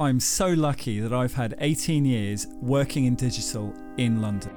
I'm 0.00 0.18
so 0.18 0.48
lucky 0.48 0.98
that 1.00 1.12
I've 1.12 1.34
had 1.34 1.56
18 1.58 2.06
years 2.06 2.46
working 2.62 3.04
in 3.04 3.16
digital 3.16 3.74
in 3.98 4.22
London. 4.22 4.50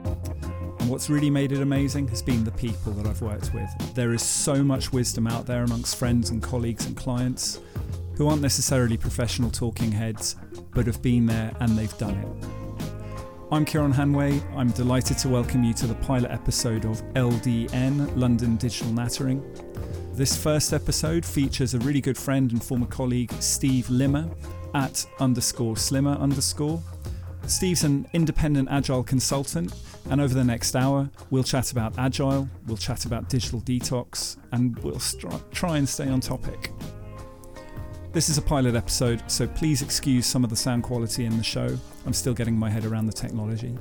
And 0.80 0.90
what's 0.90 1.10
really 1.10 1.30
made 1.30 1.52
it 1.52 1.60
amazing 1.60 2.08
has 2.08 2.22
been 2.22 2.46
the 2.46 2.52
people 2.52 2.94
that 2.94 3.06
I've 3.06 3.22
worked 3.22 3.54
with. 3.54 3.70
There 3.94 4.14
is 4.14 4.22
so 4.22 4.64
much 4.64 4.94
wisdom 4.94 5.28
out 5.28 5.46
there 5.46 5.66
amongst 5.66 5.98
friends 5.98 6.30
and 6.30 6.42
colleagues 6.42 6.86
and 6.86 6.96
clients 6.96 7.60
who 8.16 8.30
aren't 8.30 8.42
necessarily 8.42 8.96
professional 8.96 9.52
talking 9.52 9.92
heads, 9.92 10.38
but 10.74 10.88
have 10.88 11.02
been 11.02 11.26
there 11.26 11.52
and 11.60 11.78
they've 11.78 11.98
done 11.98 12.16
it. 12.16 12.48
I'm 13.52 13.66
Kieran 13.66 13.92
Hanway. 13.92 14.42
I'm 14.56 14.72
delighted 14.72 15.18
to 15.18 15.28
welcome 15.28 15.66
you 15.66 15.74
to 15.74 15.88
the 15.88 15.96
pilot 15.96 16.32
episode 16.32 16.86
of 16.86 17.04
LDN, 17.16 18.16
London 18.16 18.56
Digital 18.56 18.94
Nattering. 18.94 19.44
This 20.14 20.42
first 20.42 20.72
episode 20.72 21.26
features 21.26 21.74
a 21.74 21.80
really 21.80 22.00
good 22.00 22.18
friend 22.18 22.50
and 22.54 22.64
former 22.64 22.88
colleague, 22.88 23.34
Steve 23.42 23.90
Limmer, 23.90 24.30
at 24.74 25.06
underscore 25.20 25.78
slimmer 25.78 26.14
underscore. 26.14 26.82
Steve's 27.48 27.84
an 27.84 28.08
independent 28.14 28.70
agile 28.72 29.04
consultant, 29.04 29.74
and 30.10 30.22
over 30.22 30.34
the 30.34 30.44
next 30.44 30.76
hour, 30.76 31.10
we'll 31.30 31.44
chat 31.44 31.72
about 31.72 31.94
agile, 31.98 32.48
we'll 32.68 32.78
chat 32.78 33.06
about 33.06 33.30
digital 33.30 33.62
detox, 33.62 34.38
and 34.52 34.78
we'll 34.80 34.96
stri- 34.96 35.52
try 35.52 35.78
and 35.78 35.88
stay 35.88 36.08
on 36.08 36.20
topic. 36.20 36.72
This 38.14 38.30
is 38.30 38.38
a 38.38 38.42
pilot 38.42 38.76
episode, 38.76 39.24
so 39.30 39.48
please 39.48 39.82
excuse 39.82 40.26
some 40.26 40.44
of 40.44 40.50
the 40.50 40.56
sound 40.56 40.84
quality 40.84 41.26
in 41.26 41.36
the 41.36 41.44
show. 41.44 41.78
I'm 42.06 42.14
still 42.14 42.34
getting 42.34 42.56
my 42.56 42.70
head 42.70 42.86
around 42.86 43.08
the 43.08 43.14
technology. 43.14 43.78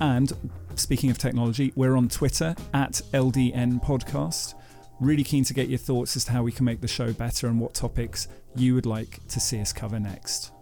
And 0.00 0.32
speaking 0.74 1.10
of 1.10 1.18
technology, 1.18 1.72
we're 1.74 1.96
on 1.96 2.08
Twitter 2.08 2.54
at 2.74 3.00
LDN 3.12 3.82
Podcast. 3.82 4.54
Really 5.00 5.24
keen 5.24 5.44
to 5.44 5.54
get 5.54 5.68
your 5.68 5.78
thoughts 5.78 6.14
as 6.14 6.26
to 6.26 6.32
how 6.32 6.42
we 6.42 6.52
can 6.52 6.66
make 6.66 6.82
the 6.82 6.88
show 6.88 7.14
better 7.14 7.46
and 7.46 7.58
what 7.58 7.72
topics 7.72 8.28
you 8.54 8.74
would 8.74 8.84
like 8.84 9.26
to 9.28 9.40
see 9.40 9.58
us 9.58 9.72
cover 9.72 9.98
next. 9.98 10.52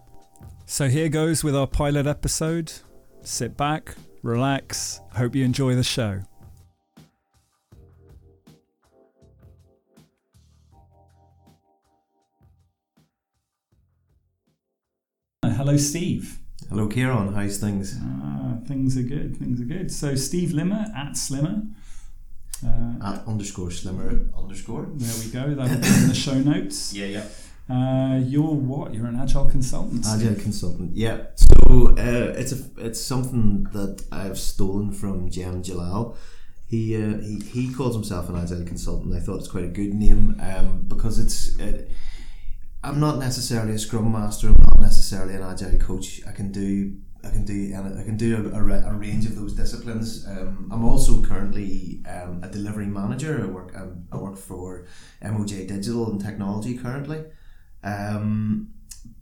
So 0.65 0.87
here 0.87 1.09
goes 1.09 1.43
with 1.43 1.55
our 1.55 1.67
pilot 1.67 2.07
episode. 2.07 2.71
Sit 3.21 3.57
back, 3.57 3.95
relax, 4.23 5.01
hope 5.15 5.35
you 5.35 5.43
enjoy 5.43 5.75
the 5.75 5.83
show. 5.83 6.21
Hello, 15.43 15.75
Steve. 15.75 16.39
Hello, 16.69 16.87
Kieran. 16.87 17.33
How's 17.33 17.57
things? 17.57 17.99
Ah, 18.01 18.59
things 18.65 18.95
are 18.97 19.03
good. 19.03 19.35
Things 19.35 19.59
are 19.59 19.65
good. 19.65 19.91
So, 19.91 20.15
Steve 20.15 20.53
Limmer 20.53 20.85
at 20.95 21.17
Slimmer. 21.17 21.63
Uh, 22.65 23.13
At 23.13 23.25
underscore 23.27 23.71
slimmer 23.71 24.19
underscore. 24.37 24.87
there 24.93 25.15
we 25.23 25.31
go. 25.31 25.55
That'll 25.55 25.77
be 25.79 25.87
in 25.87 26.07
the 26.09 26.13
show 26.15 26.33
notes. 26.35 26.93
Yeah, 26.99 27.05
yeah. 27.05 27.25
Uh, 27.69 28.17
you're 28.17 28.41
what? 28.55 28.93
You're 28.95 29.05
an 29.05 29.15
agile 29.19 29.45
consultant. 29.47 30.03
Agile 30.07 30.35
consultant. 30.35 30.95
Yeah. 30.97 31.27
So 31.35 31.89
uh, 31.91 32.33
it's 32.35 32.51
a 32.51 32.57
it's 32.77 32.99
something 32.99 33.65
that 33.73 34.03
I've 34.11 34.39
stolen 34.39 34.91
from 34.91 35.29
Jem 35.29 35.61
Jalal. 35.61 36.15
He, 36.65 36.95
uh, 36.95 37.17
he 37.19 37.39
he 37.39 37.73
calls 37.73 37.93
himself 37.95 38.27
an 38.29 38.35
agile 38.37 38.65
consultant. 38.65 39.13
I 39.15 39.19
thought 39.19 39.37
it's 39.37 39.47
quite 39.47 39.65
a 39.65 39.67
good 39.81 39.93
name 39.93 40.35
um, 40.41 40.85
because 40.87 41.19
it's. 41.19 41.59
Uh, 41.59 41.83
I'm 42.83 42.99
not 42.99 43.19
necessarily 43.19 43.73
a 43.73 43.79
scrum 43.79 44.11
master. 44.11 44.47
I'm 44.47 44.55
not 44.57 44.79
necessarily 44.79 45.35
an 45.35 45.43
agile 45.43 45.77
coach. 45.77 46.21
I 46.27 46.31
can 46.31 46.51
do 46.51 46.95
I 47.29 47.31
can 47.31 47.45
do 47.45 47.73
I 47.75 48.03
can 48.03 48.17
do 48.17 48.35
a, 48.53 48.57
a, 48.57 48.91
a 48.91 48.93
range 48.93 49.25
of 49.25 49.35
those 49.35 49.53
disciplines. 49.53 50.25
Um, 50.27 50.69
I'm 50.71 50.83
also 50.83 51.21
currently 51.21 52.01
um, 52.07 52.41
a 52.43 52.49
delivery 52.49 52.87
manager. 52.87 53.41
I 53.43 53.47
work 53.47 53.71
um, 53.75 54.05
I 54.11 54.17
work 54.17 54.37
for 54.37 54.85
MOJ 55.23 55.67
Digital 55.67 56.09
and 56.11 56.19
Technology 56.19 56.77
currently. 56.77 57.23
Um, 57.83 58.69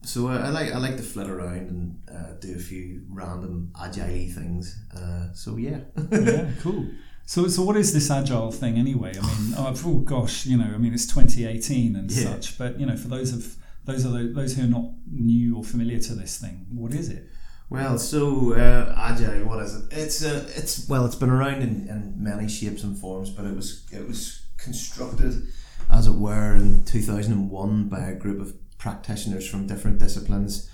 so 0.03 0.27
I, 0.27 0.37
I 0.37 0.49
like 0.49 0.73
I 0.73 0.77
like 0.77 0.97
to 0.97 1.03
flit 1.03 1.29
around 1.29 1.69
and 1.69 1.99
uh, 2.09 2.33
do 2.39 2.55
a 2.55 2.59
few 2.59 3.03
random 3.09 3.71
agile 3.81 4.29
things. 4.33 4.83
Uh, 4.95 5.31
so 5.33 5.57
yeah. 5.57 5.79
yeah, 6.11 6.49
cool. 6.61 6.87
So, 7.25 7.49
so 7.49 7.61
what 7.61 7.75
is 7.75 7.93
this 7.93 8.09
agile 8.09 8.51
thing 8.53 8.77
anyway? 8.77 9.11
I 9.11 9.21
mean, 9.21 9.53
oh, 9.57 9.73
oh 9.85 9.97
gosh, 9.99 10.45
you 10.45 10.55
know, 10.57 10.71
I 10.73 10.77
mean, 10.77 10.93
it's 10.93 11.05
2018 11.07 11.97
and 11.97 12.09
Yeah. 12.09 12.23
such, 12.23 12.57
but 12.57 12.79
you 12.79 12.85
know, 12.85 12.95
for 12.95 13.09
those 13.09 13.33
of 13.33 13.57
those 13.83 14.05
are 14.05 14.09
those, 14.09 14.33
those 14.33 14.55
who 14.55 14.63
are 14.63 14.67
not 14.69 14.91
new 15.11 15.57
or 15.57 15.63
familiar 15.63 15.99
to 15.99 16.13
this 16.15 16.37
thing, 16.37 16.65
what 16.71 16.93
is 16.93 17.09
it? 17.09 17.27
Well, 17.69 17.97
so 17.97 18.53
uh, 18.53 18.95
agile, 18.97 19.45
what 19.45 19.61
is 19.61 19.75
it? 19.75 19.85
It's 19.91 20.23
uh, 20.23 20.49
it's 20.55 20.87
well, 20.87 21.05
it's 21.05 21.15
been 21.15 21.29
around 21.29 21.61
in, 21.61 21.87
in 21.89 22.13
many 22.17 22.47
shapes 22.47 22.83
and 22.83 22.97
forms, 22.97 23.29
but 23.29 23.45
it 23.45 23.55
was 23.55 23.85
it 23.91 24.07
was 24.07 24.41
constructed, 24.57 25.47
as 25.91 26.07
it 26.07 26.13
were, 26.13 26.55
in 26.55 26.85
two 26.85 27.01
thousand 27.01 27.33
and 27.33 27.49
one 27.49 27.89
by 27.89 27.99
a 27.99 28.15
group 28.15 28.39
of 28.39 28.53
practitioners 28.77 29.47
from 29.47 29.67
different 29.67 29.99
disciplines, 29.99 30.69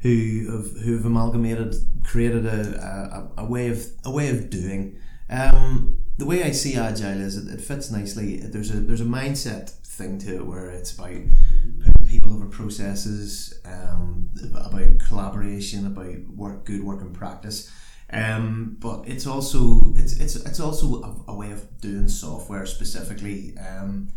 who 0.00 0.48
have 0.50 0.82
who 0.82 0.96
have 0.96 1.06
amalgamated, 1.06 1.76
created 2.02 2.44
a, 2.44 3.30
a, 3.38 3.42
a 3.42 3.44
way 3.44 3.68
of 3.68 3.86
a 4.04 4.10
way 4.10 4.28
of 4.28 4.50
doing. 4.50 4.98
Um, 5.30 5.98
the 6.18 6.26
way 6.26 6.42
I 6.42 6.50
see 6.50 6.74
agile 6.76 7.20
is 7.20 7.36
it, 7.36 7.54
it 7.54 7.60
fits 7.60 7.90
nicely. 7.92 8.38
There's 8.38 8.70
a 8.72 8.80
there's 8.80 9.00
a 9.00 9.04
mindset 9.04 9.74
thing 9.92 10.18
to 10.18 10.36
it 10.36 10.46
where 10.46 10.70
it's 10.70 10.92
about 10.92 11.20
putting 11.84 12.06
people 12.06 12.32
over 12.32 12.46
processes, 12.46 13.60
um, 13.64 14.30
about 14.42 14.98
collaboration, 14.98 15.86
about 15.86 16.26
work, 16.34 16.64
good 16.64 16.82
working 16.82 17.12
practice. 17.12 17.70
Um, 18.10 18.76
but 18.78 19.04
it's 19.06 19.26
also 19.26 19.80
it's 19.96 20.18
it's 20.18 20.36
it's 20.36 20.60
also 20.60 21.02
a, 21.02 21.32
a 21.32 21.34
way 21.34 21.50
of 21.50 21.80
doing 21.80 22.08
software 22.08 22.66
specifically. 22.66 23.54
Um, 23.58 24.08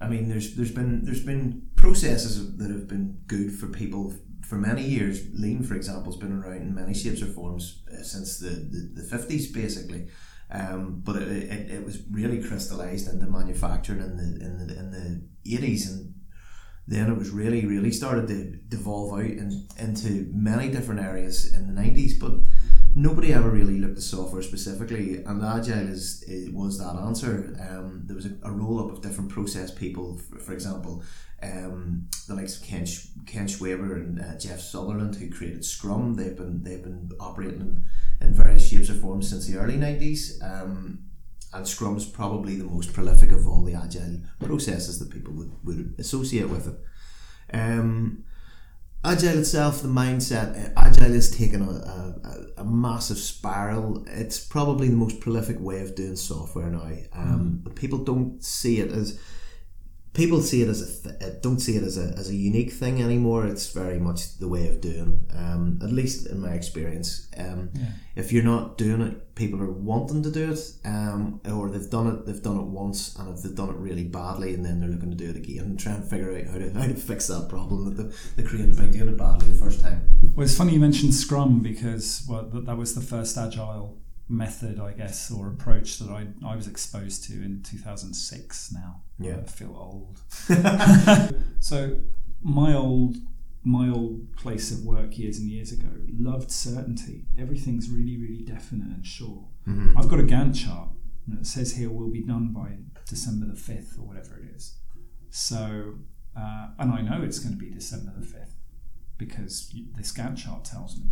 I 0.00 0.08
mean, 0.08 0.28
there's 0.28 0.54
there's 0.54 0.72
been 0.72 1.04
there's 1.04 1.24
been 1.24 1.68
processes 1.76 2.56
that 2.56 2.70
have 2.70 2.88
been 2.88 3.18
good 3.26 3.52
for 3.52 3.68
people 3.68 4.14
for 4.42 4.56
many 4.56 4.82
years. 4.82 5.22
Lean, 5.32 5.62
for 5.62 5.74
example, 5.74 6.12
has 6.12 6.20
been 6.20 6.32
around 6.32 6.62
in 6.62 6.74
many 6.74 6.94
shapes 6.94 7.22
or 7.22 7.26
forms 7.26 7.82
uh, 7.92 8.02
since 8.02 8.38
the 8.38 8.48
the 8.94 9.02
fifties, 9.02 9.50
basically. 9.52 10.08
Um, 10.50 11.02
but 11.04 11.16
it, 11.16 11.28
it, 11.28 11.70
it 11.70 11.84
was 11.84 12.02
really 12.10 12.42
crystallized 12.42 13.12
into 13.12 13.26
manufacturing 13.26 14.00
in 14.00 14.16
the 14.16 14.44
in 14.44 14.58
the 14.58 14.78
in 14.78 14.90
the 14.90 15.54
eighties, 15.54 15.90
and 15.90 16.14
then 16.86 17.10
it 17.10 17.18
was 17.18 17.30
really 17.30 17.66
really 17.66 17.90
started 17.90 18.28
to 18.28 18.56
devolve 18.68 19.18
out 19.18 19.26
in, 19.26 19.66
into 19.78 20.30
many 20.32 20.70
different 20.70 21.00
areas 21.00 21.52
in 21.52 21.66
the 21.66 21.72
nineties. 21.72 22.18
But 22.18 22.34
nobody 22.94 23.32
ever 23.34 23.50
really 23.50 23.78
looked 23.78 23.98
at 23.98 24.04
software 24.04 24.42
specifically, 24.42 25.16
and 25.24 25.42
agile 25.44 25.88
is 25.88 26.24
was 26.52 26.78
that 26.78 26.94
answer. 26.94 27.56
Um, 27.68 28.04
there 28.06 28.16
was 28.16 28.26
a, 28.26 28.36
a 28.44 28.52
roll 28.52 28.78
up 28.78 28.92
of 28.92 29.02
different 29.02 29.30
process 29.30 29.72
people, 29.72 30.16
for, 30.16 30.38
for 30.38 30.52
example. 30.52 31.02
Um, 31.42 32.08
the 32.28 32.34
likes 32.34 32.56
of 32.56 32.62
Ken, 32.66 32.86
Ken 33.26 33.46
Schwaber 33.46 33.96
and 33.96 34.20
uh, 34.20 34.38
Jeff 34.38 34.58
Sutherland, 34.58 35.16
who 35.16 35.28
created 35.28 35.66
Scrum, 35.66 36.14
they've 36.14 36.34
been 36.36 36.62
they've 36.62 36.82
been 36.82 37.10
operating 37.20 37.60
in, 37.60 37.66
in 37.66 37.84
various 38.36 38.68
shapes 38.68 38.90
or 38.90 38.94
forms 38.94 39.28
since 39.30 39.46
the 39.46 39.58
early 39.58 39.76
nineties. 39.76 40.40
Um, 40.42 41.02
and 41.52 41.64
Scrum's 41.64 42.04
probably 42.04 42.56
the 42.56 42.64
most 42.64 42.92
prolific 42.92 43.32
of 43.32 43.46
all 43.46 43.64
the 43.64 43.74
agile 43.74 44.20
processes 44.40 44.98
that 44.98 45.10
people 45.10 45.32
would, 45.34 45.52
would 45.64 45.94
associate 45.98 46.50
with 46.50 46.66
it. 46.68 47.56
Um, 47.56 48.24
agile 49.04 49.38
itself, 49.38 49.80
the 49.80 49.88
mindset, 49.88 50.48
uh, 50.66 50.72
agile 50.76 51.14
is 51.14 51.34
taken 51.34 51.62
a, 51.62 51.70
a, 51.70 52.60
a 52.62 52.64
massive 52.64 53.16
spiral. 53.18 54.04
It's 54.08 54.38
probably 54.38 54.88
the 54.88 54.96
most 54.96 55.20
prolific 55.20 55.58
way 55.60 55.80
of 55.80 55.94
doing 55.94 56.16
software 56.16 56.70
now. 56.70 56.90
Um, 57.12 57.60
but 57.62 57.74
People 57.74 57.98
don't 57.98 58.42
see 58.44 58.80
it 58.80 58.90
as 58.92 59.18
people 60.16 60.40
see 60.40 60.62
it 60.62 60.68
as 60.68 60.80
a 60.80 61.02
th- 61.10 61.22
uh, 61.22 61.38
don't 61.42 61.60
see 61.60 61.76
it 61.76 61.82
as 61.82 61.98
a, 61.98 62.06
as 62.18 62.30
a 62.30 62.34
unique 62.34 62.72
thing 62.72 63.02
anymore. 63.02 63.46
It's 63.46 63.70
very 63.72 63.98
much 63.98 64.38
the 64.38 64.48
way 64.48 64.66
of 64.68 64.80
doing. 64.80 65.20
Um, 65.36 65.78
at 65.82 65.92
least 65.92 66.26
in 66.26 66.40
my 66.40 66.52
experience, 66.60 67.28
um, 67.36 67.68
Yeah. 67.74 67.90
if 68.16 68.32
you're 68.32 68.42
not 68.54 68.78
doing 68.78 69.02
it, 69.02 69.34
people 69.34 69.60
are 69.60 69.70
wanting 69.70 70.22
to 70.22 70.30
do 70.30 70.52
it, 70.52 70.60
um, 70.86 71.40
or 71.44 71.68
they've 71.70 71.90
done 71.90 72.06
it. 72.06 72.24
They've 72.24 72.42
done 72.42 72.56
it 72.56 72.68
once, 72.82 73.14
and 73.16 73.28
if 73.34 73.42
they've 73.42 73.54
done 73.54 73.68
it 73.68 73.76
really 73.76 74.04
badly, 74.04 74.54
and 74.54 74.64
then 74.64 74.80
they're 74.80 74.88
looking 74.88 75.10
to 75.10 75.16
do 75.24 75.28
it 75.28 75.36
again 75.36 75.64
and 75.66 75.78
try 75.78 75.92
and 75.92 76.04
figure 76.08 76.34
out 76.36 76.46
how 76.46 76.58
to 76.58 76.70
how 76.72 76.86
to 76.86 76.94
fix 76.94 77.26
that 77.26 77.48
problem 77.50 77.78
that 77.84 78.02
they, 78.02 78.08
they 78.42 78.48
created 78.48 78.76
by 78.76 78.86
doing 78.86 79.08
it 79.10 79.18
badly 79.18 79.48
the 79.52 79.58
first 79.64 79.82
time. 79.82 80.00
Well, 80.34 80.44
it's 80.46 80.56
funny 80.56 80.72
you 80.72 80.80
mentioned 80.80 81.14
Scrum 81.14 81.60
because 81.60 82.24
well, 82.28 82.44
that, 82.52 82.64
that 82.66 82.76
was 82.78 82.94
the 82.94 83.00
first 83.02 83.36
agile 83.36 83.98
method, 84.28 84.80
I 84.80 84.92
guess, 84.92 85.30
or 85.30 85.48
approach 85.48 85.98
that 85.98 86.10
I, 86.10 86.26
I 86.44 86.56
was 86.56 86.66
exposed 86.66 87.24
to 87.24 87.34
in 87.34 87.62
2006 87.62 88.72
now. 88.72 89.02
Yeah. 89.18 89.38
I 89.38 89.42
feel 89.44 89.74
old. 89.76 90.20
so 91.60 91.98
my 92.42 92.74
old 92.74 93.16
my 93.64 93.88
old 93.88 94.36
place 94.36 94.70
of 94.70 94.84
work 94.84 95.18
years 95.18 95.38
and 95.38 95.50
years 95.50 95.72
ago 95.72 95.88
loved 96.16 96.52
certainty. 96.52 97.24
Everything's 97.36 97.90
really, 97.90 98.16
really 98.16 98.42
definite 98.42 98.86
and 98.86 99.04
sure. 99.04 99.44
Mm-hmm. 99.66 99.98
I've 99.98 100.08
got 100.08 100.20
a 100.20 100.22
Gantt 100.22 100.54
chart 100.54 100.88
and 101.26 101.40
it 101.40 101.46
says 101.46 101.74
here 101.74 101.90
will 101.90 102.10
be 102.10 102.22
done 102.22 102.52
by 102.52 102.76
December 103.08 103.46
the 103.46 103.60
5th 103.60 103.98
or 103.98 104.02
whatever 104.02 104.38
it 104.38 104.54
is. 104.54 104.76
So, 105.30 105.94
uh, 106.38 106.68
and 106.78 106.92
I 106.92 107.00
know 107.00 107.22
it's 107.24 107.40
going 107.40 107.58
to 107.58 107.58
be 107.58 107.70
December 107.70 108.12
the 108.16 108.24
5th 108.24 108.52
because 109.18 109.74
this 109.96 110.12
Gantt 110.12 110.36
chart 110.36 110.64
tells 110.64 110.96
me. 110.96 111.06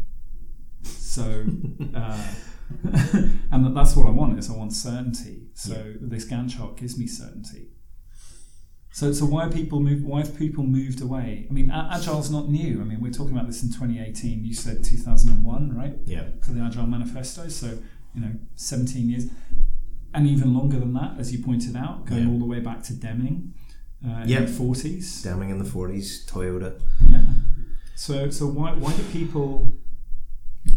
So, 0.85 1.47
uh, 1.95 2.25
and 3.53 3.65
that- 3.65 3.75
that's 3.75 3.97
what 3.97 4.07
I 4.07 4.11
want 4.11 4.39
is 4.39 4.51
I 4.51 4.57
want 4.57 4.73
certainty. 4.73 5.49
So 5.55 5.95
this 6.01 6.25
Gantt 6.27 6.57
chart 6.57 6.77
gives 6.77 6.99
me 6.99 7.07
certainty. 7.07 7.69
So, 8.93 9.13
so 9.13 9.25
why 9.27 9.49
people 9.49 9.81
move? 9.81 10.05
Why 10.05 10.21
have 10.21 10.37
people 10.39 10.63
moved 10.65 11.01
away? 11.01 11.47
I 11.51 11.53
mean, 11.53 11.69
agile's 11.71 12.31
not 12.31 12.49
new. 12.49 12.81
I 12.81 12.85
mean, 12.85 13.01
we're 13.01 13.11
talking 13.11 13.33
about 13.37 13.49
this 13.49 13.63
in 13.65 13.71
2018. 13.71 14.45
You 14.45 14.55
said 14.55 14.85
2001, 14.85 15.77
right? 15.77 15.97
Yeah. 16.05 16.27
For 16.43 16.53
the 16.53 16.61
Agile 16.61 16.87
Manifesto, 16.87 17.49
so 17.49 17.77
you 18.15 18.21
know, 18.21 18.31
17 18.55 19.11
years, 19.11 19.27
and 20.15 20.29
even 20.29 20.55
longer 20.55 20.79
than 20.79 20.93
that, 20.95 21.19
as 21.19 21.33
you 21.33 21.43
pointed 21.45 21.75
out, 21.77 22.07
going 22.07 22.23
Yeah. 22.23 22.31
all 22.31 22.39
the 22.39 22.45
way 22.45 22.61
back 22.61 22.85
to 22.85 22.93
Deming 22.95 23.55
uh, 24.07 24.21
in 24.23 24.29
Yeah. 24.29 24.41
the 24.43 24.47
40s. 24.53 25.25
Deming 25.25 25.51
in 25.51 25.59
the 25.59 25.65
40s, 25.65 26.25
Toyota. 26.31 26.81
Yeah. 27.11 27.23
So, 27.97 28.31
so 28.31 28.47
why 28.47 28.75
why 28.75 28.93
do 28.97 29.03
people 29.05 29.73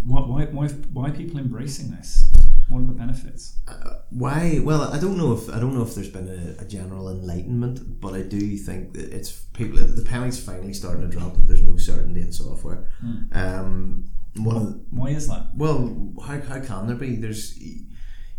why 0.06 0.22
why 0.22 0.46
why 0.46 0.68
why 0.68 1.10
are 1.10 1.14
people 1.14 1.40
embracing 1.40 1.92
this? 1.92 2.32
What 2.70 2.80
are 2.80 2.86
the 2.86 2.94
benefits? 2.94 3.58
Uh, 3.68 4.00
why? 4.10 4.60
Well, 4.62 4.82
I 4.84 5.00
don't 5.00 5.18
know 5.18 5.32
if 5.34 5.50
I 5.50 5.60
don't 5.60 5.74
know 5.74 5.84
if 5.84 5.96
there's 5.96 6.10
been 6.10 6.28
a, 6.28 6.62
a 6.62 6.66
general 6.66 7.10
enlightenment, 7.10 8.02
but 8.02 8.14
I 8.14 8.22
do 8.24 8.58
think 8.58 8.94
that 8.94 9.14
it's 9.14 9.32
people. 9.32 9.78
The 9.80 10.04
penny's 10.04 10.44
finally 10.44 10.74
starting 10.74 11.10
to 11.10 11.18
drop 11.18 11.36
that 11.36 11.48
there's 11.48 11.62
no 11.62 11.78
certainty 11.78 12.22
in 12.22 12.34
software. 12.34 12.90
Um, 13.32 14.10
one 14.36 14.86
Why 14.92 15.10
is 15.10 15.28
that? 15.30 15.48
well, 15.56 16.14
how, 16.26 16.40
how 16.42 16.60
can 16.60 16.88
there 16.88 16.96
be? 16.96 17.16
There's 17.16 17.58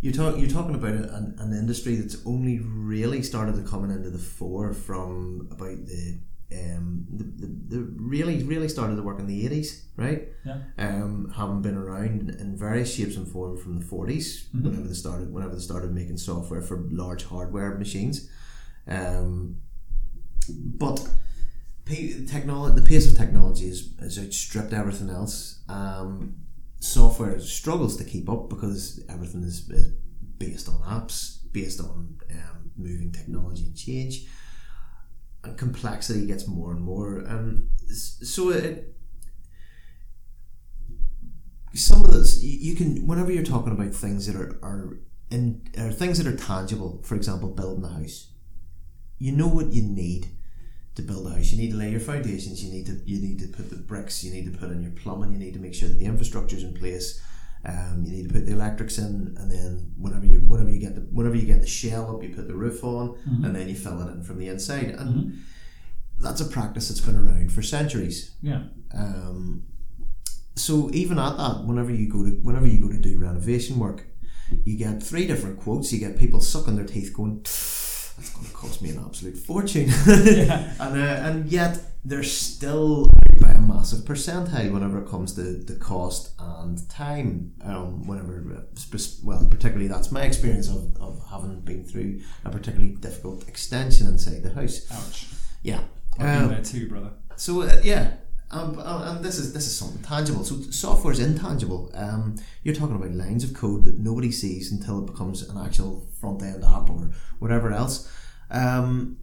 you 0.00 0.12
talk 0.12 0.38
you're 0.38 0.50
talking 0.50 0.74
about 0.74 0.92
an, 0.92 1.34
an 1.38 1.52
industry 1.52 1.96
that's 1.96 2.18
only 2.26 2.60
really 2.60 3.22
started 3.22 3.56
to 3.56 3.62
coming 3.62 3.90
into 3.90 4.10
the 4.10 4.18
fore 4.18 4.72
from 4.72 5.48
about 5.50 5.86
the 5.86 6.20
um 6.50 7.04
the, 7.10 7.24
the, 7.24 7.46
the 7.76 7.80
really 8.14 8.42
really 8.44 8.68
started 8.68 8.96
to 8.96 9.02
work 9.02 9.18
in 9.20 9.26
the 9.26 9.44
80s 9.48 9.82
right 9.96 10.28
Yeah. 10.46 10.60
um 10.78 11.30
having 11.36 11.60
been 11.60 11.76
around 11.76 12.30
in 12.30 12.56
various 12.56 12.94
shapes 12.94 13.16
and 13.16 13.28
forms 13.28 13.60
from 13.62 13.78
the 13.78 13.84
40s 13.84 14.48
Mhm. 14.54 14.62
whenever 14.64 14.88
they 14.88 14.94
started 14.94 15.30
whenever 15.32 15.54
they 15.54 15.60
started 15.60 15.92
making 15.92 16.16
software 16.16 16.62
for 16.62 16.86
large 16.90 17.24
hardware 17.24 17.76
machines 17.76 18.30
um 18.86 19.56
but 20.48 21.06
p- 21.84 22.24
technology 22.26 22.74
the 22.80 22.86
pace 22.86 23.10
of 23.10 23.16
technology 23.16 23.66
is, 23.68 23.92
has 24.00 24.18
outstripped 24.18 24.72
everything 24.72 25.10
else 25.10 25.60
um 25.68 26.34
software 26.80 27.38
struggles 27.40 27.96
to 27.96 28.04
keep 28.04 28.28
up 28.30 28.48
because 28.48 29.00
everything 29.08 29.42
is, 29.42 29.68
is 29.70 29.92
based 30.38 30.68
on 30.68 30.76
apps 30.82 31.38
based 31.52 31.80
on 31.80 32.16
um, 32.30 32.70
moving 32.76 33.10
technology 33.10 33.64
and 33.64 33.76
change 33.76 34.26
and 35.44 35.56
complexity 35.56 36.26
gets 36.26 36.46
more 36.46 36.72
and 36.72 36.80
more 36.80 37.24
um, 37.28 37.68
so 37.90 38.50
it 38.50 38.94
some 41.74 42.04
of 42.04 42.12
this 42.12 42.42
you, 42.42 42.74
can 42.74 43.06
whenever 43.06 43.32
you're 43.32 43.44
talking 43.44 43.72
about 43.72 43.94
things 43.94 44.26
that 44.26 44.36
are 44.36 44.58
are 44.62 44.98
in 45.30 45.62
are 45.78 45.92
things 45.92 46.18
that 46.18 46.26
are 46.26 46.36
tangible 46.36 47.00
for 47.04 47.14
example 47.14 47.48
building 47.48 47.84
a 47.84 47.88
house 47.88 48.28
you 49.18 49.32
know 49.32 49.48
what 49.48 49.72
you 49.72 49.82
need 49.82 50.28
to 50.94 51.02
build 51.02 51.26
a 51.26 51.30
house. 51.30 51.52
You 51.52 51.58
need 51.58 51.70
to 51.70 51.76
lay 51.76 51.90
your 51.90 52.00
foundations 52.00 52.64
you 52.64 52.72
need 52.72 52.86
to 52.86 53.00
you 53.04 53.20
need 53.20 53.38
to 53.40 53.48
put 53.48 53.70
the 53.70 53.76
bricks 53.76 54.24
you 54.24 54.32
need 54.32 54.52
to 54.52 54.58
put 54.58 54.70
in 54.70 54.82
your 54.82 54.92
plumbing 54.92 55.32
you 55.32 55.38
need 55.38 55.54
to 55.54 55.60
make 55.60 55.74
sure 55.74 55.88
that 55.88 55.98
the 55.98 56.06
infrastructure 56.06 56.56
is 56.56 56.64
in 56.64 56.74
place 56.74 57.22
um, 57.64 58.02
you 58.04 58.12
need 58.12 58.28
to 58.28 58.34
put 58.34 58.46
the 58.46 58.52
electrics 58.52 58.98
in 58.98 59.34
and 59.38 59.50
then 59.50 59.92
whenever 59.98 60.24
you 60.26 60.38
whenever 60.40 60.70
you 60.70 60.78
get 60.78 60.94
the 60.94 61.00
whenever 61.12 61.34
you 61.36 61.46
get 61.46 61.60
the 61.60 61.66
shell 61.66 62.14
up 62.14 62.22
you 62.22 62.28
put 62.34 62.46
the 62.48 62.54
roof 62.54 62.82
on 62.84 63.08
Mhm. 63.28 63.44
and 63.46 63.56
then 63.56 63.68
you 63.68 63.74
fill 63.74 64.00
it 64.02 64.12
in 64.12 64.22
from 64.22 64.38
the 64.38 64.48
inside 64.48 64.90
and 64.90 65.10
Mhm. 65.32 65.38
that's 66.20 66.40
a 66.40 66.44
practice 66.46 66.88
that's 66.88 67.00
been 67.00 67.16
around 67.16 67.50
for 67.52 67.62
centuries 67.62 68.32
Yeah. 68.42 68.62
um, 68.94 69.62
so 70.54 70.90
even 70.92 71.18
at 71.18 71.36
that, 71.36 71.64
whenever 71.66 71.92
you 71.92 72.08
go 72.08 72.24
to 72.24 72.30
whenever 72.42 72.66
you 72.66 72.80
go 72.80 72.88
to 72.90 72.98
do 72.98 73.16
renovation 73.18 73.78
work, 73.78 74.06
you 74.64 74.76
get 74.76 75.00
three 75.02 75.24
different 75.26 75.58
quotes. 75.60 75.92
You 75.92 76.00
get 76.00 76.18
people 76.18 76.40
sucking 76.40 76.74
their 76.74 76.84
teeth, 76.84 77.12
going, 77.14 77.42
"That's 77.44 78.30
going 78.34 78.46
to 78.46 78.52
cost 78.52 78.82
me 78.82 78.90
an 78.90 78.98
absolute 78.98 79.36
fortune," 79.36 79.88
Yeah. 80.08 80.72
and 80.80 80.94
uh, 80.98 81.28
and 81.28 81.52
yet 81.52 81.78
they're 82.04 82.24
still 82.24 83.08
massive 83.68 84.00
percentile 84.00 84.72
whenever 84.72 85.02
it 85.02 85.08
comes 85.08 85.34
to 85.34 85.42
the 85.70 85.74
cost 85.76 86.32
and 86.38 86.88
time. 86.88 87.52
Um, 87.62 88.06
whenever, 88.06 88.66
well, 89.22 89.46
particularly 89.50 89.88
that's 89.88 90.10
my 90.10 90.22
experience 90.22 90.68
of, 90.68 90.96
of 91.00 91.22
having 91.30 91.60
been 91.60 91.84
through 91.84 92.20
a 92.44 92.50
particularly 92.50 92.94
difficult 92.96 93.46
extension 93.48 94.06
inside 94.08 94.42
the 94.42 94.50
house. 94.54 94.86
Ouch. 94.90 95.26
Yeah. 95.62 95.80
I've 96.18 96.42
Um, 96.42 96.48
been 96.48 96.56
there 96.56 96.64
too, 96.64 96.88
brother. 96.88 97.10
so 97.36 97.62
uh, 97.62 97.80
yeah, 97.84 98.14
um, 98.50 98.78
uh, 98.78 99.12
and 99.14 99.24
this 99.24 99.38
is 99.38 99.52
this 99.52 99.66
is 99.66 99.76
something 99.76 100.02
tangible. 100.02 100.42
So 100.44 100.60
software 100.70 101.12
is 101.12 101.20
intangible. 101.20 101.90
Um, 101.94 102.36
you're 102.64 102.74
talking 102.74 102.96
about 102.96 103.12
lines 103.12 103.44
of 103.44 103.52
code 103.54 103.84
that 103.84 103.98
nobody 103.98 104.32
sees 104.32 104.72
until 104.72 104.98
it 105.02 105.06
becomes 105.06 105.42
an 105.48 105.58
actual 105.58 106.08
front 106.20 106.42
end 106.42 106.64
app 106.64 106.90
or 106.90 107.10
whatever 107.38 107.70
else. 107.72 108.10
Um, 108.50 109.18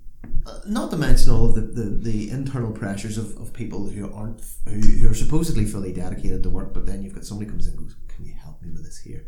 uh, 0.45 0.59
not 0.67 0.91
to 0.91 0.97
mention 0.97 1.31
all 1.31 1.45
of 1.45 1.55
the, 1.55 1.61
the, 1.61 1.89
the 1.89 2.29
internal 2.29 2.71
pressures 2.71 3.17
of, 3.17 3.35
of 3.37 3.53
people 3.53 3.87
who 3.89 4.13
aren't 4.13 4.41
who, 4.67 4.79
who 4.79 5.09
are 5.09 5.13
supposedly 5.13 5.65
fully 5.65 5.91
dedicated 5.93 6.43
to 6.43 6.49
work, 6.49 6.73
but 6.73 6.85
then 6.85 7.01
you've 7.01 7.13
got 7.13 7.25
somebody 7.25 7.49
comes 7.49 7.67
in 7.67 7.73
and 7.73 7.81
goes, 7.81 7.95
"Can 8.07 8.25
you 8.25 8.33
help 8.33 8.61
me 8.61 8.69
with 8.71 8.83
this 8.83 8.99
here?" 8.99 9.27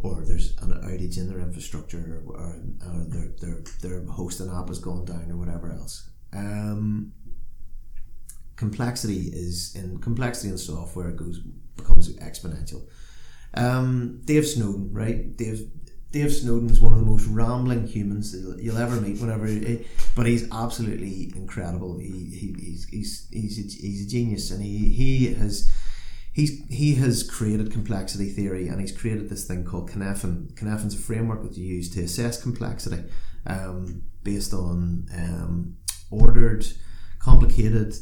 Or 0.00 0.22
there's 0.24 0.56
an 0.58 0.72
outage 0.72 1.18
in 1.18 1.28
their 1.28 1.40
infrastructure, 1.40 2.22
or, 2.26 2.36
or 2.36 3.04
their, 3.08 3.28
their 3.40 3.62
their 3.82 4.04
hosting 4.06 4.50
app 4.50 4.68
has 4.68 4.78
gone 4.78 5.04
down, 5.04 5.30
or 5.30 5.36
whatever 5.36 5.72
else. 5.72 6.10
Um, 6.32 7.12
complexity 8.56 9.30
is 9.32 9.74
in 9.74 9.98
complexity 9.98 10.50
in 10.50 10.58
software 10.58 11.10
goes 11.10 11.40
becomes 11.76 12.14
exponential. 12.18 12.86
Um, 13.54 14.20
Dave 14.24 14.46
Snowden, 14.46 14.92
right? 14.92 15.36
Dave 15.36 15.70
Dave 16.10 16.32
Snowden 16.32 16.70
is 16.70 16.80
one 16.80 16.92
of 16.92 16.98
the 16.98 17.04
most 17.04 17.26
rambling 17.26 17.86
humans 17.86 18.34
you'll, 18.58 18.78
ever 18.78 18.98
meet. 19.00 19.20
Whenever, 19.20 19.46
he, 19.46 19.86
but 20.16 20.26
he's 20.26 20.50
absolutely 20.50 21.32
incredible. 21.36 21.98
He, 21.98 22.06
he 22.06 22.54
he's 22.58 22.88
he's 22.88 23.28
he's 23.30 23.58
a, 23.58 23.82
he's 23.82 24.06
a 24.06 24.08
genius, 24.08 24.50
and 24.50 24.62
he 24.62 24.88
he 24.88 25.34
has. 25.34 25.70
He's, 26.34 26.64
he 26.68 26.94
has 26.96 27.28
created 27.28 27.72
complexity 27.72 28.28
theory 28.28 28.68
and 28.68 28.80
he's 28.80 28.96
created 28.96 29.28
this 29.28 29.44
thing 29.44 29.64
called 29.64 29.90
Cynefin. 29.90 30.52
Cynefin's 30.54 30.94
a 30.94 30.98
framework 30.98 31.42
that 31.42 31.56
you 31.56 31.66
use 31.66 31.92
to 31.96 32.02
assess 32.02 32.40
complexity 32.40 33.02
um, 33.44 34.02
based 34.22 34.54
on 34.54 35.08
um, 35.16 35.76
ordered, 36.12 36.64
complicated, 37.18 37.96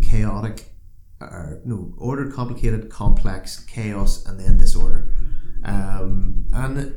chaotic, 0.00 0.72
or 1.20 1.60
no, 1.64 1.92
ordered, 1.98 2.32
complicated, 2.32 2.88
complex, 2.88 3.58
chaos, 3.64 4.24
and 4.26 4.38
then 4.38 4.58
disorder. 4.58 5.12
Um, 5.64 6.46
and 6.52 6.94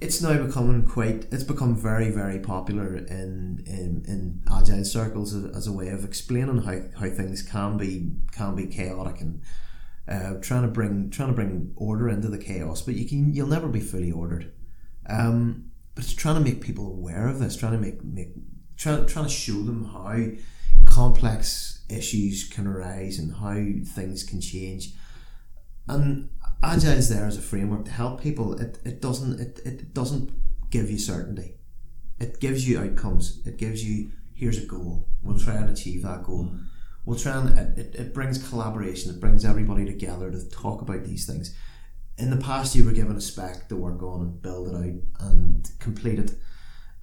it's 0.00 0.22
now 0.22 0.42
becoming 0.44 0.86
quite, 0.86 1.26
it's 1.32 1.44
become 1.44 1.74
very, 1.74 2.10
very 2.10 2.38
popular 2.38 2.96
in, 2.96 3.62
in, 3.66 4.04
in 4.06 4.42
agile 4.50 4.84
circles 4.84 5.34
as, 5.34 5.56
as 5.56 5.66
a 5.66 5.72
way 5.72 5.88
of 5.88 6.04
explaining 6.04 6.62
how, 6.62 6.80
how 6.98 7.10
things 7.10 7.42
can 7.42 7.76
be, 7.76 8.12
can 8.32 8.54
be 8.54 8.66
chaotic 8.66 9.20
and 9.20 9.42
uh, 10.08 10.34
trying 10.40 10.62
to 10.62 10.68
bring 10.68 11.10
trying 11.10 11.28
to 11.28 11.34
bring 11.34 11.72
order 11.76 12.08
into 12.08 12.28
the 12.28 12.38
chaos, 12.38 12.80
but 12.80 12.94
you 12.94 13.06
can 13.06 13.34
you'll 13.34 13.46
never 13.46 13.68
be 13.68 13.80
fully 13.80 14.10
ordered. 14.10 14.50
Um, 15.06 15.70
but 15.94 16.04
it's 16.04 16.14
trying 16.14 16.36
to 16.36 16.40
make 16.40 16.62
people 16.62 16.86
aware 16.86 17.28
of 17.28 17.38
this, 17.38 17.56
trying 17.56 17.72
to 17.72 17.78
make 17.78 18.02
make 18.02 18.32
trying 18.76 19.04
trying 19.06 19.26
to 19.26 19.30
show 19.30 19.62
them 19.62 19.84
how 19.84 20.16
complex 20.86 21.84
issues 21.90 22.48
can 22.48 22.66
arise 22.66 23.18
and 23.18 23.34
how 23.34 23.54
things 23.94 24.24
can 24.24 24.40
change. 24.40 24.94
And 25.86 26.30
agile 26.62 26.92
is 26.92 27.08
there 27.08 27.26
as 27.26 27.36
a 27.36 27.42
framework 27.42 27.84
to 27.86 27.90
help 27.90 28.20
people. 28.20 28.58
It, 28.60 28.78
it 28.84 29.00
doesn't 29.00 29.40
it, 29.40 29.60
it 29.64 29.94
doesn't 29.94 30.30
give 30.70 30.90
you 30.90 30.98
certainty. 30.98 31.54
It 32.18 32.40
gives 32.40 32.68
you 32.68 32.80
outcomes. 32.80 33.40
It 33.46 33.56
gives 33.56 33.84
you 33.84 34.12
here's 34.34 34.62
a 34.62 34.66
goal. 34.66 35.08
We'll 35.22 35.38
try 35.38 35.54
and 35.54 35.70
achieve 35.70 36.02
that 36.02 36.22
goal 36.22 36.50
we'll 37.08 37.18
try 37.18 37.38
and 37.38 37.78
it, 37.78 37.94
it, 37.94 38.12
brings 38.12 38.46
collaboration 38.50 39.10
it 39.10 39.18
brings 39.18 39.42
everybody 39.42 39.86
together 39.86 40.30
to 40.30 40.46
talk 40.50 40.82
about 40.82 41.04
these 41.04 41.24
things 41.24 41.56
in 42.18 42.28
the 42.28 42.36
past 42.36 42.74
you 42.74 42.84
were 42.84 42.92
given 42.92 43.16
a 43.16 43.20
spec 43.20 43.66
to 43.66 43.76
work 43.76 44.02
on 44.02 44.20
and 44.20 44.42
build 44.42 44.68
it 44.68 44.74
out 44.74 45.26
and 45.26 45.70
complete 45.78 46.18
it 46.18 46.32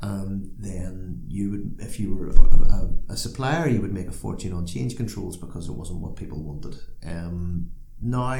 and 0.02 0.52
then 0.60 1.24
you 1.28 1.50
would 1.50 1.76
if 1.80 2.00
you 2.00 2.14
were 2.14 2.28
a, 2.28 2.40
a, 2.40 2.90
a 3.14 3.18
supplier 3.18 3.68
you 3.68 3.82
would 3.82 3.94
make 3.94 4.08
a 4.08 4.12
fortune 4.12 4.54
on 4.54 4.68
change 4.68 4.96
controls 4.96 5.38
because 5.38 5.68
it 5.68 5.74
wasn't 5.74 6.00
what 6.00 6.16
people 6.16 6.44
wanted 6.44 6.76
um, 7.04 7.72
now 8.00 8.40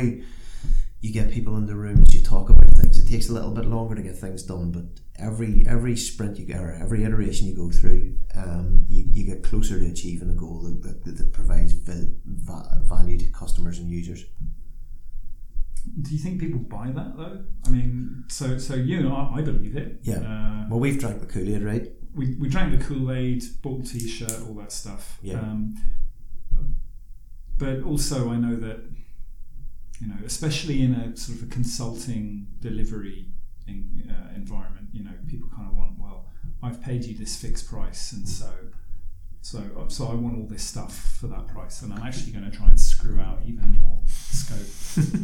you 1.02 1.14
get 1.14 1.32
people 1.32 1.56
in 1.58 1.66
the 1.66 1.76
rooms 1.76 2.14
you 2.16 2.24
talk 2.24 2.50
about 2.50 2.68
things 2.70 2.98
it 2.98 3.10
takes 3.10 3.30
a 3.30 3.34
little 3.34 3.52
bit 3.52 3.66
longer 3.66 3.96
to 3.96 4.02
get 4.02 4.18
things 4.18 4.44
done 4.44 4.72
but 4.72 4.84
every 5.18 5.66
every 5.68 5.96
sprint 5.96 6.38
you 6.38 6.46
get 6.46 6.60
or 6.60 6.72
every 6.74 7.04
iteration 7.04 7.48
you 7.48 7.56
go 7.56 7.70
through 7.70 8.16
um, 8.36 8.86
you, 8.88 9.06
you 9.12 9.26
get 9.26 9.44
closer 9.44 9.80
to 9.80 9.86
achieving 9.86 10.30
a 10.30 10.34
goal 10.34 10.62
that, 10.62 11.04
that, 11.04 11.18
that 11.18 11.32
provides 11.32 11.74
va- 11.74 12.10
va- 12.26 12.82
value 12.84 13.18
to 13.18 13.26
customers 13.32 13.80
and 13.80 13.90
users 13.90 14.26
Do 16.02 16.12
you 16.12 16.20
think 16.20 16.40
people 16.40 16.60
buy 16.60 16.88
that 16.92 17.16
though? 17.16 17.44
I 17.66 17.70
mean, 17.70 18.24
so 18.28 18.58
so 18.58 18.74
you 18.74 19.04
know, 19.04 19.16
I, 19.16 19.38
I 19.38 19.42
believe 19.42 19.78
it. 19.78 20.00
Yeah. 20.02 20.18
Uh, 20.18 20.66
well 20.70 20.80
we've 20.80 21.00
drank 21.00 21.20
the 21.20 21.28
Kool-Aid 21.28 21.62
right 21.62 21.92
we, 22.16 22.36
we 22.36 22.48
drank 22.48 22.78
the 22.78 22.84
Kool 22.84 23.12
Aid, 23.12 23.44
bought 23.62 23.84
the 23.84 23.90
T-shirt, 23.90 24.42
all 24.48 24.54
that 24.56 24.72
stuff. 24.72 25.20
Yeah. 25.22 25.40
Um, 25.40 25.76
but 27.58 27.84
also, 27.84 28.30
I 28.32 28.38
know 28.38 28.56
that 28.56 28.80
you 30.02 30.08
know, 30.08 30.16
especially 30.26 30.82
in 30.82 30.94
a 30.94 31.16
sort 31.16 31.38
of 31.40 31.48
a 31.48 31.52
consulting 31.52 32.48
delivery 32.60 33.28
in, 33.68 34.10
uh, 34.10 34.36
environment, 34.36 34.88
you 34.92 35.04
know, 35.04 35.12
people 35.28 35.50
kind 35.56 35.68
of 35.68 35.76
want 35.76 35.94
well. 36.00 36.28
I've 36.62 36.82
paid 36.82 37.04
you 37.06 37.18
this 37.18 37.36
fixed 37.36 37.68
price, 37.70 38.12
and 38.12 38.28
so 38.28 38.52
so 39.42 39.62
so 39.90 40.08
I 40.08 40.16
want 40.16 40.38
all 40.38 40.48
this 40.48 40.64
stuff 40.64 41.18
for 41.20 41.28
that 41.28 41.48
price, 41.48 41.82
and 41.82 41.94
I'm 41.94 42.02
actually 42.04 42.32
going 42.32 42.50
to 42.50 42.56
try 42.56 42.68
and 42.68 42.80
screw 42.80 43.20
out 43.20 43.40
even 43.46 43.72
more 43.74 44.00
scope 44.08 45.06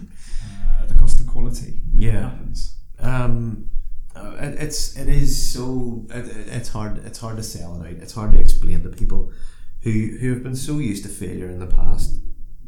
uh, 0.44 0.82
at 0.84 0.90
the 0.90 0.96
cost 0.96 1.20
of 1.20 1.28
quality. 1.28 1.82
Yeah. 1.94 2.30
happens. 2.30 2.76
Um, 3.00 3.70
uh, 4.16 4.36
it, 4.40 4.56
it's 4.62 4.96
it 4.98 5.08
is 5.10 5.52
so 5.54 6.06
it- 6.12 6.48
it's 6.48 6.70
hard 6.70 7.00
it's 7.06 7.20
hard 7.20 7.38
to 7.38 7.44
sell 7.44 7.82
it 7.82 7.88
out. 7.88 7.94
It's 8.04 8.14
hard 8.14 8.34
to 8.34 8.40
explain 8.40 8.84
to 8.84 8.90
people 8.90 9.32
who 9.82 10.18
who 10.20 10.34
have 10.34 10.44
been 10.44 10.56
so 10.56 10.78
used 10.80 11.04
to 11.04 11.10
failure 11.10 11.50
in 11.50 11.60
the 11.60 11.68
past, 11.68 12.20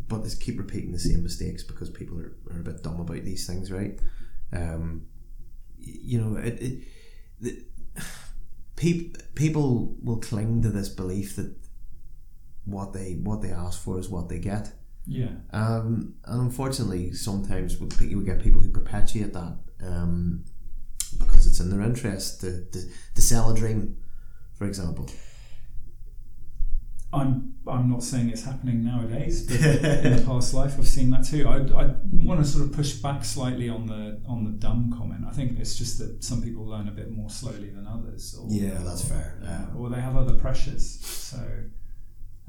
but 0.07 0.24
they 0.24 0.29
keep 0.39 0.57
repeating 0.57 0.91
the 0.91 1.00
same 1.00 1.24
mistakes 1.24 1.63
because 1.63 1.89
people 1.89 2.19
are, 2.19 2.36
are 2.51 2.60
a 2.60 2.63
bit 2.63 2.83
dumb 2.83 3.00
about 3.00 3.24
these 3.24 3.48
things, 3.48 3.72
right? 3.72 4.00
Um, 4.51 5.07
you 5.77 6.22
know, 6.22 6.38
it, 6.38 6.62
it 6.62 6.83
the, 7.39 7.65
peop, 8.75 9.17
people 9.36 9.95
will 10.01 10.17
cling 10.17 10.62
to 10.62 10.69
this 10.69 10.89
belief 10.89 11.36
that 11.36 11.55
what 12.65 12.93
they 12.93 13.13
what 13.22 13.41
they 13.41 13.51
ask 13.51 13.81
for 13.81 14.00
is 14.00 14.10
what 14.10 14.29
they 14.29 14.39
get. 14.39 14.72
Yeah. 15.05 15.31
Um, 15.51 16.15
and 16.25 16.41
unfortunately, 16.41 17.13
sometimes 17.13 17.77
we 17.79 18.24
get 18.24 18.41
people 18.41 18.62
who 18.62 18.69
perpetuate 18.69 19.33
that 19.33 19.57
um, 19.86 20.45
because 21.19 21.45
it's 21.45 21.60
in 21.60 21.69
their 21.69 21.81
interest 21.81 22.41
to, 22.41 22.65
to, 22.72 22.81
to 23.15 23.22
sell 23.22 23.51
a 23.51 23.55
dream, 23.55 23.98
for 24.57 24.65
example. 24.65 25.10
I'm 27.13 27.53
I'm 27.67 27.89
not 27.89 28.03
saying 28.03 28.29
it's 28.29 28.43
happening 28.43 28.84
nowadays, 28.84 29.46
but 29.48 29.55
in 30.05 30.15
the 30.17 30.24
past 30.25 30.53
life 30.53 30.75
I've 30.77 30.88
seen 30.88 31.10
that 31.12 31.24
too. 31.25 31.48
I, 31.48 31.58
I 31.84 31.96
want 32.12 32.39
to 32.43 32.46
sort 32.46 32.65
of 32.65 32.74
push 32.74 32.93
back 32.93 33.24
slightly 33.24 33.70
on 33.70 33.86
the 33.88 34.22
on 34.27 34.43
the 34.43 34.51
dumb 34.51 34.91
comment. 34.98 35.24
I 35.27 35.32
think 35.32 35.60
it's 35.60 35.75
just 35.75 36.00
that 36.00 36.24
some 36.24 36.41
people 36.41 36.65
learn 36.65 36.88
a 36.88 36.91
bit 36.91 37.12
more 37.12 37.29
slowly 37.29 37.70
than 37.70 37.88
others. 37.88 38.36
Or, 38.39 38.48
Yeah, 38.50 38.79
that's 38.84 39.08
fair. 39.08 39.39
uh, 39.43 39.46
Yeah. 39.46 39.65
or 39.77 39.89
they 39.89 40.01
have 40.01 40.15
other 40.17 40.34
pressures. 40.36 41.00
So, 41.01 41.38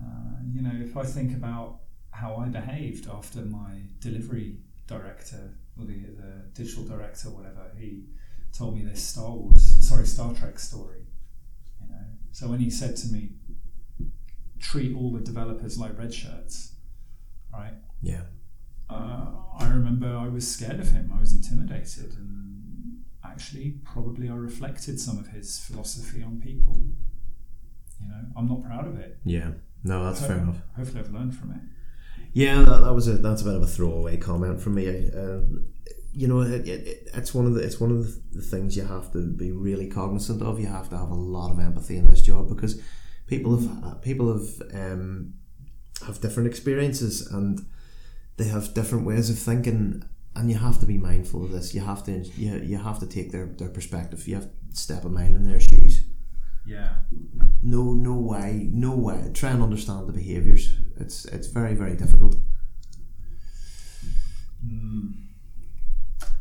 uh, 0.00 0.04
you 0.52 0.62
know, 0.62 0.72
if 0.74 0.96
I 0.96 1.04
think 1.04 1.32
about 1.36 1.80
how 2.10 2.36
I 2.36 2.48
behaved 2.48 3.08
after 3.08 3.40
my 3.40 3.82
delivery 4.00 4.58
director 4.86 5.54
or 5.78 5.84
the, 5.86 5.94
the 5.94 6.44
digital 6.54 6.84
director, 6.84 7.28
whatever, 7.30 7.70
he 7.78 8.04
told 8.52 8.76
me 8.76 8.82
this 8.84 9.02
Star 9.02 9.30
Wars, 9.30 9.62
sorry, 9.88 10.06
Star 10.06 10.32
Trek 10.34 10.58
story. 10.58 11.00
You 11.80 11.88
know, 11.88 12.04
so 12.32 12.48
when 12.48 12.60
he 12.60 12.70
said 12.70 12.96
to 12.98 13.08
me, 13.08 13.30
treat 14.70 14.92
all 14.96 15.10
the 15.12 15.20
developers 15.20 15.78
like 15.78 15.92
red 15.98 16.12
shirts, 16.12 16.54
right? 17.52 17.74
Yeah. 18.02 18.22
uh, 18.90 19.26
I 19.58 19.68
remember 19.68 20.08
I 20.26 20.28
was 20.28 20.44
scared 20.56 20.80
of 20.80 20.88
him. 20.96 21.12
I 21.16 21.20
was 21.20 21.32
intimidated, 21.34 22.10
and 22.16 23.02
actually, 23.24 23.66
probably 23.92 24.28
I 24.28 24.34
reflected 24.50 24.98
some 25.00 25.16
of 25.18 25.26
his 25.28 25.58
philosophy 25.66 26.22
on 26.22 26.40
people. 26.40 26.76
You 28.00 28.08
know, 28.08 28.22
I'm 28.36 28.48
not 28.48 28.62
proud 28.64 28.86
of 28.86 28.96
it. 28.98 29.18
Yeah. 29.24 29.50
No, 29.84 30.04
that's 30.04 30.24
fair 30.26 30.38
enough. 30.38 30.58
Hopefully, 30.76 31.00
I've 31.00 31.12
learned 31.12 31.34
from 31.36 31.50
it. 31.52 31.60
Yeah, 32.32 32.62
that, 32.62 32.80
that 32.84 32.92
was 32.94 33.06
a 33.08 33.14
that's 33.26 33.42
a 33.42 33.44
bit 33.44 33.54
of 33.54 33.62
a 33.62 33.66
throwaway 33.66 34.16
comment 34.16 34.60
from 34.60 34.74
me. 34.76 34.86
Uh, 34.88 35.40
you 36.12 36.26
know, 36.28 36.40
it, 36.40 36.66
it, 36.66 36.86
it- 36.92 37.08
it's 37.14 37.32
one 37.34 37.46
of 37.46 37.54
the 37.54 37.60
it's 37.60 37.78
one 37.80 37.90
of 37.92 38.06
the 38.32 38.42
things 38.42 38.76
you 38.76 38.84
have 38.84 39.12
to 39.12 39.18
be 39.44 39.52
really 39.52 39.88
cognizant 39.88 40.42
of. 40.42 40.58
You 40.58 40.66
have 40.66 40.88
to 40.90 40.98
have 40.98 41.10
a 41.10 41.14
lot 41.14 41.52
of 41.52 41.58
empathy 41.60 41.96
in 41.96 42.06
this 42.06 42.22
job 42.22 42.48
because 42.48 42.80
people 43.26 43.56
have 43.56 43.84
uh, 43.84 43.94
people 43.96 44.32
have 44.32 44.62
um, 44.72 45.34
have 46.06 46.20
different 46.20 46.48
experiences 46.48 47.26
and 47.26 47.60
they 48.36 48.44
have 48.44 48.74
different 48.74 49.06
ways 49.06 49.30
of 49.30 49.38
thinking, 49.38 50.04
and 50.34 50.50
you 50.50 50.56
have 50.56 50.80
to 50.80 50.86
be 50.86 50.98
mindful 50.98 51.44
of 51.44 51.52
this. 51.52 51.74
You 51.74 51.82
have 51.82 52.04
to 52.04 52.12
you, 52.36 52.56
you 52.56 52.78
have 52.78 52.98
to 53.00 53.06
take 53.06 53.30
their, 53.30 53.46
their 53.46 53.68
perspective. 53.68 54.26
You 54.26 54.36
have 54.36 54.44
to 54.46 54.76
step 54.76 55.04
a 55.04 55.08
mile 55.08 55.26
in 55.26 55.44
their 55.44 55.60
shoes. 55.60 56.04
Yeah. 56.66 56.94
No, 57.62 57.92
no 57.92 58.14
way, 58.14 58.68
no 58.72 58.96
way. 58.96 59.30
Try 59.34 59.50
and 59.50 59.62
understand 59.62 60.08
the 60.08 60.12
behaviours. 60.12 60.72
It's 60.98 61.24
it's 61.26 61.46
very 61.48 61.74
very 61.74 61.96
difficult. 61.96 62.36
Mm. 64.66 65.12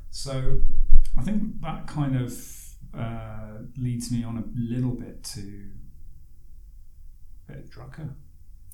So, 0.10 0.62
I 1.18 1.24
think 1.24 1.60
that 1.62 1.86
kind 1.88 2.16
of 2.16 2.34
uh, 2.98 3.58
leads 3.78 4.12
me 4.12 4.24
on 4.24 4.38
a 4.38 4.44
little 4.56 4.92
bit 4.92 5.24
to 5.24 5.70
of 7.56 7.70
Drucker. 7.70 8.14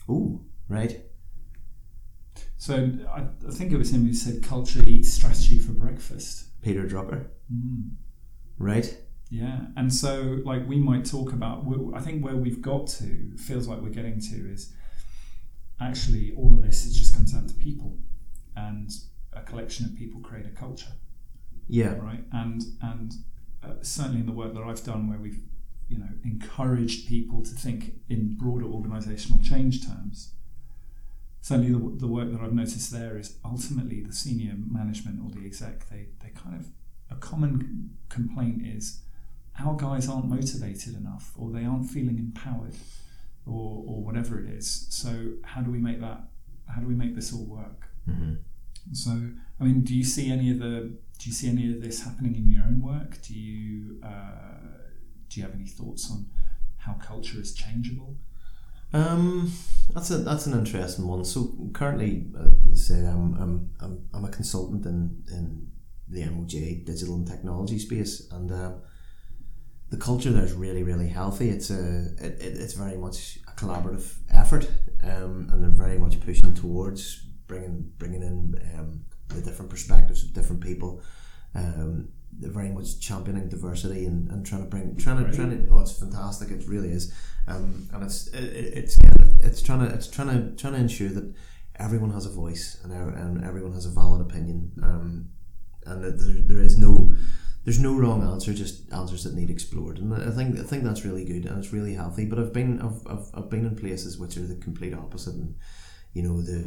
Ooh, 0.09 0.45
right. 0.67 1.01
So, 2.57 2.89
I, 3.09 3.21
I 3.47 3.51
think 3.51 3.71
it 3.71 3.77
was 3.77 3.91
him 3.93 4.05
who 4.05 4.13
said 4.13 4.43
culture 4.43 4.81
eats 4.87 5.13
strategy 5.13 5.57
for 5.59 5.71
breakfast. 5.73 6.45
Peter 6.61 6.83
Drucker. 6.83 7.27
Mm. 7.53 7.91
Right. 8.57 8.97
Yeah, 9.29 9.59
and 9.77 9.93
so 9.93 10.39
like 10.43 10.67
we 10.67 10.77
might 10.77 11.05
talk 11.05 11.31
about. 11.33 11.65
I 11.95 11.99
think 12.01 12.25
where 12.25 12.35
we've 12.35 12.61
got 12.61 12.87
to 12.87 13.37
feels 13.37 13.67
like 13.67 13.79
we're 13.79 13.89
getting 13.89 14.19
to 14.19 14.51
is 14.51 14.73
actually 15.79 16.33
all 16.35 16.53
of 16.55 16.63
this. 16.63 16.85
It 16.87 16.93
just 16.97 17.13
comes 17.15 17.31
down 17.33 17.47
to 17.47 17.53
people, 17.53 17.97
and 18.55 18.89
a 19.33 19.41
collection 19.43 19.85
of 19.85 19.95
people 19.95 20.19
create 20.21 20.47
a 20.47 20.49
culture, 20.49 20.91
Yeah. 21.67 21.95
right? 21.99 22.23
And 22.31 22.63
and 22.81 23.13
uh, 23.63 23.73
certainly 23.83 24.21
in 24.21 24.25
the 24.25 24.31
work 24.33 24.53
that 24.55 24.63
I've 24.63 24.83
done, 24.83 25.07
where 25.07 25.19
we've 25.19 25.41
you 25.89 25.97
know 25.97 26.09
encouraged 26.23 27.07
people 27.07 27.41
to 27.43 27.51
think 27.51 27.93
in 28.09 28.35
broader 28.37 28.65
organisational 28.65 29.43
change 29.43 29.85
terms. 29.85 30.33
Certainly, 31.41 31.71
the, 31.71 31.99
the 32.01 32.07
work 32.07 32.31
that 32.31 32.41
I've 32.41 32.53
noticed 32.53 32.91
there 32.91 33.17
is 33.17 33.37
ultimately 33.45 34.01
the 34.01 34.13
senior 34.13 34.53
management 34.69 35.19
or 35.23 35.29
the 35.31 35.45
exec. 35.45 35.89
They 35.89 36.07
they 36.21 36.29
kind 36.29 36.55
of 36.55 36.67
a 37.11 37.15
common 37.15 37.91
complaint 38.09 38.65
is 38.65 38.99
our 39.59 39.75
guys 39.75 40.07
aren't 40.07 40.25
motivated 40.29 40.95
enough 40.95 41.33
or 41.37 41.51
they 41.51 41.65
aren't 41.65 41.89
feeling 41.89 42.17
empowered 42.17 42.75
or, 43.45 43.83
or 43.87 44.03
whatever 44.03 44.39
it 44.39 44.49
is 44.49 44.87
so 44.89 45.31
how 45.43 45.59
do 45.61 45.71
we 45.71 45.79
make 45.79 45.99
that 45.99 46.21
how 46.67 46.79
do 46.79 46.87
we 46.87 46.95
make 46.95 47.15
this 47.15 47.33
all 47.33 47.45
work 47.45 47.85
Mm-hmm. 48.09 48.35
so 48.93 49.11
i 49.59 49.63
mean 49.63 49.81
do 49.81 49.93
you 49.95 50.03
see 50.03 50.31
any 50.31 50.49
of 50.49 50.57
the 50.59 50.93
do 51.19 51.29
you 51.29 51.33
see 51.33 51.47
any 51.49 51.71
of 51.71 51.81
this 51.81 52.03
happening 52.03 52.35
in 52.35 52.49
your 52.51 52.63
own 52.63 52.81
work 52.81 53.21
do 53.21 53.33
you 53.35 53.99
uh, 54.03 54.78
do 55.29 55.39
you 55.39 55.45
have 55.45 55.55
any 55.55 55.67
thoughts 55.67 56.09
on 56.11 56.25
how 56.77 56.93
culture 56.93 57.39
is 57.39 57.53
changeable 57.53 58.15
Um, 58.91 59.51
that's 59.93 60.09
a 60.11 60.17
that's 60.17 60.47
an 60.47 60.57
interesting 60.57 61.07
one. 61.07 61.23
So 61.25 61.55
currently, 61.73 62.25
uh, 62.37 62.49
say 62.73 63.05
I'm, 63.05 63.35
I'm 63.35 63.69
I'm 63.79 64.07
I'm 64.13 64.25
a 64.25 64.29
consultant 64.29 64.85
in 64.85 65.23
in 65.31 65.67
the 66.07 66.21
MOJ 66.23 66.85
digital 66.85 67.15
and 67.15 67.27
technology 67.27 67.77
space, 67.77 68.27
and 68.31 68.51
uh, 68.51 68.71
the 69.89 69.97
culture 69.97 70.31
there 70.31 70.43
is 70.43 70.53
really 70.53 70.83
really 70.83 71.07
healthy. 71.07 71.49
It's 71.49 71.69
a 71.69 72.07
it, 72.17 72.41
it, 72.41 72.57
it's 72.57 72.73
very 72.73 72.97
much 72.97 73.37
a 73.47 73.51
collaborative 73.51 74.11
effort, 74.31 74.67
um, 75.03 75.49
and 75.51 75.61
they're 75.61 75.69
very 75.69 75.99
much 75.99 76.19
pushing 76.19 76.53
towards 76.53 77.25
bringing 77.45 77.91
bringing 77.99 78.23
in 78.23 78.55
um, 78.75 79.05
the 79.27 79.41
different 79.41 79.69
perspectives 79.69 80.23
of 80.23 80.33
different 80.33 80.61
people. 80.61 81.01
Um, 81.53 82.09
very 82.37 82.69
much 82.69 82.99
championing 82.99 83.49
diversity 83.49 84.05
and, 84.05 84.29
and 84.31 84.45
trying 84.45 84.63
to 84.63 84.69
bring 84.69 84.95
trying 84.97 85.17
to 85.17 85.23
Right. 85.25 85.33
trying 85.33 85.49
to 85.65 85.71
oh 85.71 85.79
it's 85.79 85.91
fantastic 85.99 86.51
it 86.51 86.67
really 86.67 86.89
is. 86.89 87.13
Um, 87.47 87.87
and 87.93 88.03
it's 88.03 88.27
it, 88.27 88.43
it- 88.43 88.73
it's 88.77 88.97
it's 89.39 89.61
trying 89.61 89.79
to 89.79 89.93
it's 89.93 90.07
trying 90.07 90.29
to 90.29 90.55
trying 90.55 90.73
to 90.73 90.79
ensure 90.79 91.09
that 91.09 91.33
everyone 91.77 92.11
has 92.11 92.25
a 92.25 92.29
voice 92.29 92.77
and, 92.83 92.91
er- 92.93 93.15
and 93.17 93.43
everyone 93.43 93.73
has 93.73 93.85
a 93.85 93.89
valid 93.89 94.21
opinion. 94.21 94.71
Um, 94.83 95.29
and 95.85 96.03
that 96.03 96.19
there, 96.19 96.41
there 96.41 96.59
is 96.59 96.77
no 96.77 97.15
there's 97.65 97.79
no 97.79 97.93
wrong 97.95 98.23
answer 98.23 98.53
just 98.53 98.91
answers 98.93 99.23
that 99.23 99.33
need 99.33 99.49
explored. 99.49 99.97
And 99.97 100.13
I 100.13 100.31
think 100.31 100.59
I 100.59 100.63
think 100.63 100.83
that's 100.83 101.03
really 101.03 101.25
good 101.25 101.45
and 101.45 101.57
it's 101.57 101.73
really 101.73 101.93
healthy. 101.95 102.25
But 102.25 102.39
I've 102.39 102.53
been 102.53 102.79
I've, 102.81 103.05
I've, 103.07 103.25
I've 103.33 103.49
been 103.49 103.65
in 103.65 103.75
places 103.75 104.17
which 104.17 104.37
are 104.37 104.45
the 104.47 104.55
complete 104.55 104.93
opposite 104.93 105.33
and 105.35 105.55
you 106.19 106.27
know 106.27 106.41
the 106.41 106.59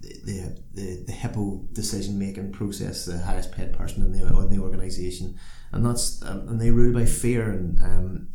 the 0.00 0.56
the, 0.72 1.04
the 1.04 1.12
hippo 1.12 1.66
decision 1.72 2.16
making 2.16 2.52
process 2.52 3.06
the 3.06 3.18
highest 3.18 3.50
paid 3.50 3.72
person 3.72 4.04
in 4.04 4.12
the 4.12 4.20
in 4.38 4.50
the 4.50 4.62
organization. 4.62 5.36
And 5.72 5.84
that's 5.84 6.22
um, 6.22 6.48
and 6.48 6.60
they 6.60 6.70
rule 6.70 6.94
by 6.94 7.06
fear 7.06 7.50
and 7.50 7.78
um, 7.80 8.28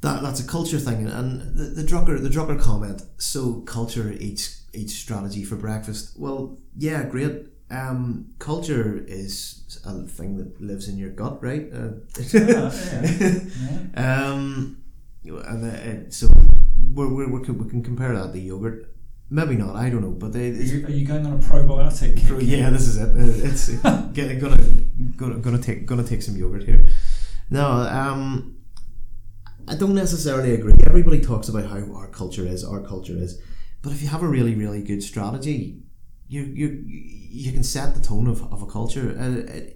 that 0.00 0.22
that's 0.22 0.40
a 0.40 0.46
culture 0.46 0.80
thing. 0.80 1.06
And 1.06 1.56
the, 1.56 1.66
the 1.80 1.84
Drucker 1.84 2.20
the 2.20 2.28
Drucker 2.28 2.60
comment 2.60 3.02
so 3.18 3.60
culture 3.60 4.12
eats 4.18 4.64
eats 4.72 4.94
strategy 4.94 5.44
for 5.44 5.54
breakfast. 5.54 6.18
Well 6.18 6.58
yeah 6.76 7.04
great. 7.04 7.46
Um, 7.70 8.34
culture 8.40 9.04
is 9.06 9.80
a 9.86 10.02
thing 10.02 10.36
that 10.38 10.60
lives 10.60 10.88
in 10.88 10.98
your 10.98 11.10
gut 11.10 11.42
right? 11.44 11.66
Uh, 11.72 11.90
yeah, 12.32 12.72
yeah. 13.94 14.24
um, 14.34 14.82
and 15.24 15.64
uh, 15.64 16.10
so 16.10 16.28
we're, 16.92 17.08
we're, 17.08 17.28
we 17.28 17.70
can 17.70 17.82
compare 17.82 18.14
that 18.14 18.32
to 18.32 18.38
yogurt 18.38 18.93
maybe 19.30 19.56
not 19.56 19.74
I 19.76 19.90
don't 19.90 20.02
know 20.02 20.10
but 20.10 20.32
they 20.32 20.48
Are, 20.50 20.52
you, 20.52 20.86
are 20.86 20.90
you 20.90 21.06
going 21.06 21.26
on 21.26 21.32
a 21.34 21.38
probiotic 21.38 22.16
kick? 22.16 22.38
yeah, 22.42 22.70
this 22.70 22.86
is 22.86 22.96
it. 22.98 23.08
Uh, 23.08 23.48
It's 23.48 23.68
gonna 24.38 24.58
gonna 25.16 25.38
gonna 25.38 25.58
take 25.58 25.86
gonna 25.86 26.04
take 26.04 26.22
some 26.22 26.36
yogurt 26.36 26.64
here. 26.64 26.84
No, 27.50 27.66
um, 27.66 28.56
I 29.68 29.74
don't 29.76 29.94
necessarily 29.94 30.54
agree. 30.54 30.74
Everybody 30.86 31.20
talks 31.20 31.48
about 31.48 31.64
how 31.66 31.92
our 31.94 32.08
culture 32.08 32.46
is, 32.46 32.64
our 32.64 32.80
culture 32.80 33.16
is, 33.16 33.40
but 33.82 33.92
if 33.92 34.02
you 34.02 34.08
have 34.08 34.22
a 34.22 34.28
really 34.28 34.54
really 34.54 34.82
good 34.82 35.02
strategy, 35.02 35.82
you 36.28 36.42
you 36.42 36.82
you 36.86 37.52
can 37.52 37.62
set 37.64 37.94
the 37.94 38.00
tone 38.00 38.26
of, 38.26 38.42
of 38.52 38.62
a 38.62 38.66
culture. 38.66 39.16
Uh, 39.18 39.73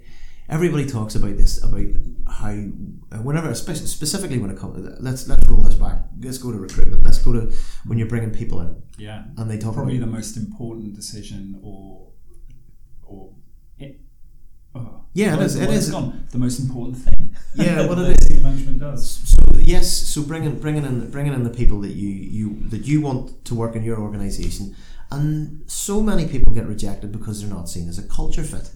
everybody 0.49 0.87
talks 0.87 1.15
about 1.15 1.37
this 1.37 1.63
about 1.63 1.87
how 2.27 2.51
uh, 2.51 3.23
whenever, 3.23 3.51
especially 3.51 3.87
specifically 3.87 4.39
when 4.39 4.51
it 4.51 4.59
comes, 4.59 4.79
let's 5.01 5.29
let's 5.29 5.47
roll 5.49 5.61
this 5.61 5.75
back. 5.75 5.99
Let's 6.21 6.39
go 6.39 6.53
to 6.53 6.59
recruitment. 6.59 7.05
Let's 7.05 7.19
go 7.19 7.33
to 7.33 7.53
when 7.87 7.99
you're 7.99 8.09
bringing 8.09 8.31
people 8.31 8.61
in. 8.61 8.83
Yeah, 8.97 9.25
and 9.37 9.51
they 9.51 9.59
talk 9.59 9.75
probably 9.75 9.97
about, 9.97 10.07
the 10.07 10.13
most 10.13 10.37
important 10.37 10.95
decision 10.95 11.61
or 11.63 12.09
or 13.05 13.35
it, 13.79 14.01
oh, 14.75 15.05
yeah, 15.15 15.35
it 15.37 15.43
is. 15.43 15.57
It 15.57 15.71
is 15.71 15.91
gone. 15.91 16.27
the 16.31 16.39
most 16.39 16.61
important 16.61 16.99
thing. 16.99 17.37
Yeah, 17.55 17.87
what 17.87 17.99
it 17.99 18.21
is. 18.21 18.43
Management 18.43 18.81
does. 18.81 19.11
So 19.11 19.59
yes, 19.59 19.91
so 19.91 20.23
bringing 20.23 20.59
bringing 20.59 20.85
in 20.85 21.11
bringing 21.11 21.33
in 21.33 21.45
the 21.45 21.51
people 21.51 21.81
that 21.81 21.93
you 21.93 22.09
you 22.09 22.69
that 22.69 22.87
you 22.87 23.01
want 23.01 23.45
to 23.47 23.55
work 23.55 23.77
in 23.77 23.83
your 23.83 23.99
organisation, 23.99 24.75
and 25.11 25.63
so 25.71 26.03
many 26.03 26.27
people 26.27 26.53
get 26.53 26.67
rejected 26.67 27.13
because 27.13 27.41
they're 27.41 27.51
not 27.51 27.69
seen 27.69 27.89
as 27.89 27.99
a 27.99 28.03
culture 28.03 28.45
fit. 28.45 28.71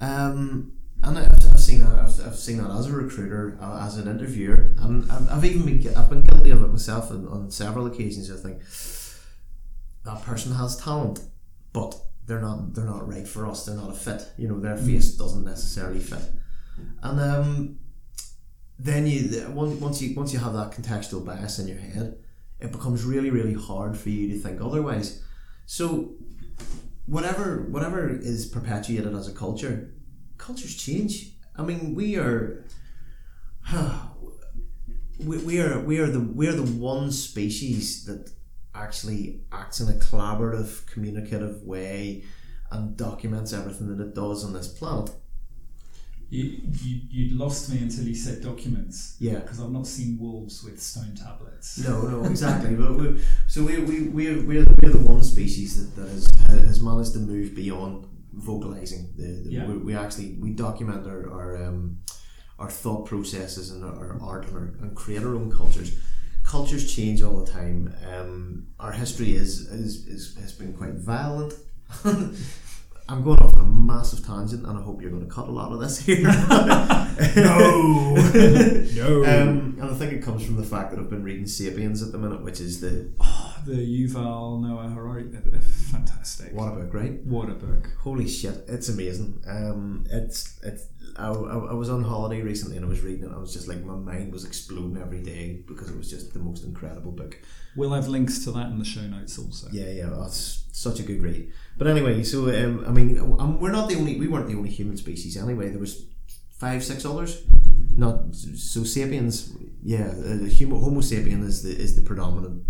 Um, 0.00 0.72
and 1.02 1.18
I've, 1.18 1.32
I've 1.32 1.60
seen 1.60 1.80
that. 1.80 1.98
I've, 1.98 2.26
I've 2.26 2.36
seen 2.36 2.58
that 2.58 2.70
as 2.70 2.86
a 2.86 2.92
recruiter, 2.92 3.58
uh, 3.60 3.84
as 3.86 3.96
an 3.96 4.08
interviewer, 4.08 4.72
and 4.78 5.10
I've, 5.10 5.30
I've 5.30 5.44
even 5.44 5.64
been 5.64 5.96
I've 5.96 6.10
been 6.10 6.22
guilty 6.22 6.50
of 6.50 6.62
it 6.62 6.68
myself 6.68 7.10
on, 7.10 7.26
on 7.28 7.50
several 7.50 7.86
occasions. 7.86 8.30
I 8.30 8.36
think 8.36 8.60
that 10.04 10.22
person 10.22 10.52
has 10.54 10.76
talent, 10.76 11.20
but 11.72 11.94
they're 12.26 12.40
not 12.40 12.74
they're 12.74 12.84
not 12.84 13.08
right 13.08 13.26
for 13.26 13.46
us. 13.46 13.64
They're 13.64 13.76
not 13.76 13.90
a 13.90 13.94
fit. 13.94 14.26
You 14.36 14.48
know, 14.48 14.60
their 14.60 14.76
face 14.76 15.12
doesn't 15.12 15.44
necessarily 15.44 16.00
fit, 16.00 16.22
and 17.02 17.20
um, 17.20 17.78
then 18.78 19.06
you 19.06 19.48
once 19.50 20.02
you 20.02 20.14
once 20.14 20.32
you 20.32 20.38
have 20.38 20.52
that 20.54 20.72
contextual 20.72 21.24
bias 21.24 21.58
in 21.58 21.68
your 21.68 21.78
head, 21.78 22.18
it 22.58 22.72
becomes 22.72 23.04
really 23.04 23.30
really 23.30 23.54
hard 23.54 23.96
for 23.96 24.10
you 24.10 24.28
to 24.28 24.38
think 24.38 24.60
otherwise. 24.60 25.22
So 25.66 26.12
whatever 27.06 27.66
whatever 27.70 28.08
is 28.08 28.46
perpetuated 28.46 29.14
as 29.14 29.28
a 29.28 29.32
culture, 29.32 29.94
cultures 30.38 30.76
change. 30.76 31.32
I 31.56 31.62
mean, 31.62 31.94
we 31.94 32.16
are. 32.16 32.64
we, 35.18 35.38
we 35.38 35.60
are 35.60 35.80
we 35.80 35.98
are 35.98 36.06
the 36.06 36.20
we 36.20 36.48
are 36.48 36.52
the 36.52 36.62
one 36.62 37.10
species 37.12 38.04
that 38.06 38.30
actually 38.74 39.40
acts 39.52 39.80
in 39.80 39.88
a 39.88 39.98
collaborative, 39.98 40.86
communicative 40.86 41.62
way 41.62 42.24
and 42.70 42.96
documents 42.96 43.52
everything 43.52 43.94
that 43.94 44.02
it 44.02 44.14
does 44.14 44.44
on 44.44 44.52
this 44.52 44.68
planet. 44.68 45.10
You, 46.30 46.60
you, 46.82 47.00
you 47.10 47.38
lost 47.38 47.72
me 47.72 47.78
until 47.78 48.04
you 48.04 48.14
said 48.14 48.40
documents. 48.40 49.16
Yeah. 49.18 49.40
Because 49.40 49.60
I've 49.60 49.72
not 49.72 49.86
seen 49.86 50.16
wolves 50.18 50.62
with 50.62 50.80
stone 50.80 51.14
tablets. 51.16 51.78
No, 51.78 52.02
no, 52.02 52.24
exactly. 52.24 52.74
but 52.74 52.94
we, 52.94 53.20
so 53.48 53.64
we, 53.64 53.80
we, 53.80 54.02
we're, 54.08 54.46
we're, 54.46 54.64
we're 54.80 54.92
the 54.92 55.04
one 55.04 55.24
species 55.24 55.94
that, 55.94 56.00
that 56.00 56.08
has, 56.08 56.28
has 56.66 56.80
managed 56.80 57.14
to 57.14 57.18
move 57.18 57.56
beyond 57.56 58.06
vocalizing. 58.32 59.12
The, 59.16 59.42
the, 59.42 59.50
yeah. 59.50 59.66
we, 59.66 59.78
we 59.78 59.96
actually 59.96 60.36
we 60.40 60.50
document 60.50 61.04
our, 61.04 61.28
our, 61.30 61.64
um, 61.64 61.98
our 62.60 62.70
thought 62.70 63.06
processes 63.06 63.72
and 63.72 63.84
our, 63.84 64.12
our 64.12 64.22
art 64.22 64.46
and, 64.46 64.56
our, 64.56 64.74
and 64.82 64.94
create 64.94 65.24
our 65.24 65.34
own 65.34 65.50
cultures. 65.50 65.98
Cultures 66.44 66.94
change 66.94 67.22
all 67.22 67.44
the 67.44 67.50
time. 67.50 67.92
Um, 68.08 68.68
our 68.78 68.92
history 68.92 69.34
is, 69.34 69.62
is, 69.70 70.06
is 70.06 70.36
has 70.40 70.52
been 70.52 70.74
quite 70.74 70.94
violent. 70.94 71.54
I'm 73.10 73.24
going 73.24 73.40
off 73.40 73.56
on 73.56 73.62
a 73.62 73.64
massive 73.64 74.24
tangent, 74.24 74.64
and 74.64 74.78
I 74.78 74.82
hope 74.82 75.02
you're 75.02 75.10
going 75.10 75.26
to 75.26 75.28
cut 75.28 75.48
a 75.48 75.50
lot 75.50 75.72
of 75.72 75.80
this 75.80 75.98
here. 75.98 76.22
no, 76.22 76.30
no. 78.94 79.24
Um, 79.24 79.76
and 79.80 79.82
I 79.82 79.94
think 79.94 80.12
it 80.12 80.22
comes 80.22 80.46
from 80.46 80.56
the 80.56 80.62
fact 80.62 80.92
that 80.92 81.00
I've 81.00 81.10
been 81.10 81.24
reading 81.24 81.48
*Sapiens* 81.48 82.04
at 82.04 82.12
the 82.12 82.18
minute, 82.18 82.44
which 82.44 82.60
is 82.60 82.80
the 82.80 83.10
oh, 83.18 83.49
the 83.64 83.72
Yuval 83.72 84.60
Noah 84.60 84.88
Harari, 84.88 85.30
fantastic. 85.90 86.52
What 86.52 86.68
a 86.68 86.76
book, 86.76 86.94
right? 86.94 87.22
What 87.24 87.48
a 87.48 87.54
book! 87.54 87.90
Holy 88.00 88.28
shit, 88.28 88.64
it's 88.68 88.88
amazing. 88.88 89.42
Um, 89.46 90.04
it's 90.10 90.58
it's. 90.62 90.86
I, 91.16 91.28
I, 91.28 91.58
I 91.58 91.72
was 91.74 91.90
on 91.90 92.04
holiday 92.04 92.40
recently 92.40 92.76
and 92.76 92.86
I 92.86 92.88
was 92.88 93.00
reading 93.00 93.24
it. 93.24 93.32
I 93.34 93.38
was 93.38 93.52
just 93.52 93.68
like 93.68 93.82
my 93.82 93.94
mind 93.94 94.32
was 94.32 94.44
exploding 94.44 95.00
every 95.00 95.22
day 95.22 95.62
because 95.66 95.90
it 95.90 95.96
was 95.96 96.08
just 96.08 96.32
the 96.32 96.38
most 96.38 96.64
incredible 96.64 97.10
book. 97.10 97.38
We'll 97.76 97.92
have 97.92 98.08
links 98.08 98.44
to 98.44 98.52
that 98.52 98.66
in 98.66 98.78
the 98.78 98.84
show 98.84 99.02
notes 99.02 99.38
also. 99.38 99.68
Yeah, 99.72 99.90
yeah, 99.90 100.10
oh, 100.12 100.24
it's 100.24 100.64
such 100.72 101.00
a 101.00 101.02
good 101.02 101.22
read. 101.22 101.52
But 101.76 101.88
anyway, 101.88 102.22
so 102.22 102.48
um, 102.48 102.84
I 102.86 102.90
mean, 102.90 103.18
um, 103.18 103.60
we're 103.60 103.72
not 103.72 103.88
the 103.88 103.96
only. 103.96 104.18
We 104.18 104.28
weren't 104.28 104.46
the 104.46 104.54
only 104.54 104.70
human 104.70 104.96
species 104.96 105.36
anyway. 105.36 105.70
There 105.70 105.80
was 105.80 106.04
five, 106.58 106.84
six 106.84 107.04
others. 107.04 107.42
Not 107.96 108.34
so 108.34 108.84
sapiens. 108.84 109.52
Yeah, 109.82 110.08
uh, 110.08 110.44
human, 110.44 110.80
Homo 110.80 111.00
sapien 111.00 111.44
is 111.44 111.62
the 111.62 111.70
is 111.70 111.96
the 111.96 112.02
predominant 112.02 112.64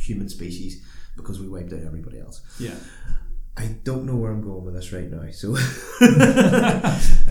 human 0.00 0.28
species 0.28 0.84
because 1.16 1.40
we 1.40 1.48
wiped 1.48 1.72
out 1.72 1.80
everybody 1.84 2.18
else. 2.20 2.42
Yeah. 2.58 2.74
I 3.56 3.74
don't 3.82 4.04
know 4.04 4.14
where 4.14 4.30
I'm 4.30 4.40
going 4.40 4.64
with 4.64 4.74
this 4.74 4.92
right 4.92 5.10
now. 5.10 5.28
So, 5.32 5.56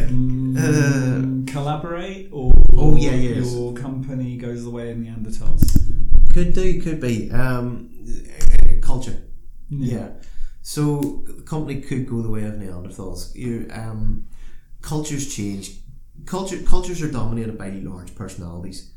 um, 0.04 0.58
uh, 1.48 1.52
collaborate 1.52 2.30
or 2.34 2.52
oh 2.76 2.98
yeah, 2.98 3.12
yeah, 3.12 3.38
your 3.38 3.74
company 3.74 4.36
goes 4.36 4.66
the 4.66 4.70
way 4.70 4.92
of 4.92 4.98
Neanderthals. 4.98 5.64
Could 6.34 6.54
do, 6.54 6.82
could 6.82 7.00
be. 7.00 7.32
Um, 7.32 7.90
culture, 8.82 9.24
yeah. 9.70 9.96
yeah. 9.96 10.10
So 10.62 11.24
the 11.26 11.44
company 11.44 11.80
could 11.80 12.10
go 12.10 12.22
the 12.22 12.30
way 12.30 12.44
of 12.44 12.56
Neanderthals. 12.56 13.34
You, 13.34 13.70
um, 13.72 14.28
cultures 14.82 15.34
change. 15.34 15.78
Culture 16.26 16.62
cultures 16.64 17.02
are 17.02 17.10
dominated 17.10 17.58
by 17.58 17.70
large 17.70 18.14
personalities. 18.16 18.92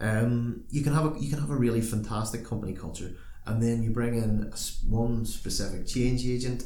Um, 0.00 0.64
you 0.70 0.82
can 0.82 0.92
have 0.92 1.16
a 1.16 1.20
you 1.20 1.30
can 1.30 1.38
have 1.38 1.50
a 1.50 1.56
really 1.56 1.80
fantastic 1.80 2.44
company 2.44 2.74
culture, 2.74 3.12
and 3.46 3.62
then 3.62 3.82
you 3.82 3.90
bring 3.90 4.14
in 4.14 4.52
one 4.88 5.24
specific 5.24 5.86
change 5.86 6.26
agent, 6.26 6.64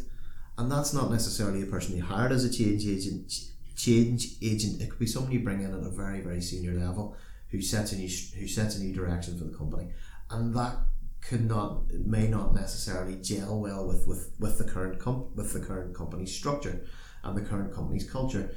and 0.56 0.70
that's 0.70 0.94
not 0.94 1.10
necessarily 1.10 1.62
a 1.62 1.66
person 1.66 1.96
you 1.96 2.02
hired 2.02 2.32
as 2.32 2.44
a 2.44 2.52
change 2.52 2.86
agent. 2.86 3.44
Change 3.76 4.36
agent. 4.42 4.82
It 4.82 4.90
could 4.90 4.98
be 4.98 5.06
someone 5.06 5.30
you 5.30 5.40
bring 5.40 5.62
in 5.62 5.72
at 5.72 5.86
a 5.86 5.90
very 5.90 6.20
very 6.20 6.40
senior 6.40 6.72
level 6.72 7.16
who 7.50 7.62
sets 7.62 7.92
a 7.92 7.96
new 7.96 8.08
who 8.38 8.48
sets 8.48 8.76
a 8.76 8.82
new 8.82 8.94
direction 8.94 9.38
for 9.38 9.44
the 9.44 9.56
company, 9.56 9.88
and 10.30 10.54
that 10.54 10.76
could 11.20 11.46
not 11.46 11.92
may 11.92 12.28
not 12.28 12.54
necessarily 12.54 13.16
gel 13.16 13.60
well 13.60 13.86
with, 13.86 14.06
with, 14.06 14.32
with 14.38 14.58
the 14.58 14.64
current 14.64 14.98
comp, 14.98 15.34
with 15.36 15.52
the 15.52 15.60
current 15.60 15.94
company's 15.94 16.34
structure 16.34 16.86
and 17.22 17.36
the 17.36 17.42
current 17.42 17.74
company's 17.74 18.08
culture. 18.10 18.54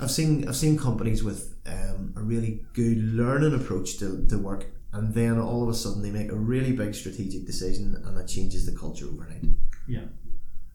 I've 0.00 0.10
seen 0.10 0.48
I've 0.48 0.56
seen 0.56 0.78
companies 0.78 1.22
with 1.22 1.54
um, 1.66 2.14
a 2.16 2.20
really 2.20 2.64
good 2.72 2.98
learning 2.98 3.54
approach 3.54 3.98
to, 3.98 4.26
to 4.28 4.38
work 4.38 4.66
and 4.92 5.14
then 5.14 5.38
all 5.38 5.62
of 5.62 5.68
a 5.68 5.74
sudden 5.74 6.02
they 6.02 6.10
make 6.10 6.30
a 6.30 6.36
really 6.36 6.72
big 6.72 6.94
strategic 6.94 7.46
decision 7.46 8.02
and 8.04 8.16
that 8.16 8.28
changes 8.28 8.66
the 8.66 8.76
culture 8.76 9.06
overnight. 9.06 9.44
Yeah. 9.86 10.06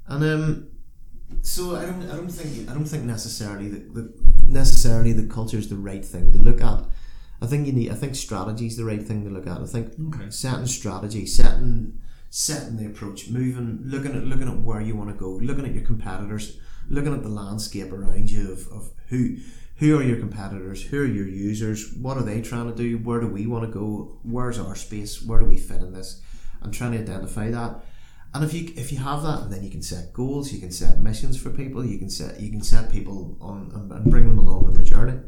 And 0.07 0.23
um 0.23 0.67
so 1.41 1.75
I 1.75 1.85
don't 1.85 2.03
I 2.09 2.15
don't 2.15 2.29
think 2.29 2.69
I 2.69 2.73
don't 2.73 2.85
think 2.85 3.03
necessarily 3.03 3.69
that 3.69 3.93
the 3.93 4.13
necessarily 4.47 5.11
the 5.13 5.27
culture 5.27 5.57
is 5.57 5.69
the 5.69 5.75
right 5.75 6.05
thing 6.05 6.31
to 6.31 6.38
look 6.38 6.61
at. 6.61 6.83
I 7.41 7.47
think 7.47 7.67
you 7.67 7.73
need. 7.73 7.91
I 7.91 7.95
think 7.95 8.15
strategy 8.15 8.67
is 8.67 8.77
the 8.77 8.85
right 8.85 9.03
thing 9.03 9.25
to 9.25 9.29
look 9.29 9.47
at. 9.47 9.59
I 9.59 9.65
think 9.65 9.93
okay. 10.15 10.29
setting 10.29 10.67
strategy, 10.67 11.25
setting 11.25 11.99
setting 12.29 12.77
the 12.77 12.85
approach, 12.85 13.29
moving, 13.29 13.81
looking 13.83 14.15
at 14.15 14.23
looking 14.23 14.47
at 14.47 14.57
where 14.59 14.81
you 14.81 14.95
want 14.95 15.09
to 15.09 15.15
go, 15.15 15.31
looking 15.31 15.65
at 15.65 15.73
your 15.73 15.83
competitors, 15.83 16.57
looking 16.89 17.13
at 17.13 17.24
the 17.24 17.30
landscape 17.30 17.91
around 17.91 18.30
you 18.30 18.52
of, 18.52 18.67
of 18.67 18.91
who 19.10 19.38
who 19.78 19.98
are 19.98 20.04
your 20.04 20.17
competitors, 20.17 20.84
who 20.84 21.02
are 21.02 21.06
your 21.06 21.28
users, 21.28 21.93
what 21.95 22.15
are 22.15 22.24
they 22.24 22.41
trying 22.41 22.69
to 22.69 22.76
do, 22.76 22.98
where 23.00 23.19
do 23.19 23.28
we 23.28 23.45
want 23.45 23.65
to 23.65 23.71
go, 23.71 24.17
where's 24.24 24.58
our 24.58 24.74
space, 24.74 25.21
where 25.21 25.39
do 25.39 25.45
we 25.45 25.58
fit 25.58 25.82
in 25.82 25.91
this, 25.91 26.21
and 26.62 26.74
trying 26.74 26.93
to 26.93 27.00
identify 27.00 27.52
that. 27.52 27.84
And 28.34 28.43
if 28.43 28.54
you 28.54 28.71
if 28.76 28.91
you 28.91 28.98
have 29.00 29.24
that, 29.24 29.50
then 29.50 29.63
you 29.63 29.69
can 29.69 29.82
set 29.82 30.13
goals, 30.13 30.52
you 30.52 30.60
can 30.60 30.71
set 30.71 31.00
missions 31.00 31.41
for 31.41 31.50
people, 31.50 31.86
you 31.86 31.98
can 31.98 32.10
set 32.10 32.39
you 32.39 32.52
can 32.52 32.62
set 32.62 32.91
people 32.91 33.38
on 33.39 33.71
and, 33.74 34.12
bring 34.12 34.28
them 34.28 34.38
along 34.38 34.65
on 34.65 34.74
the 34.74 34.84
journey. 34.84 35.19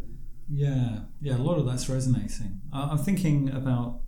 Yeah, 0.49 0.99
yeah, 1.21 1.37
a 1.37 1.39
lot 1.39 1.57
of 1.57 1.65
that's 1.65 1.89
resonating. 1.89 2.61
I'm 2.71 2.97
thinking 2.97 3.49
about 3.49 4.01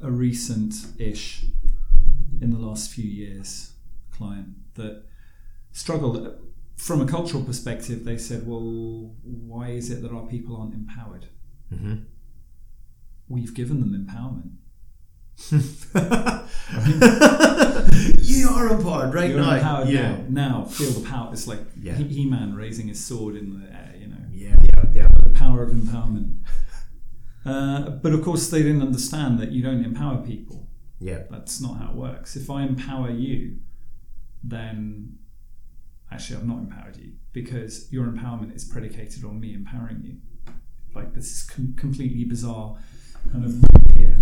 a 0.00 0.10
recent 0.10 0.74
ish 0.98 1.44
in 2.40 2.50
the 2.50 2.58
last 2.58 2.90
few 2.90 3.04
years 3.04 3.72
client 4.12 4.48
that 4.74 5.04
struggled 5.72 6.16
from 6.76 7.00
a 7.00 7.06
cultural 7.06 7.42
perspective. 7.42 8.04
They 8.04 8.18
said, 8.18 8.46
Well, 8.46 9.14
why 9.22 9.70
is 9.70 9.90
it 9.90 10.02
that 10.02 10.12
our 10.12 10.26
people 10.26 10.56
aren't 10.56 10.74
empowered? 10.74 11.26
Mm-hmm. 11.72 12.02
We've 13.28 13.54
given 13.54 13.80
them 13.80 14.06
empowerment. 14.06 14.52
you 18.22 18.48
are 18.48 18.68
empowered 18.68 19.12
right 19.12 19.30
You're 19.30 19.40
now. 19.40 19.54
Empowered 19.56 19.88
yeah. 19.88 20.16
now. 20.28 20.60
Now 20.60 20.64
feel 20.64 20.90
the 20.92 21.06
power. 21.06 21.30
It's 21.32 21.46
like 21.46 21.60
yeah. 21.78 21.94
He 21.94 22.24
Man 22.24 22.54
raising 22.54 22.88
his 22.88 23.04
sword 23.04 23.36
in 23.36 23.60
the 23.60 23.66
air. 23.66 23.94
You 23.98 24.06
know. 24.08 24.16
Yeah, 24.30 24.54
yeah, 24.62 24.84
yeah. 24.94 25.08
The 25.24 25.30
power 25.30 25.62
of 25.62 25.70
empowerment. 25.70 26.36
Uh, 27.44 27.90
but 27.90 28.12
of 28.12 28.22
course, 28.24 28.48
they 28.48 28.62
didn't 28.62 28.82
understand 28.82 29.38
that 29.38 29.52
you 29.52 29.62
don't 29.62 29.84
empower 29.84 30.24
people. 30.24 30.68
Yeah. 30.98 31.22
That's 31.30 31.60
not 31.60 31.76
how 31.78 31.90
it 31.90 31.94
works. 31.94 32.34
If 32.34 32.50
I 32.50 32.62
empower 32.62 33.10
you, 33.10 33.58
then 34.42 35.18
actually 36.10 36.36
I've 36.36 36.46
not 36.46 36.58
empowered 36.58 36.96
you 36.96 37.12
because 37.32 37.92
your 37.92 38.06
empowerment 38.06 38.54
is 38.54 38.64
predicated 38.64 39.24
on 39.24 39.40
me 39.40 39.54
empowering 39.54 40.02
you. 40.02 40.16
Like 40.94 41.14
this 41.14 41.30
is 41.32 41.42
com- 41.42 41.74
completely 41.76 42.24
bizarre 42.24 42.76
kind 43.32 43.44
of 43.44 43.54
here. 43.96 44.16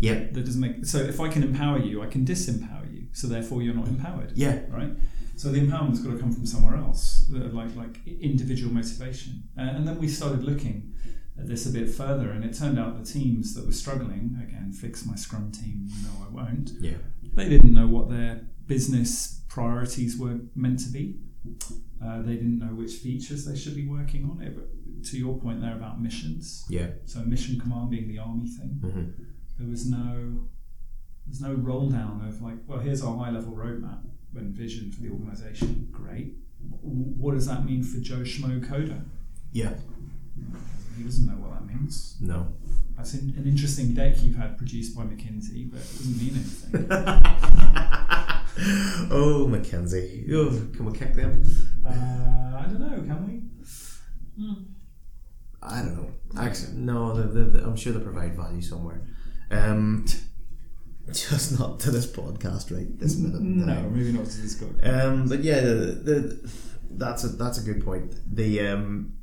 Yeah. 0.00 0.26
That 0.32 0.44
doesn't 0.44 0.60
make 0.60 0.84
so 0.84 0.98
if 0.98 1.20
I 1.20 1.28
can 1.28 1.42
empower 1.42 1.78
you, 1.78 2.02
I 2.02 2.06
can 2.06 2.24
disempower 2.24 2.92
you. 2.92 3.06
So 3.12 3.26
therefore 3.26 3.62
you're 3.62 3.74
not 3.74 3.88
empowered. 3.88 4.32
Yeah. 4.34 4.60
Right? 4.68 4.92
So 5.36 5.50
the 5.50 5.60
empowerment's 5.60 6.00
got 6.00 6.12
to 6.12 6.18
come 6.18 6.32
from 6.32 6.44
somewhere 6.44 6.76
else, 6.76 7.26
like 7.30 7.74
like 7.74 8.06
individual 8.06 8.74
motivation. 8.74 9.44
Uh, 9.56 9.62
and 9.62 9.88
then 9.88 9.98
we 9.98 10.06
started 10.06 10.44
looking 10.44 10.94
at 11.38 11.48
this 11.48 11.64
a 11.64 11.70
bit 11.70 11.88
further, 11.88 12.30
and 12.30 12.44
it 12.44 12.52
turned 12.52 12.78
out 12.78 13.02
the 13.02 13.10
teams 13.10 13.54
that 13.54 13.64
were 13.64 13.72
struggling 13.72 14.38
again, 14.42 14.70
fix 14.72 15.06
my 15.06 15.14
Scrum 15.14 15.50
team. 15.50 15.88
No, 16.02 16.26
I 16.26 16.28
won't. 16.28 16.72
Yeah. 16.78 16.98
They 17.34 17.48
didn't 17.48 17.72
know 17.72 17.86
what 17.86 18.10
their 18.10 18.42
business 18.66 19.39
priorities 19.50 20.16
were 20.16 20.38
meant 20.54 20.78
to 20.80 20.88
be. 20.90 21.16
Uh, 22.02 22.22
they 22.22 22.34
didn't 22.36 22.58
know 22.58 22.72
which 22.74 22.94
features 22.94 23.44
they 23.44 23.56
should 23.56 23.74
be 23.76 23.86
working 23.86 24.24
on. 24.30 24.40
It, 24.42 24.54
but 24.56 24.68
to 25.10 25.18
your 25.18 25.38
point 25.38 25.60
there 25.60 25.74
about 25.74 26.00
missions, 26.00 26.64
Yeah. 26.70 26.88
so 27.04 27.20
mission 27.20 27.58
command 27.60 27.90
being 27.90 28.08
the 28.08 28.18
army 28.18 28.48
thing, 28.48 28.78
hmm 28.82 29.24
there 29.58 29.68
was 29.68 29.84
no 29.84 30.46
there's 31.26 31.42
no 31.42 31.52
roll 31.52 31.90
down 31.90 32.24
of 32.26 32.40
like, 32.40 32.56
well, 32.66 32.78
here's 32.78 33.02
our 33.02 33.14
high 33.18 33.30
level 33.30 33.52
roadmap 33.52 34.00
and 34.34 34.54
vision 34.54 34.90
for 34.90 35.02
the 35.02 35.10
organisation. 35.10 35.86
Great. 35.92 36.32
What 36.82 37.34
does 37.34 37.46
that 37.46 37.64
mean 37.66 37.82
for 37.82 38.00
Joe 38.00 38.20
Schmo 38.32 38.64
Coder? 38.66 39.02
Yeah. 39.52 39.74
He 40.96 41.02
doesn't 41.04 41.26
know 41.26 41.34
what 41.34 41.52
that 41.54 41.66
means. 41.66 42.16
No. 42.20 42.48
That's 42.96 43.12
an, 43.14 43.34
an 43.36 43.46
interesting 43.46 43.92
deck 43.94 44.22
you've 44.22 44.36
had 44.36 44.56
produced 44.58 44.96
by 44.96 45.02
McKinsey, 45.04 45.70
but 45.70 45.80
it 45.80 45.90
doesn't 45.98 46.18
mean 46.18 46.34
anything. 46.34 46.86
oh, 49.10 49.46
McKinsey. 49.48 50.30
Oh, 50.32 50.50
can 50.74 50.84
we 50.84 50.98
kick 50.98 51.14
them? 51.14 51.42
uh, 51.86 51.90
I 51.90 52.62
don't 52.66 52.80
know. 52.80 53.02
Can 53.02 53.26
we? 53.26 54.42
Hmm. 54.42 54.62
I 55.62 55.82
don't 55.82 55.96
know. 55.96 56.40
Actually, 56.40 56.74
no. 56.74 57.14
The, 57.14 57.22
the, 57.22 57.44
the, 57.44 57.64
I'm 57.64 57.76
sure 57.76 57.92
they 57.92 58.00
provide 58.00 58.36
value 58.36 58.62
somewhere. 58.62 59.02
Um, 59.50 60.06
just 61.12 61.58
not 61.58 61.80
to 61.80 61.90
this 61.90 62.06
podcast 62.06 62.74
right 62.74 62.98
this 62.98 63.16
minute. 63.16 63.40
No, 63.40 63.66
time. 63.66 63.94
maybe 63.94 64.12
not 64.12 64.26
to 64.26 64.40
this 64.40 64.54
guy. 64.54 64.88
Um, 64.88 65.28
but 65.28 65.40
yeah, 65.40 65.60
the, 65.60 65.74
the, 65.74 66.50
that's 66.90 67.24
a 67.24 67.28
that's 67.28 67.58
a 67.58 67.62
good 67.62 67.84
point. 67.84 68.14
The 68.34 68.60
um, 68.66 69.14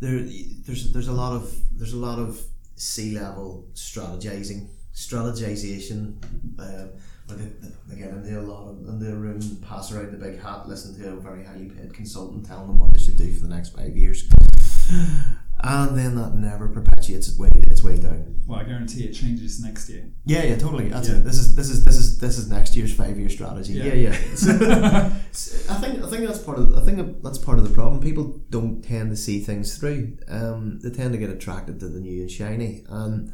there 0.00 0.26
there's 0.66 0.92
there's 0.92 1.08
a 1.08 1.12
lot 1.12 1.32
of 1.32 1.54
there's 1.72 1.92
a 1.92 1.98
lot 1.98 2.18
of 2.18 2.40
C-level 2.76 3.68
strategizing 3.74 4.68
strategization. 4.94 6.22
Um, 6.58 6.90
but 7.26 7.38
they, 7.38 7.48
they 7.88 7.96
get 7.96 8.10
into 8.10 8.38
a 8.38 8.42
lot 8.42 8.68
of 8.68 8.86
in 8.88 8.98
their 9.00 9.16
room, 9.16 9.40
pass 9.66 9.92
around 9.92 10.12
the 10.12 10.18
big 10.18 10.40
hat, 10.40 10.68
listen 10.68 10.94
to 11.00 11.12
a 11.12 11.16
very 11.16 11.44
highly 11.44 11.66
paid 11.66 11.92
consultant 11.94 12.46
telling 12.46 12.66
them 12.68 12.78
what 12.78 12.92
they 12.92 12.98
should 13.00 13.16
do 13.16 13.32
for 13.32 13.46
the 13.46 13.54
next 13.54 13.70
five 13.76 13.96
years, 13.96 14.28
and 15.62 15.96
then 15.96 16.14
that 16.16 16.34
never 16.34 16.68
perpetuates 16.68 17.28
its 17.28 17.38
way 17.38 17.48
its 17.68 17.82
way 17.82 17.96
down. 17.98 18.30
Well, 18.46 18.58
I 18.58 18.64
guarantee 18.64 19.04
it 19.04 19.14
changes 19.14 19.62
next 19.62 19.88
year. 19.88 20.06
Yeah, 20.26 20.42
yeah, 20.44 20.56
totally. 20.58 20.88
That's 20.90 21.08
Yeah. 21.08 21.16
it. 21.16 21.24
This 21.24 21.38
is 21.38 21.56
this 21.56 21.70
is 21.70 21.82
this 21.84 21.96
is 21.96 22.18
this 22.18 22.36
is 22.36 22.50
next 22.50 22.76
year's 22.76 22.92
five 22.94 23.18
year 23.18 23.30
strategy. 23.30 23.72
Yeah. 23.74 23.84
Yeah, 23.94 23.94
yeah. 23.94 24.10
I 25.70 25.74
think 25.80 26.02
I 26.04 26.08
think 26.10 26.26
that's 26.26 26.40
part 26.40 26.58
of 26.58 26.74
I 26.76 26.80
think 26.84 27.22
that's 27.22 27.38
part 27.38 27.58
of 27.58 27.66
the 27.66 27.72
problem. 27.74 28.02
People 28.02 28.42
don't 28.50 28.82
tend 28.82 29.10
to 29.10 29.16
see 29.16 29.40
things 29.40 29.78
through. 29.78 30.18
Um, 30.28 30.80
they 30.80 30.90
tend 30.90 31.12
to 31.12 31.18
get 31.18 31.30
attracted 31.30 31.80
to 31.80 31.88
the 31.88 32.00
new 32.00 32.20
and 32.20 32.30
shiny, 32.30 32.84
and 32.90 33.32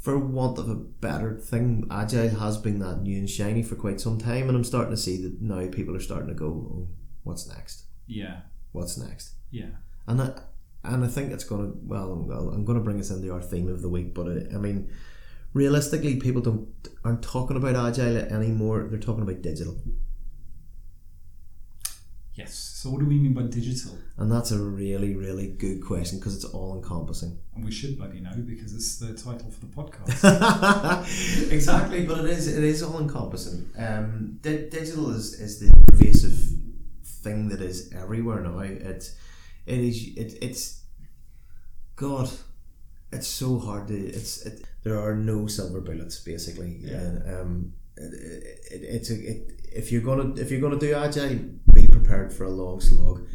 for 0.00 0.18
want 0.18 0.58
of 0.58 0.68
a 0.70 0.74
better 0.74 1.36
thing, 1.36 1.86
agile 1.90 2.30
has 2.30 2.56
been 2.56 2.78
that 2.78 3.02
new 3.02 3.18
and 3.18 3.28
shiny 3.28 3.62
for 3.62 3.74
quite 3.74 4.00
some 4.00 4.18
time. 4.18 4.48
And 4.48 4.56
I'm 4.56 4.64
starting 4.64 4.92
to 4.92 4.96
see 4.96 5.22
that 5.22 5.42
now 5.42 5.68
people 5.70 5.94
are 5.94 6.00
starting 6.00 6.28
to 6.28 6.34
go, 6.34 6.46
oh, 6.46 6.88
"What's 7.22 7.46
next? 7.46 7.84
Yeah, 8.06 8.40
What's 8.72 8.96
next?" 8.96 9.34
yeah. 9.50 9.70
And 10.06 10.22
I, 10.22 10.32
and 10.82 11.04
I 11.04 11.08
think 11.08 11.32
it's 11.32 11.44
going 11.44 11.70
to 11.70 11.78
well, 11.82 12.24
well, 12.26 12.48
I'm 12.48 12.64
going 12.64 12.78
to 12.78 12.84
bring 12.84 12.98
us 12.98 13.10
into 13.10 13.32
our 13.32 13.42
theme 13.42 13.68
of 13.68 13.82
the 13.82 13.90
week. 13.90 14.14
But 14.14 14.28
I, 14.28 14.54
I 14.54 14.58
mean, 14.58 14.90
realistically, 15.52 16.16
people 16.16 16.40
don't 16.40 16.68
aren't 17.04 17.22
talking 17.22 17.58
about 17.58 17.76
agile 17.76 18.16
anymore. 18.16 18.86
They're 18.88 18.98
talking 18.98 19.22
about 19.22 19.42
digital, 19.42 19.76
Yes. 22.40 22.54
So, 22.54 22.90
what 22.90 23.00
do 23.00 23.06
we 23.06 23.18
mean 23.18 23.34
by 23.34 23.42
digital? 23.42 23.96
and 24.16 24.30
that's 24.30 24.50
a 24.50 24.58
really, 24.58 25.14
really 25.14 25.48
good 25.48 25.82
question 25.84 26.18
because 26.18 26.34
it's 26.36 26.44
all 26.44 26.74
encompassing. 26.74 27.38
And 27.54 27.64
we 27.64 27.70
should 27.70 27.98
bloody 27.98 28.20
know 28.20 28.32
because 28.36 28.74
it's 28.74 28.98
the 28.98 29.14
title 29.14 29.50
for 29.50 29.60
the 29.60 29.72
podcast. 29.72 31.52
exactly, 31.52 32.06
but 32.06 32.18
it 32.24 32.30
is 32.30 32.48
it 32.48 32.64
is 32.64 32.82
all 32.82 32.98
encompassing. 32.98 33.68
Um, 33.78 34.38
di- 34.40 34.68
digital 34.68 35.10
is, 35.10 35.40
is 35.40 35.60
the 35.60 35.70
pervasive 35.88 36.38
thing 37.04 37.48
that 37.48 37.60
is 37.60 37.92
everywhere 37.94 38.40
now. 38.40 38.58
It 38.60 39.10
it 39.66 39.78
is 39.78 40.08
it, 40.16 40.38
it's 40.40 40.82
God. 41.96 42.30
It's 43.12 43.26
so 43.26 43.58
hard 43.58 43.88
to. 43.88 43.94
It's 43.98 44.46
it, 44.46 44.64
there 44.82 44.98
are 44.98 45.14
no 45.14 45.46
silver 45.46 45.80
bullets 45.80 46.18
basically. 46.20 46.78
Yeah. 46.80 46.96
And, 46.96 47.34
um, 47.34 47.72
it, 47.96 48.14
it, 48.70 48.82
it's 48.82 49.10
a, 49.10 49.14
it, 49.14 49.59
if 49.72 49.92
you're 49.92 50.02
gonna 50.02 50.34
if 50.34 50.50
you're 50.50 50.60
gonna 50.60 50.78
do 50.78 50.94
agile, 50.94 51.38
be 51.74 51.86
prepared 51.86 52.32
for 52.32 52.44
a 52.44 52.50
long 52.50 52.80
slog. 52.80 53.26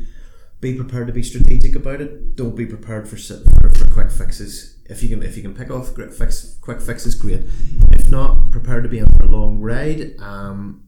Be 0.62 0.76
prepared 0.76 1.08
to 1.08 1.14
be 1.14 1.24
strategic 1.24 1.76
about 1.76 2.02
it. 2.02 2.36
Don't 2.36 2.56
be 2.56 2.66
prepared 2.66 3.08
for 3.08 3.18
for, 3.18 3.70
for 3.70 3.88
quick 3.92 4.12
fixes. 4.12 4.78
If 4.90 5.04
you 5.04 5.10
can 5.10 5.24
if 5.24 5.36
you 5.36 5.44
can 5.44 5.54
pick 5.54 5.70
off 5.72 5.94
great 5.94 6.14
fix 6.14 6.58
quick 6.62 6.82
fixes, 6.82 7.16
great. 7.16 7.44
If 7.92 8.10
not, 8.10 8.52
prepare 8.52 8.82
to 8.82 8.90
be 8.90 9.00
for 9.00 9.24
a 9.24 9.28
long 9.28 9.60
ride. 9.60 10.16
Um, 10.20 10.84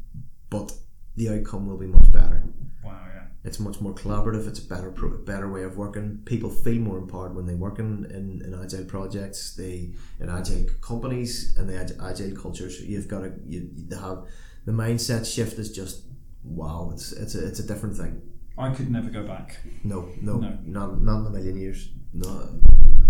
but 0.50 0.72
the 1.16 1.30
outcome 1.30 1.68
will 1.68 1.78
be 1.78 1.88
much 1.88 2.12
better. 2.12 2.44
wow, 2.84 3.00
yeah. 3.14 3.24
It's 3.44 3.60
much 3.60 3.82
more 3.82 3.94
collaborative. 3.94 4.48
It's 4.48 4.60
a 4.60 4.68
better 4.68 4.92
pro- 4.92 5.18
better 5.18 5.52
way 5.52 5.64
of 5.64 5.78
working. 5.78 6.22
People 6.26 6.50
feel 6.50 6.80
more 6.80 6.98
empowered 6.98 7.36
when 7.36 7.46
they 7.46 7.56
work 7.56 7.80
in, 7.80 8.06
in, 8.06 8.42
in 8.46 8.54
agile 8.54 8.86
projects. 8.86 9.56
They 9.56 9.94
in 10.20 10.30
agile 10.30 10.66
companies 10.82 11.56
and 11.58 11.68
the 11.70 11.78
agile 12.02 12.36
cultures. 12.36 12.82
You've 12.82 13.08
got 13.08 13.22
to 13.22 13.34
you, 13.46 13.70
you 13.76 13.98
have 13.98 14.26
the 14.68 14.74
mindset 14.74 15.26
shift 15.34 15.58
is 15.58 15.72
just 15.72 16.04
wow. 16.44 16.92
It's 16.94 17.12
it's 17.14 17.34
a, 17.36 17.48
it's 17.48 17.60
a 17.60 17.68
different 17.72 17.96
thing. 17.98 18.22
I 18.58 18.74
could 18.76 18.92
never 18.92 19.10
go 19.10 19.24
back. 19.24 19.58
No, 19.84 20.10
no, 20.22 20.34
No. 20.38 20.58
not 20.66 21.02
not 21.02 21.20
in 21.22 21.26
a 21.28 21.30
million 21.30 21.58
years. 21.58 21.90
No. 22.14 22.60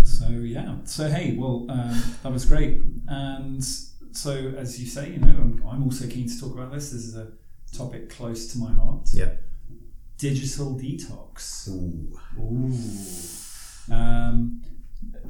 So 0.04 0.28
yeah. 0.28 0.76
So 0.84 1.08
hey, 1.10 1.36
well, 1.36 1.66
um, 1.68 2.02
that 2.22 2.32
was 2.32 2.44
great. 2.46 2.80
And 3.08 3.62
so 4.12 4.32
as 4.56 4.80
you 4.80 4.86
say, 4.86 5.10
you 5.10 5.18
know, 5.18 5.28
I'm, 5.28 5.62
I'm 5.70 5.82
also 5.82 6.06
keen 6.06 6.28
to 6.28 6.40
talk 6.40 6.52
about 6.54 6.72
this. 6.72 6.92
This 6.92 7.04
is 7.10 7.16
a 7.16 7.32
topic 7.76 8.08
close 8.08 8.52
to 8.52 8.58
my 8.58 8.72
heart. 8.72 9.08
Yeah. 9.12 9.32
Digital 10.16 10.74
detox. 10.78 11.68
Ooh. 11.68 12.18
Ooh. 12.40 13.94
Um, 13.94 14.62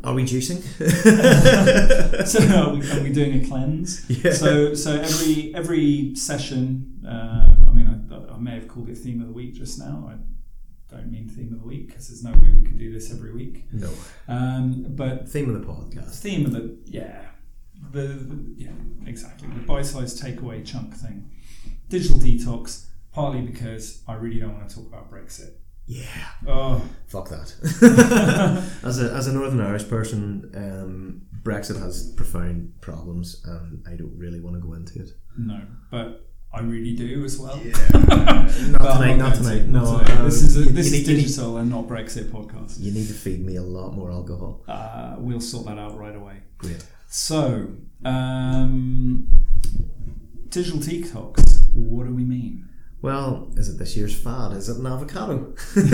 Are 0.04 0.14
we 0.14 0.24
juicing? 0.24 0.62
so 2.26 2.38
are 2.40 2.74
we, 2.74 2.90
are 2.90 3.02
we 3.02 3.10
doing 3.12 3.42
a 3.42 3.46
cleanse? 3.46 4.04
Yeah. 4.24 4.32
So 4.32 4.74
so 4.74 4.94
every 5.00 5.54
every 5.54 6.14
session, 6.14 7.02
uh, 7.06 7.54
I 7.68 7.72
mean, 7.72 7.86
I, 8.10 8.34
I 8.34 8.38
may 8.38 8.54
have 8.54 8.68
called 8.68 8.88
it 8.88 8.96
theme 8.98 9.20
of 9.20 9.26
the 9.28 9.32
week 9.32 9.54
just 9.54 9.78
now. 9.78 10.10
I 10.12 10.16
don't 10.94 11.10
mean 11.10 11.28
theme 11.28 11.52
of 11.52 11.60
the 11.60 11.66
week 11.66 11.88
because 11.88 12.08
there's 12.08 12.24
no 12.24 12.32
way 12.32 12.50
we 12.54 12.62
could 12.62 12.78
do 12.78 12.92
this 12.92 13.12
every 13.12 13.32
week. 13.32 13.64
no. 13.72 13.90
Um, 14.28 14.86
but 14.88 15.28
Theme 15.28 15.54
of 15.54 15.60
the 15.60 15.66
podcast. 15.66 16.20
theme 16.20 16.46
of 16.46 16.52
the 16.52 16.78
yeah, 16.86 17.26
the, 17.90 18.02
the 18.02 18.54
yeah 18.56 18.70
exactly 19.06 19.48
the 19.48 19.60
bite-sized 19.66 20.22
takeaway 20.22 20.64
chunk 20.64 20.94
thing. 20.94 21.30
Digital 21.88 22.18
detox, 22.18 22.86
partly 23.12 23.40
because 23.42 24.02
I 24.06 24.14
really 24.14 24.38
don't 24.40 24.54
want 24.56 24.68
to 24.68 24.74
talk 24.76 24.86
about 24.86 25.10
Brexit. 25.10 25.52
Yeah. 25.88 26.04
Oh, 26.46 26.82
Fuck 27.06 27.30
that. 27.30 27.54
as 28.84 29.00
a 29.02 29.10
as 29.14 29.26
a 29.26 29.32
Northern 29.32 29.60
Irish 29.62 29.88
person, 29.88 30.50
um, 30.54 31.22
Brexit 31.42 31.80
has 31.80 32.12
profound 32.12 32.74
problems, 32.82 33.40
and 33.46 33.82
I 33.88 33.96
don't 33.96 34.14
really 34.18 34.40
want 34.40 34.56
to 34.56 34.60
go 34.60 34.74
into 34.74 35.00
it. 35.00 35.10
no, 35.38 35.60
but 35.90 36.26
I 36.52 36.60
really 36.60 36.94
do 36.94 37.24
as 37.24 37.38
well. 37.38 37.58
Yeah. 37.64 37.72
not 37.94 38.78
But 38.78 38.90
I'm 38.90 39.00
tonight. 39.00 39.16
Not 39.16 39.34
tonight. 39.36 39.66
No, 39.68 39.98
today. 39.98 40.12
um, 40.12 40.24
this 40.26 40.42
is 40.42 40.56
a, 40.58 40.60
you- 40.60 40.70
this 40.70 40.90
you 40.90 40.98
is 41.00 41.06
need- 41.06 41.08
you 41.10 41.16
need- 41.16 41.22
digital 41.24 41.56
and 41.56 41.70
not 41.70 41.86
Brexit 41.88 42.24
podcast. 42.30 42.78
You 42.80 42.92
need 42.92 43.06
to 43.08 43.14
feed 43.14 43.44
me 43.44 43.56
a 43.56 43.62
lot 43.62 43.94
more 43.94 44.10
alcohol. 44.10 44.62
Uh, 44.68 45.16
we'll 45.18 45.40
sort 45.40 45.64
that 45.66 45.78
out 45.78 45.96
right 45.98 46.14
away. 46.16 46.42
Great. 46.58 46.84
So, 47.08 47.68
um, 48.04 49.28
digital 50.50 50.80
detox. 50.80 51.66
What 51.72 52.06
do 52.06 52.14
we 52.14 52.24
mean? 52.24 52.67
Well, 53.00 53.48
is 53.56 53.68
it 53.68 53.78
this 53.78 53.96
year's 53.96 54.18
fad? 54.18 54.52
Is 54.54 54.68
it 54.68 54.78
an 54.78 54.86
avocado? 54.86 55.54
is 55.76 55.84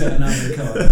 it 0.00 0.12
an 0.12 0.22
avocado? 0.24 0.90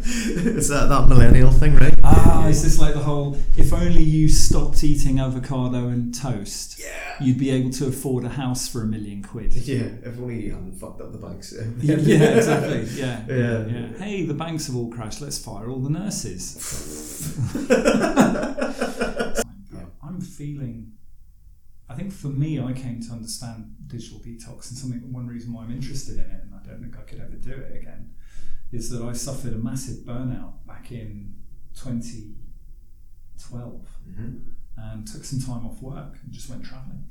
it's 0.02 0.68
that, 0.68 0.88
that 0.88 1.06
millennial 1.08 1.52
thing, 1.52 1.76
right? 1.76 1.94
Ah, 2.02 2.48
is 2.48 2.64
this 2.64 2.80
like 2.80 2.94
the 2.94 3.00
whole? 3.00 3.38
If 3.56 3.72
only 3.72 4.02
you 4.02 4.28
stopped 4.28 4.82
eating 4.82 5.20
avocado 5.20 5.86
and 5.88 6.12
toast, 6.12 6.80
Yeah. 6.80 7.14
you'd 7.20 7.38
be 7.38 7.50
able 7.50 7.70
to 7.70 7.86
afford 7.86 8.24
a 8.24 8.30
house 8.30 8.66
for 8.66 8.82
a 8.82 8.86
million 8.86 9.22
quid. 9.22 9.54
Yeah, 9.54 9.84
if 10.02 10.18
only 10.18 10.46
you 10.46 10.50
hadn't 10.50 10.72
fucked 10.74 11.00
up 11.00 11.12
the 11.12 11.18
banks. 11.18 11.54
yeah, 11.80 11.94
exactly. 11.94 12.82
Yeah. 13.00 13.24
Yeah. 13.28 13.66
yeah. 13.66 13.88
Hey, 13.98 14.26
the 14.26 14.34
banks 14.34 14.66
have 14.66 14.74
all 14.74 14.90
crashed. 14.90 15.20
Let's 15.20 15.38
fire 15.38 15.70
all 15.70 15.78
the 15.78 15.90
nurses. 15.90 16.56
I'm 20.02 20.20
feeling. 20.20 20.94
I 21.90 21.94
think 21.94 22.12
for 22.12 22.28
me, 22.28 22.60
I 22.60 22.72
came 22.72 23.00
to 23.02 23.12
understand 23.12 23.74
digital 23.88 24.20
detox, 24.20 24.70
and 24.70 24.78
something. 24.78 25.12
One 25.12 25.26
reason 25.26 25.52
why 25.52 25.64
I'm 25.64 25.72
interested 25.72 26.14
in 26.14 26.20
it, 26.36 26.42
and 26.44 26.54
I 26.54 26.60
don't 26.64 26.80
think 26.80 26.96
I 26.96 27.02
could 27.02 27.18
ever 27.20 27.34
do 27.34 27.50
it 27.50 27.76
again, 27.76 28.10
is 28.70 28.88
that 28.90 29.02
I 29.02 29.12
suffered 29.12 29.52
a 29.54 29.58
massive 29.58 30.04
burnout 30.06 30.64
back 30.66 30.92
in 30.92 31.34
2012, 31.74 33.98
Mhm. 34.08 34.40
and 34.76 35.06
took 35.06 35.24
some 35.24 35.40
time 35.40 35.66
off 35.66 35.82
work 35.82 36.18
and 36.22 36.32
just 36.32 36.48
went 36.48 36.64
travelling. 36.64 37.04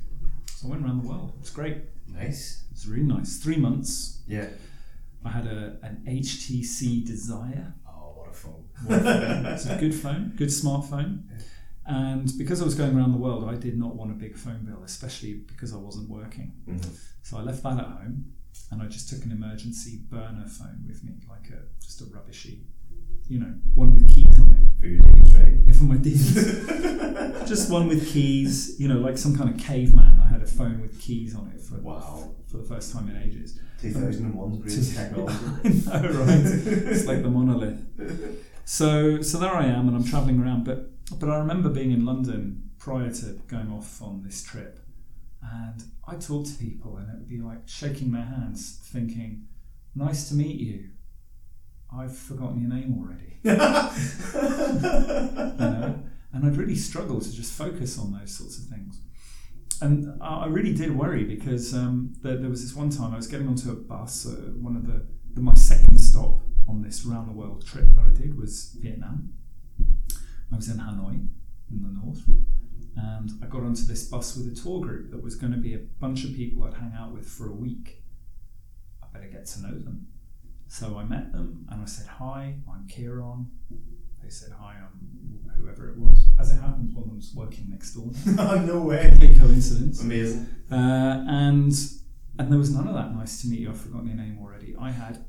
So 0.56 0.68
I 0.68 0.70
went 0.70 0.82
around 0.84 1.02
the 1.02 1.08
world. 1.08 1.32
It 1.36 1.40
was 1.40 1.50
great. 1.50 1.78
Nice. 2.08 2.64
It 2.70 2.72
was 2.72 2.86
really 2.88 3.04
nice. 3.06 3.36
Three 3.38 3.56
months. 3.56 4.22
Yeah. 4.26 4.48
I 5.24 5.30
had 5.30 5.46
a 5.46 5.78
an 5.82 6.02
HTC 6.06 7.02
Desire. 7.04 7.74
Oh, 7.86 8.14
what 8.16 8.28
a 8.30 8.32
phone. 8.32 8.64
It's 9.52 9.66
a 9.66 9.76
good 9.78 9.94
phone, 9.94 10.32
good 10.36 10.48
smartphone. 10.48 11.24
And 11.86 12.30
because 12.38 12.60
I 12.60 12.64
was 12.64 12.74
going 12.74 12.96
around 12.96 13.12
the 13.12 13.18
world, 13.18 13.48
I 13.48 13.54
did 13.56 13.78
not 13.78 13.94
want 13.96 14.10
a 14.10 14.14
big 14.14 14.36
phone 14.36 14.64
bill, 14.64 14.82
especially 14.84 15.34
because 15.48 15.72
I 15.72 15.76
wasn't 15.78 16.08
working. 16.08 16.52
Mhm. 16.68 16.84
So 17.22 17.38
I 17.38 17.42
left 17.42 17.62
that 17.64 17.78
at 17.78 17.86
home, 17.86 18.26
and 18.70 18.82
I 18.82 18.86
just 18.86 19.08
took 19.08 19.24
an 19.24 19.32
emergency 19.32 20.02
burner 20.10 20.46
phone 20.46 20.84
with 20.86 21.02
me, 21.04 21.12
like 21.28 21.48
a 21.50 21.62
just 21.82 22.00
a 22.02 22.04
rubbishy, 22.06 22.66
you 23.28 23.38
know, 23.40 23.52
one 23.74 23.94
with 23.94 24.08
keys 24.14 24.38
on 24.38 24.56
it. 24.56 24.66
For 24.80 24.86
your 24.86 25.02
days, 25.02 25.34
right? 25.36 25.54
Yeah, 25.66 25.72
for 25.72 25.84
my 25.84 25.96
just 27.46 27.70
one 27.70 27.88
with 27.88 28.06
keys, 28.12 28.78
you 28.80 28.88
know, 28.88 28.98
like 28.98 29.18
some 29.18 29.36
kind 29.36 29.50
of 29.50 29.58
caveman. 29.58 30.20
I 30.24 30.28
had 30.28 30.42
a 30.42 30.46
phone 30.46 30.80
with 30.80 30.98
keys 31.00 31.34
on 31.34 31.50
it 31.54 31.60
for 31.60 31.78
Wow. 31.80 32.30
for 32.46 32.58
the 32.58 32.64
first 32.64 32.92
time 32.92 33.08
in 33.08 33.16
ages. 33.16 33.58
2001's 33.82 34.58
greatest 34.58 34.94
technology. 34.94 35.82
I 35.92 36.00
know, 36.02 36.10
right? 36.12 36.40
It's 36.92 37.06
like 37.06 37.22
the 37.22 37.30
monolith. 37.30 37.80
So, 38.64 39.20
so 39.22 39.38
there 39.38 39.54
I 39.54 39.66
am, 39.66 39.88
and 39.88 39.96
I'm 39.96 40.04
traveling 40.04 40.38
around. 40.40 40.64
But, 40.64 40.90
but 41.18 41.28
I 41.28 41.38
remember 41.38 41.68
being 41.68 41.90
in 41.90 42.04
London 42.04 42.70
prior 42.78 43.10
to 43.10 43.40
going 43.48 43.70
off 43.70 44.00
on 44.02 44.22
this 44.22 44.42
trip, 44.42 44.80
and 45.42 45.82
I 46.06 46.16
talk 46.16 46.46
to 46.46 46.52
people, 46.54 46.96
and 46.96 47.08
it 47.08 47.18
would 47.18 47.28
be 47.28 47.38
like 47.38 47.66
shaking 47.66 48.12
their 48.12 48.24
hands, 48.24 48.80
thinking, 48.84 49.46
"Nice 49.94 50.28
to 50.28 50.34
meet 50.34 50.60
you." 50.60 50.90
I've 51.92 52.16
forgotten 52.16 52.60
your 52.60 52.70
name 52.70 52.96
already. 52.98 53.40
you 53.42 53.56
know? 55.58 56.02
And 56.32 56.46
I'd 56.46 56.56
really 56.56 56.76
struggle 56.76 57.20
to 57.20 57.32
just 57.32 57.52
focus 57.52 57.98
on 57.98 58.12
those 58.12 58.30
sorts 58.32 58.58
of 58.58 58.66
things. 58.66 59.00
And 59.80 60.22
I 60.22 60.44
I 60.44 60.46
really 60.46 60.72
did 60.72 60.96
worry 60.96 61.24
because 61.24 61.74
um, 61.74 62.12
there, 62.22 62.36
there 62.36 62.50
was 62.50 62.62
this 62.62 62.76
one 62.76 62.90
time 62.90 63.12
I 63.12 63.16
was 63.16 63.26
getting 63.26 63.48
onto 63.48 63.70
a 63.72 63.74
bus, 63.74 64.26
uh, 64.26 64.52
one 64.60 64.76
of 64.76 64.86
the, 64.86 65.04
the 65.34 65.40
my 65.40 65.54
second 65.54 65.98
stop 65.98 66.42
on 66.68 66.82
this 66.82 67.04
round 67.04 67.28
the 67.28 67.32
world 67.32 67.66
trip 67.66 67.88
that 67.96 68.04
I 68.04 68.10
did 68.10 68.38
was 68.38 68.76
Vietnam. 68.80 69.32
I 70.52 70.56
was 70.56 70.68
in 70.68 70.78
Hanoi 70.78 71.26
in 71.70 71.82
the 71.82 71.88
north, 71.88 72.22
and 72.96 73.30
I 73.42 73.46
got 73.46 73.62
onto 73.62 73.84
this 73.84 74.04
bus 74.04 74.36
with 74.36 74.52
a 74.52 74.54
tour 74.54 74.80
group 74.80 75.10
that 75.10 75.22
was 75.22 75.36
going 75.36 75.52
to 75.52 75.58
be 75.58 75.74
a 75.74 75.78
bunch 76.00 76.24
of 76.24 76.34
people 76.34 76.64
I'd 76.64 76.74
hang 76.74 76.92
out 76.98 77.12
with 77.12 77.26
for 77.28 77.48
a 77.48 77.54
week. 77.54 78.02
I 79.02 79.06
better 79.12 79.28
get 79.28 79.46
to 79.46 79.62
know 79.62 79.78
them. 79.78 80.08
So 80.68 80.98
I 80.98 81.04
met 81.04 81.32
them 81.32 81.66
and 81.70 81.82
I 81.82 81.84
said, 81.84 82.06
Hi, 82.06 82.54
I'm 82.72 82.86
Kieran. 82.88 83.46
They 84.22 84.28
said, 84.30 84.52
Hi, 84.60 84.74
I'm 84.76 85.50
whoever 85.56 85.90
it 85.90 85.98
was. 85.98 86.28
As 86.38 86.52
it 86.52 86.60
happens, 86.60 86.94
one 86.94 87.04
of 87.04 87.10
them's 87.10 87.32
working 87.34 87.66
next 87.70 87.94
door. 87.94 88.10
Oh 88.38 88.58
no 88.64 88.80
way. 88.82 89.08
Complete 89.10 89.38
coincidence. 89.38 90.00
Amazing. 90.00 90.46
Uh, 90.70 91.24
and 91.28 91.72
and 92.38 92.50
there 92.50 92.58
was 92.58 92.72
none 92.74 92.86
of 92.86 92.94
that. 92.94 93.14
Nice 93.14 93.42
to 93.42 93.48
meet 93.48 93.60
you. 93.60 93.70
I've 93.70 93.80
forgotten 93.80 94.06
your 94.08 94.16
name 94.16 94.38
already. 94.40 94.74
I 94.80 94.90
had 94.90 95.24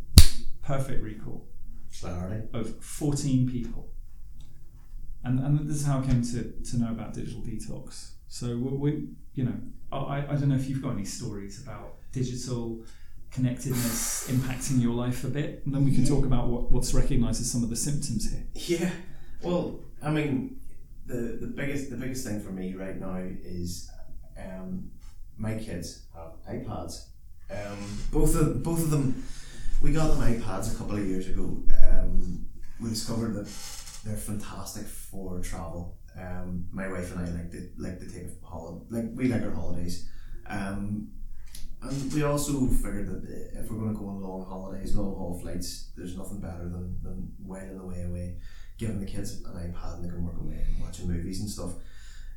perfect 0.63 1.03
recall 1.03 1.47
Clarity. 1.99 2.47
of 2.53 2.83
14 2.83 3.49
people. 3.49 3.89
And, 5.23 5.39
and 5.39 5.67
this 5.67 5.77
is 5.77 5.85
how 5.85 5.99
I 5.99 6.05
came 6.05 6.23
to, 6.23 6.51
to 6.71 6.77
know 6.77 6.91
about 6.91 7.13
digital 7.13 7.41
detox. 7.41 8.11
So 8.27 8.47
we, 8.57 8.77
we 8.77 9.07
you 9.33 9.43
know, 9.43 9.53
I, 9.91 10.25
I 10.29 10.35
don't 10.35 10.49
know 10.49 10.55
if 10.55 10.69
you've 10.69 10.81
got 10.81 10.91
any 10.91 11.05
stories 11.05 11.61
about 11.61 11.97
digital 12.11 12.83
connectedness 13.31 14.27
impacting 14.29 14.81
your 14.81 14.93
life 14.93 15.23
a 15.23 15.27
bit, 15.27 15.61
and 15.65 15.73
then 15.73 15.85
we 15.85 15.93
can 15.93 16.05
talk 16.05 16.25
about 16.25 16.47
what, 16.47 16.71
what's 16.71 16.93
recognised 16.93 17.41
as 17.41 17.49
some 17.49 17.63
of 17.63 17.69
the 17.69 17.75
symptoms 17.75 18.31
here. 18.31 18.79
Yeah. 18.79 18.91
Well, 19.41 19.79
I 20.03 20.11
mean, 20.11 20.59
the 21.05 21.37
the 21.39 21.47
biggest 21.47 21.89
the 21.89 21.97
biggest 21.97 22.25
thing 22.25 22.41
for 22.41 22.51
me 22.51 22.73
right 22.73 22.99
now 22.99 23.17
is 23.17 23.89
um, 24.37 24.91
my 25.37 25.55
kids 25.55 26.05
have 26.15 26.33
iPads. 26.49 27.07
Um, 27.49 27.77
both 28.11 28.35
of 28.35 28.63
both 28.63 28.81
of 28.81 28.91
them, 28.91 29.23
we 29.81 29.91
got 29.91 30.07
them 30.09 30.21
iPads 30.21 30.73
a 30.73 30.77
couple 30.77 30.95
of 30.95 31.05
years 31.05 31.27
ago. 31.27 31.63
Um, 31.89 32.45
we 32.79 32.89
discovered 32.89 33.33
that 33.35 33.47
they're 34.03 34.15
fantastic 34.15 34.85
for 34.85 35.39
travel. 35.39 35.97
Um, 36.19 36.67
my 36.71 36.89
wife 36.89 37.15
and 37.15 37.27
I 37.27 37.31
like 37.31 37.51
to 37.51 37.69
like 37.77 37.99
to 37.99 38.11
take 38.11 38.27
a 38.27 38.45
holiday. 38.45 38.83
Like 38.89 39.05
we 39.13 39.27
like 39.27 39.43
our 39.43 39.51
holidays. 39.51 40.09
Um, 40.47 41.11
and 41.81 42.13
we 42.13 42.23
also 42.23 42.67
figured 42.67 43.07
that 43.07 43.59
if 43.59 43.71
we're 43.71 43.79
going 43.79 43.93
to 43.93 43.99
go 43.99 44.07
on 44.07 44.21
long 44.21 44.45
holidays, 44.45 44.95
long 44.95 45.15
haul 45.15 45.39
flights, 45.41 45.91
there's 45.97 46.15
nothing 46.15 46.39
better 46.39 46.69
than, 46.69 46.99
than 47.01 47.31
whiling 47.43 47.79
away 47.79 48.03
away, 48.03 48.35
giving 48.77 48.99
the 48.99 49.05
kids 49.05 49.41
an 49.43 49.53
iPad 49.53 49.95
and 49.95 50.05
they 50.05 50.09
can 50.09 50.23
work 50.23 50.39
away 50.39 50.63
and 50.63 50.83
watching 50.83 51.07
movies 51.07 51.39
and 51.41 51.49
stuff. 51.49 51.71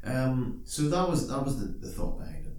Um, 0.02 0.62
so 0.64 0.82
that 0.88 1.08
was 1.08 1.28
that 1.28 1.44
was 1.44 1.60
the, 1.60 1.66
the 1.86 1.92
thought 1.92 2.18
behind 2.18 2.46
it. 2.46 2.52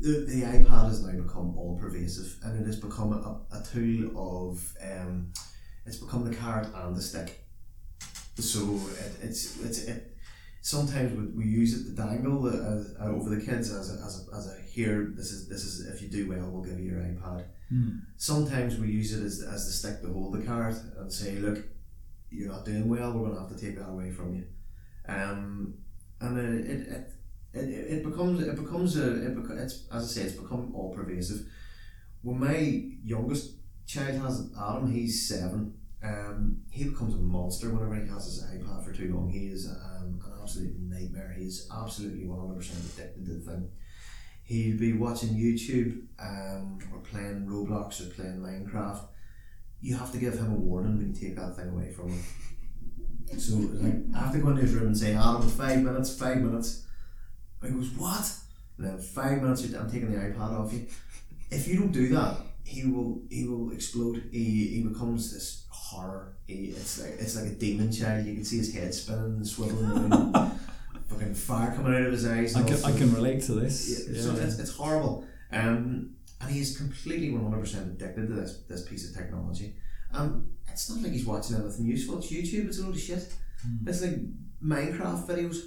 The, 0.00 0.26
the 0.28 0.42
iPad 0.42 0.88
has 0.88 1.02
now 1.04 1.20
become 1.20 1.56
all 1.56 1.78
pervasive 1.80 2.38
and 2.44 2.60
it 2.60 2.66
has 2.66 2.78
become 2.78 3.12
a, 3.12 3.56
a 3.56 3.62
tool 3.62 4.10
of 4.14 4.74
um, 4.82 5.32
it's 5.86 5.96
become 5.96 6.24
the 6.28 6.34
carrot 6.34 6.68
and 6.74 6.94
the 6.96 7.02
stick. 7.02 7.41
So 8.38 8.60
it, 8.98 9.12
it's 9.26 9.60
it's 9.62 9.84
it, 9.84 10.16
sometimes 10.62 11.12
we, 11.12 11.44
we 11.44 11.44
use 11.44 11.74
it 11.78 11.90
to 11.90 11.96
dangle 11.96 12.46
as, 12.48 12.94
uh, 13.00 13.04
over 13.06 13.30
the 13.34 13.40
kids 13.44 13.70
as 13.72 13.90
a, 13.90 14.04
as 14.04 14.28
a, 14.32 14.36
as 14.36 14.46
a 14.48 14.62
here 14.62 15.12
this 15.16 15.32
is 15.32 15.48
this 15.48 15.64
is 15.64 15.86
if 15.92 16.00
you 16.00 16.08
do 16.08 16.28
well 16.28 16.48
we'll 16.50 16.62
give 16.62 16.78
you 16.80 16.90
your 16.92 17.00
iPad. 17.00 17.44
Sometimes 18.16 18.78
we 18.78 18.88
use 18.88 19.12
it 19.14 19.22
as, 19.24 19.42
as 19.42 19.66
the 19.66 19.72
stick 19.72 20.02
to 20.02 20.12
hold 20.12 20.34
the 20.34 20.44
carrot 20.46 20.76
and 20.98 21.12
say 21.12 21.36
look 21.36 21.58
you're 22.30 22.52
not 22.52 22.64
doing 22.64 22.88
well 22.88 23.12
we're 23.12 23.26
going 23.26 23.34
to 23.34 23.40
have 23.40 23.50
to 23.54 23.60
take 23.66 23.76
that 23.78 23.88
away 23.88 24.10
from 24.10 24.34
you. 24.34 24.44
Um, 25.08 25.74
and 26.20 26.38
it, 26.38 26.70
it, 26.70 26.88
it 26.88 27.12
it, 27.54 27.68
it 27.68 28.04
becomes 28.04 28.40
it 28.42 28.56
becomes 28.56 28.96
a 28.96 29.26
it 29.26 29.36
beco- 29.36 29.60
it's 29.60 29.86
as 29.92 30.04
I 30.04 30.06
say 30.06 30.22
it's 30.22 30.40
become 30.40 30.72
all 30.74 30.94
pervasive. 30.94 31.46
When 32.22 32.38
my 32.40 32.56
youngest 33.04 33.56
child 33.86 34.22
has 34.22 34.50
Adam, 34.58 34.90
he's 34.90 35.28
seven. 35.28 35.74
Um, 36.04 36.62
he 36.70 36.84
becomes 36.84 37.14
a 37.14 37.18
monster 37.18 37.70
whenever 37.70 37.94
he 37.94 38.08
has 38.10 38.24
his 38.24 38.44
iPad 38.44 38.84
for 38.84 38.92
too 38.92 39.14
long. 39.14 39.30
He 39.30 39.46
is 39.46 39.68
um, 39.68 40.20
an 40.24 40.32
absolute 40.42 40.76
nightmare. 40.80 41.34
He 41.38 41.44
is 41.44 41.68
absolutely 41.72 42.26
one 42.26 42.40
hundred 42.40 42.56
percent 42.56 42.80
addicted 42.84 43.24
to 43.26 43.34
the 43.34 43.40
thing. 43.40 43.70
He'll 44.44 44.78
be 44.78 44.92
watching 44.94 45.30
YouTube 45.30 46.02
um, 46.18 46.78
or 46.92 46.98
playing 46.98 47.46
Roblox 47.46 48.00
or 48.00 48.12
playing 48.12 48.40
Minecraft. 48.40 49.06
You 49.80 49.96
have 49.96 50.12
to 50.12 50.18
give 50.18 50.34
him 50.34 50.52
a 50.52 50.56
warning 50.56 50.96
when 50.98 51.14
you 51.14 51.20
take 51.20 51.36
that 51.36 51.56
thing 51.56 51.68
away 51.68 51.92
from 51.92 52.10
him. 52.10 52.22
So 53.38 53.56
like 53.56 53.94
I 54.14 54.24
have 54.24 54.32
to 54.32 54.38
go 54.38 54.48
into 54.50 54.62
his 54.62 54.74
room 54.74 54.88
and 54.88 54.98
say, 54.98 55.14
Adam, 55.14 55.48
five 55.48 55.82
minutes, 55.82 56.18
five 56.18 56.38
minutes. 56.38 56.86
And 57.62 57.72
he 57.72 57.78
goes, 57.78 57.90
What? 57.96 58.32
And 58.78 58.86
then 58.86 58.98
five 58.98 59.40
minutes 59.40 59.62
I'm 59.72 59.90
taking 59.90 60.10
the 60.10 60.18
iPad 60.18 60.58
off 60.58 60.72
you. 60.72 60.86
If 61.50 61.68
you 61.68 61.78
don't 61.78 61.92
do 61.92 62.08
that, 62.08 62.36
he 62.64 62.84
will 62.86 63.22
he 63.30 63.46
will 63.46 63.72
explode. 63.72 64.24
He, 64.32 64.68
he 64.68 64.82
becomes 64.82 65.32
this 65.32 65.61
horror. 65.92 66.36
He, 66.46 66.54
it's 66.76 67.00
like 67.00 67.12
it's 67.18 67.36
like 67.36 67.46
a 67.46 67.54
demon 67.54 67.92
child. 67.92 68.26
You 68.26 68.34
can 68.34 68.44
see 68.44 68.58
his 68.58 68.74
head 68.74 68.92
spinning 68.94 69.36
and 69.40 69.44
swiveling 69.44 70.10
around. 70.10 70.58
fucking 71.12 71.34
fire 71.34 71.74
coming 71.74 71.94
out 71.94 72.02
of 72.02 72.12
his 72.12 72.26
eyes. 72.26 72.56
I 72.56 72.62
can, 72.62 72.84
I 72.84 72.92
can 72.96 73.14
relate 73.14 73.42
to 73.42 73.52
this. 73.52 74.08
Yeah, 74.08 74.20
so 74.20 74.34
it's, 74.34 74.58
it's 74.58 74.74
horrible. 74.74 75.26
Um, 75.52 76.14
and 76.40 76.50
he 76.50 76.60
is 76.60 76.76
completely 76.76 77.28
100% 77.30 77.94
addicted 77.94 78.28
to 78.28 78.32
this, 78.32 78.62
this 78.68 78.82
piece 78.88 79.08
of 79.08 79.16
technology. 79.16 79.74
Um, 80.12 80.52
it's 80.70 80.90
not 80.90 81.02
like 81.02 81.12
he's 81.12 81.26
watching 81.26 81.56
anything 81.56 81.86
useful. 81.86 82.18
It's 82.18 82.32
YouTube, 82.32 82.66
it's 82.68 82.78
a 82.78 82.82
load 82.84 82.94
of 82.94 83.00
shit. 83.00 83.32
It's 83.86 84.02
like 84.02 84.16
Minecraft 84.64 85.26
videos. 85.26 85.58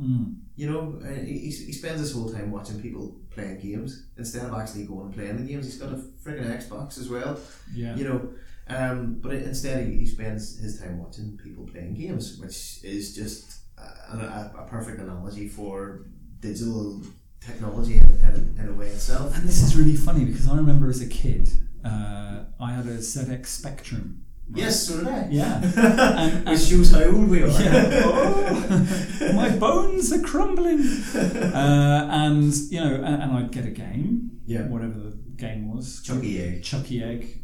Mm. 0.00 0.36
You 0.56 0.70
know, 0.70 1.00
uh, 1.04 1.12
he, 1.24 1.38
he 1.38 1.50
he 1.50 1.72
spends 1.72 2.00
his 2.00 2.12
whole 2.12 2.28
time 2.30 2.52
watching 2.52 2.80
people 2.80 3.16
playing 3.30 3.58
games 3.58 4.06
instead 4.16 4.44
of 4.44 4.54
actually 4.54 4.84
going 4.84 5.06
and 5.06 5.14
playing 5.14 5.36
the 5.38 5.42
games. 5.42 5.64
He's 5.66 5.78
got 5.78 5.92
a 5.92 5.96
friggin' 5.96 6.46
Xbox 6.46 6.98
as 6.98 7.08
well, 7.08 7.38
Yeah. 7.74 7.96
you 7.96 8.04
know. 8.04 8.28
Um, 8.70 9.18
but 9.22 9.34
instead, 9.34 9.86
he, 9.86 9.98
he 10.00 10.06
spends 10.06 10.58
his 10.58 10.78
time 10.80 10.98
watching 10.98 11.38
people 11.42 11.64
playing 11.66 11.94
games, 11.94 12.38
which 12.38 12.80
is 12.84 13.14
just 13.14 13.60
a, 13.78 14.16
a, 14.16 14.52
a 14.60 14.66
perfect 14.68 15.00
analogy 15.00 15.48
for 15.48 16.06
digital 16.40 17.00
technology 17.40 17.94
in, 17.98 18.06
in, 18.22 18.56
in 18.60 18.68
a 18.68 18.72
way 18.72 18.88
itself. 18.88 19.34
And 19.36 19.48
this 19.48 19.62
is 19.62 19.76
really 19.76 19.96
funny 19.96 20.24
because 20.24 20.48
I 20.48 20.56
remember 20.56 20.88
as 20.90 21.00
a 21.00 21.06
kid, 21.08 21.48
uh, 21.84 22.44
I 22.60 22.72
had 22.72 22.86
a 22.86 22.98
ZX 22.98 23.46
Spectrum. 23.46 24.24
right? 24.50 24.62
Yes, 24.64 24.86
so 24.86 24.98
did 24.98 25.08
I. 25.08 25.28
Yeah. 25.30 25.60
And- 26.18 26.48
Which 26.48 26.60
shows 26.60 26.90
how 26.90 27.04
old 27.04 27.28
we 27.28 27.42
are. 27.42 27.46
Yeah. 27.48 28.02
Oh, 28.04 29.32
my 29.34 29.50
bones 29.56 30.12
are 30.12 30.20
crumbling. 30.20 30.80
Uh, 30.84 32.08
and 32.10 32.52
you 32.70 32.80
know, 32.80 32.94
and, 32.96 33.22
and 33.22 33.32
I'd 33.32 33.50
get 33.52 33.64
a 33.66 33.70
game, 33.70 34.40
Yeah. 34.46 34.62
whatever 34.68 34.98
the 34.98 35.16
game 35.36 35.72
was, 35.74 36.02
Chuckie 36.02 36.42
Egg. 36.42 36.62
Chuckie 36.64 37.02
Egg, 37.02 37.42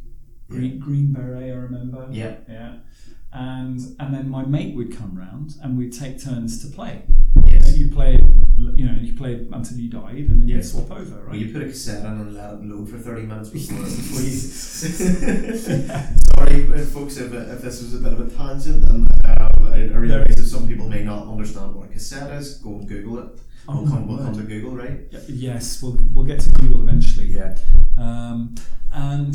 Green, 0.49 0.79
Green 0.79 1.13
Beret. 1.13 1.51
I 1.51 1.55
remember. 1.57 2.07
Yeah. 2.11 2.37
yeah. 2.49 2.77
And 3.33 3.81
and 3.99 4.15
then 4.15 4.29
my 4.29 4.45
mate 4.45 4.77
would 4.77 4.97
come 4.97 5.17
round, 5.17 5.55
and 5.63 5.77
we'd 5.77 5.93
take 5.93 6.23
turns 6.23 6.61
to 6.65 6.69
play. 6.75 7.03
Yes. 7.47 7.69
And 7.69 7.79
You 7.79 7.91
play, 7.91 8.13
you 8.77 8.87
know, 8.87 8.97
you 9.01 9.13
play 9.15 9.37
play 9.39 9.49
until 9.53 9.79
you 9.79 9.91
died, 9.91 10.17
and 10.31 10.41
then 10.41 10.47
Yeah. 10.49 10.57
you'd 10.57 10.65
swap 10.67 10.91
over, 10.93 11.17
right? 11.17 11.27
Well, 11.31 11.37
you 11.37 11.53
put 11.53 11.63
a 11.63 11.67
cassette 11.67 12.05
on 12.07 12.21
and 12.21 12.35
let 12.35 12.55
it 12.55 12.63
load 12.65 12.89
for 12.89 12.99
30 12.99 13.23
minutes 13.27 13.49
before, 13.51 13.79
before 13.83 14.21
you. 14.29 14.31
Sorry, 15.59 16.73
uh, 16.73 16.85
folks, 16.87 17.17
if, 17.17 17.33
if 17.33 17.63
this 17.63 17.83
was 17.83 17.95
a 17.95 17.99
bit 17.99 18.13
of 18.13 18.21
a 18.21 18.31
tangent, 18.31 18.85
and 18.89 19.09
um, 19.25 19.47
I, 19.73 19.83
I 19.83 19.97
realise 19.97 20.35
that 20.37 20.45
some 20.45 20.69
people 20.69 20.89
may 20.89 21.03
not 21.03 21.27
understand 21.27 21.75
what 21.75 21.87
a 21.87 21.93
cassette 21.93 22.31
is. 22.33 22.59
Go 22.59 22.71
and 22.77 22.89
Google 22.89 23.19
it. 23.19 23.41
Oh 23.67 23.81
we'll, 23.83 23.91
come, 23.91 24.07
we'll 24.07 24.19
come 24.19 24.35
to. 24.37 24.43
Google, 24.43 24.77
right? 24.77 25.01
Yes, 25.27 25.83
we'll 25.83 25.99
we'll 26.13 26.27
get 26.27 26.39
to 26.41 26.51
Google 26.51 26.83
eventually. 26.83 27.27
Yeah. 27.27 27.57
Um, 27.99 28.55
and 28.93 29.35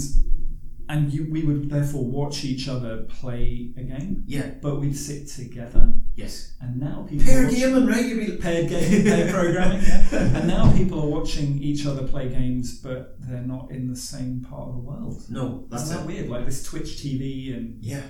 and 0.89 1.13
you, 1.13 1.27
we 1.31 1.43
would 1.43 1.69
therefore 1.69 2.03
watch 2.03 2.43
each 2.43 2.67
other 2.67 3.03
play 3.03 3.71
a 3.77 3.83
game, 3.83 4.23
Yeah. 4.25 4.49
but 4.61 4.79
we'd 4.81 4.97
sit 4.97 5.27
together. 5.27 5.93
Yes. 6.15 6.55
And 6.59 6.79
now 6.79 7.05
people 7.07 7.25
Pair 7.25 7.43
right? 7.45 8.05
You'd 8.05 8.25
be 8.25 8.37
paired 8.37 8.67
game, 8.69 9.03
paired 9.03 9.31
programming. 9.33 9.81
Yeah. 9.83 10.37
And 10.37 10.47
now 10.47 10.73
people 10.75 10.99
are 11.01 11.07
watching 11.07 11.59
each 11.61 11.85
other 11.85 12.05
play 12.07 12.27
games, 12.29 12.79
but 12.79 13.15
they're 13.21 13.41
not 13.55 13.69
in 13.71 13.87
the 13.87 13.95
same 13.95 14.41
part 14.41 14.67
of 14.69 14.73
the 14.75 14.81
world. 14.81 15.23
No, 15.29 15.65
that's 15.69 15.83
Isn't 15.83 15.97
that 15.97 16.03
it. 16.03 16.07
weird? 16.07 16.29
Like 16.29 16.45
this 16.45 16.63
Twitch 16.63 16.97
TV 17.01 17.55
and 17.55 17.81
Yeah. 17.81 18.01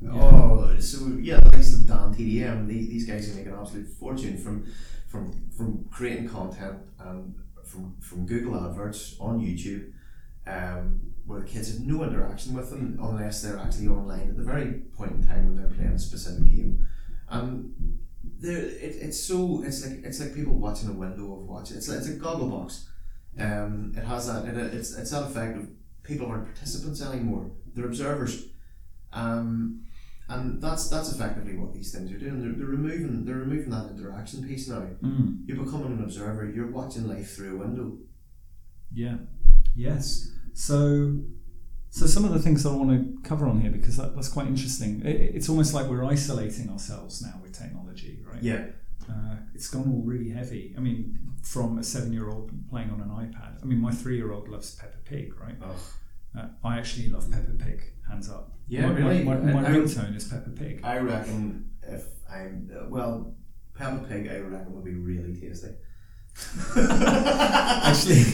Yeah. 0.00 0.10
Oh, 0.12 0.76
so 0.78 1.06
yeah, 1.18 1.36
like 1.42 1.52
the 1.52 1.84
Dan 1.86 2.14
TDM, 2.14 2.66
the, 2.68 2.74
these 2.86 3.06
guys 3.06 3.32
are 3.32 3.34
making 3.34 3.52
an 3.52 3.58
absolute 3.58 3.88
fortune 3.88 4.36
from 4.36 4.66
from 5.08 5.32
from 5.56 5.86
creating 5.90 6.28
content 6.28 6.76
and 7.00 7.34
from 7.64 7.96
from 8.00 8.26
Google 8.26 8.62
adverts 8.62 9.16
on 9.18 9.40
YouTube, 9.40 9.92
um, 10.46 11.00
where 11.26 11.40
the 11.40 11.46
kids 11.46 11.72
have 11.72 11.80
no 11.86 12.04
interaction 12.04 12.54
with 12.54 12.70
them 12.70 12.98
unless 13.02 13.42
they're 13.42 13.58
actually 13.58 13.88
online 13.88 14.28
at 14.30 14.36
the 14.36 14.42
very 14.44 14.72
point 14.96 15.12
in 15.12 15.26
time 15.26 15.46
when 15.46 15.56
they're 15.56 15.76
playing 15.76 15.92
a 15.92 15.98
specific 15.98 16.44
game, 16.46 16.86
and 17.28 17.74
there 18.38 18.58
it, 18.58 18.96
it's 19.00 19.20
so 19.22 19.62
it's 19.64 19.84
like 19.86 20.04
it's 20.04 20.20
like 20.20 20.34
people 20.34 20.54
watching 20.54 20.88
a 20.88 20.92
window 20.92 21.32
of 21.36 21.46
watching. 21.48 21.76
It's 21.76 21.88
like, 21.88 21.98
it's 21.98 22.08
a 22.08 22.14
goggle 22.14 22.48
box. 22.48 22.88
Um, 23.38 23.92
it 23.96 24.04
has 24.04 24.26
that. 24.28 24.44
It, 24.46 24.56
it's 24.74 24.96
it's 24.96 25.10
that 25.10 25.24
effect 25.24 25.56
of 25.58 25.68
people 26.02 26.26
aren't 26.26 26.46
participants 26.46 27.02
anymore. 27.02 27.50
They're 27.74 27.86
observers. 27.86 28.46
Um, 29.12 29.82
and 30.28 30.60
that's 30.60 30.88
that's 30.88 31.12
effectively 31.12 31.56
what 31.56 31.72
these 31.72 31.92
things 31.92 32.10
are 32.12 32.18
doing. 32.18 32.40
They're, 32.40 32.52
they're 32.52 32.66
removing 32.66 33.24
they're 33.24 33.36
removing 33.36 33.70
that 33.70 33.90
interaction 33.90 34.46
piece 34.46 34.68
now. 34.68 34.86
Mm, 35.02 35.42
You're 35.46 35.64
becoming 35.64 35.92
an 35.98 36.02
observer. 36.02 36.46
You're 36.50 36.70
watching 36.70 37.08
life 37.08 37.34
through 37.34 37.56
a 37.56 37.58
window. 37.58 37.98
yeah, 38.92 39.16
yes. 39.74 40.32
So 40.56 41.20
so 41.90 42.06
some 42.06 42.24
of 42.24 42.32
the 42.32 42.38
things 42.38 42.62
that 42.62 42.70
I 42.70 42.76
want 42.76 42.90
to 42.90 43.28
cover 43.28 43.46
on 43.46 43.60
here 43.60 43.70
because 43.70 43.96
that, 43.98 44.14
that's 44.14 44.28
quite 44.28 44.46
interesting. 44.46 45.02
It, 45.04 45.34
it's 45.36 45.48
almost 45.50 45.74
like 45.74 45.86
we're 45.86 46.04
isolating 46.04 46.70
ourselves 46.70 47.20
now 47.22 47.38
with 47.42 47.52
technology, 47.52 48.20
right? 48.24 48.42
Yeah, 48.42 48.66
Uh, 49.08 49.36
it's 49.54 49.68
gone 49.68 49.86
all 49.92 50.02
really 50.02 50.30
heavy. 50.30 50.74
I 50.76 50.80
mean, 50.80 51.18
from 51.42 51.78
a 51.78 51.82
seven-year-old 51.82 52.50
playing 52.70 52.90
on 52.90 53.00
an 53.00 53.10
iPad. 53.10 53.62
I 53.62 53.66
mean, 53.66 53.80
my 53.80 53.92
three-year-old 53.92 54.48
loves 54.48 54.74
Peppa 54.74 54.96
Pig, 55.04 55.38
right? 55.38 55.56
Uh, 56.36 56.48
I 56.64 56.78
actually 56.78 57.08
love 57.10 57.30
Peppa 57.30 57.52
Pig. 57.52 57.78
Hands 58.08 58.28
up. 58.30 58.52
Yeah, 58.66 58.86
my, 58.86 58.92
really? 58.94 59.24
My, 59.24 59.36
my, 59.36 59.60
my 59.60 59.68
ringtone 59.68 60.16
is 60.16 60.24
Peppa 60.24 60.50
Pig. 60.50 60.80
I 60.84 60.98
reckon 60.98 61.70
if 61.82 62.04
I'm 62.30 62.70
uh, 62.74 62.88
well, 62.88 63.34
Peppa 63.74 64.04
Pig, 64.08 64.26
I 64.28 64.38
reckon 64.38 64.74
would 64.74 64.84
be 64.84 64.94
really 64.94 65.34
tasty. 65.38 65.72
Actually, 66.76 68.24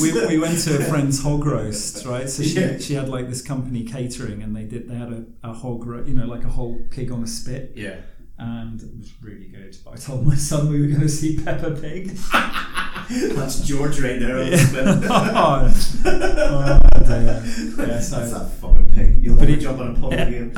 we, 0.00 0.12
we 0.26 0.38
went 0.38 0.58
to 0.60 0.78
a 0.78 0.84
friend's 0.84 1.20
hog 1.22 1.44
roast, 1.44 2.04
right? 2.06 2.28
So 2.28 2.42
she, 2.42 2.60
Yeah. 2.60 2.78
she 2.78 2.94
had 2.94 3.08
like 3.08 3.28
this 3.28 3.42
company 3.42 3.84
catering, 3.84 4.42
and 4.42 4.54
they 4.54 4.64
did 4.64 4.88
they 4.88 4.94
had 4.94 5.12
a, 5.12 5.24
a 5.42 5.52
hog, 5.52 5.84
ro- 5.86 6.04
you 6.04 6.14
know, 6.14 6.26
like 6.26 6.44
a 6.44 6.48
whole 6.48 6.80
pig 6.90 7.10
on 7.12 7.22
a 7.22 7.26
spit, 7.26 7.72
yeah, 7.76 7.96
and 8.38 8.80
it 8.82 8.90
was 8.96 9.12
really 9.22 9.46
good. 9.48 9.76
I 9.90 9.96
told 9.96 10.26
my 10.26 10.34
son 10.36 10.68
we 10.70 10.80
were 10.80 10.86
going 10.88 11.00
to 11.00 11.08
see 11.08 11.38
Peppa 11.38 11.72
Pig. 11.72 12.08
that's 13.34 13.60
George 13.60 14.00
right 14.00 14.18
there. 14.20 14.38
on 14.38 14.44
the 14.50 14.56
Yeah. 14.56 14.64
spin. 14.64 14.86
oh, 15.10 15.72
oh, 16.06 17.04
dear. 17.04 17.42
Yeah, 17.86 18.00
so 18.00 18.16
That's 18.20 18.32
that 18.32 18.50
fucking 18.60 18.90
pig. 18.90 19.22
You'll 19.22 19.36
never 19.36 19.56
jump 19.56 19.78
on 19.80 19.96
a 19.96 19.98
pub 20.00 20.12
Yeah. 20.12 20.26
again. 20.26 20.52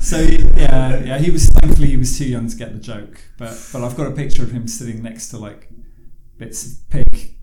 So 0.00 0.18
yeah, 0.20 0.98
yeah, 1.04 1.18
he 1.18 1.30
was 1.30 1.48
thankfully 1.48 1.88
he 1.88 1.96
was 1.96 2.16
too 2.18 2.24
young 2.26 2.48
to 2.48 2.56
get 2.56 2.72
the 2.72 2.80
joke, 2.80 3.20
but 3.38 3.56
but 3.72 3.82
I've 3.84 3.96
got 3.96 4.06
a 4.06 4.12
picture 4.12 4.42
of 4.42 4.50
him 4.52 4.66
sitting 4.68 5.02
next 5.02 5.28
to 5.30 5.38
like 5.38 5.68
bits 6.38 6.64
of 6.66 6.88
pig 6.90 7.36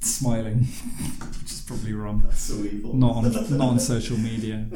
smiling, 0.00 0.58
which 1.40 1.52
is 1.52 1.64
probably 1.66 1.92
wrong. 1.92 2.22
That's 2.24 2.40
so 2.40 2.54
evil. 2.64 2.94
Not 2.94 3.16
on 3.16 3.58
not 3.58 3.68
on 3.68 3.78
social 3.80 4.16
media. 4.16 4.66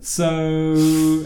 So 0.00 0.74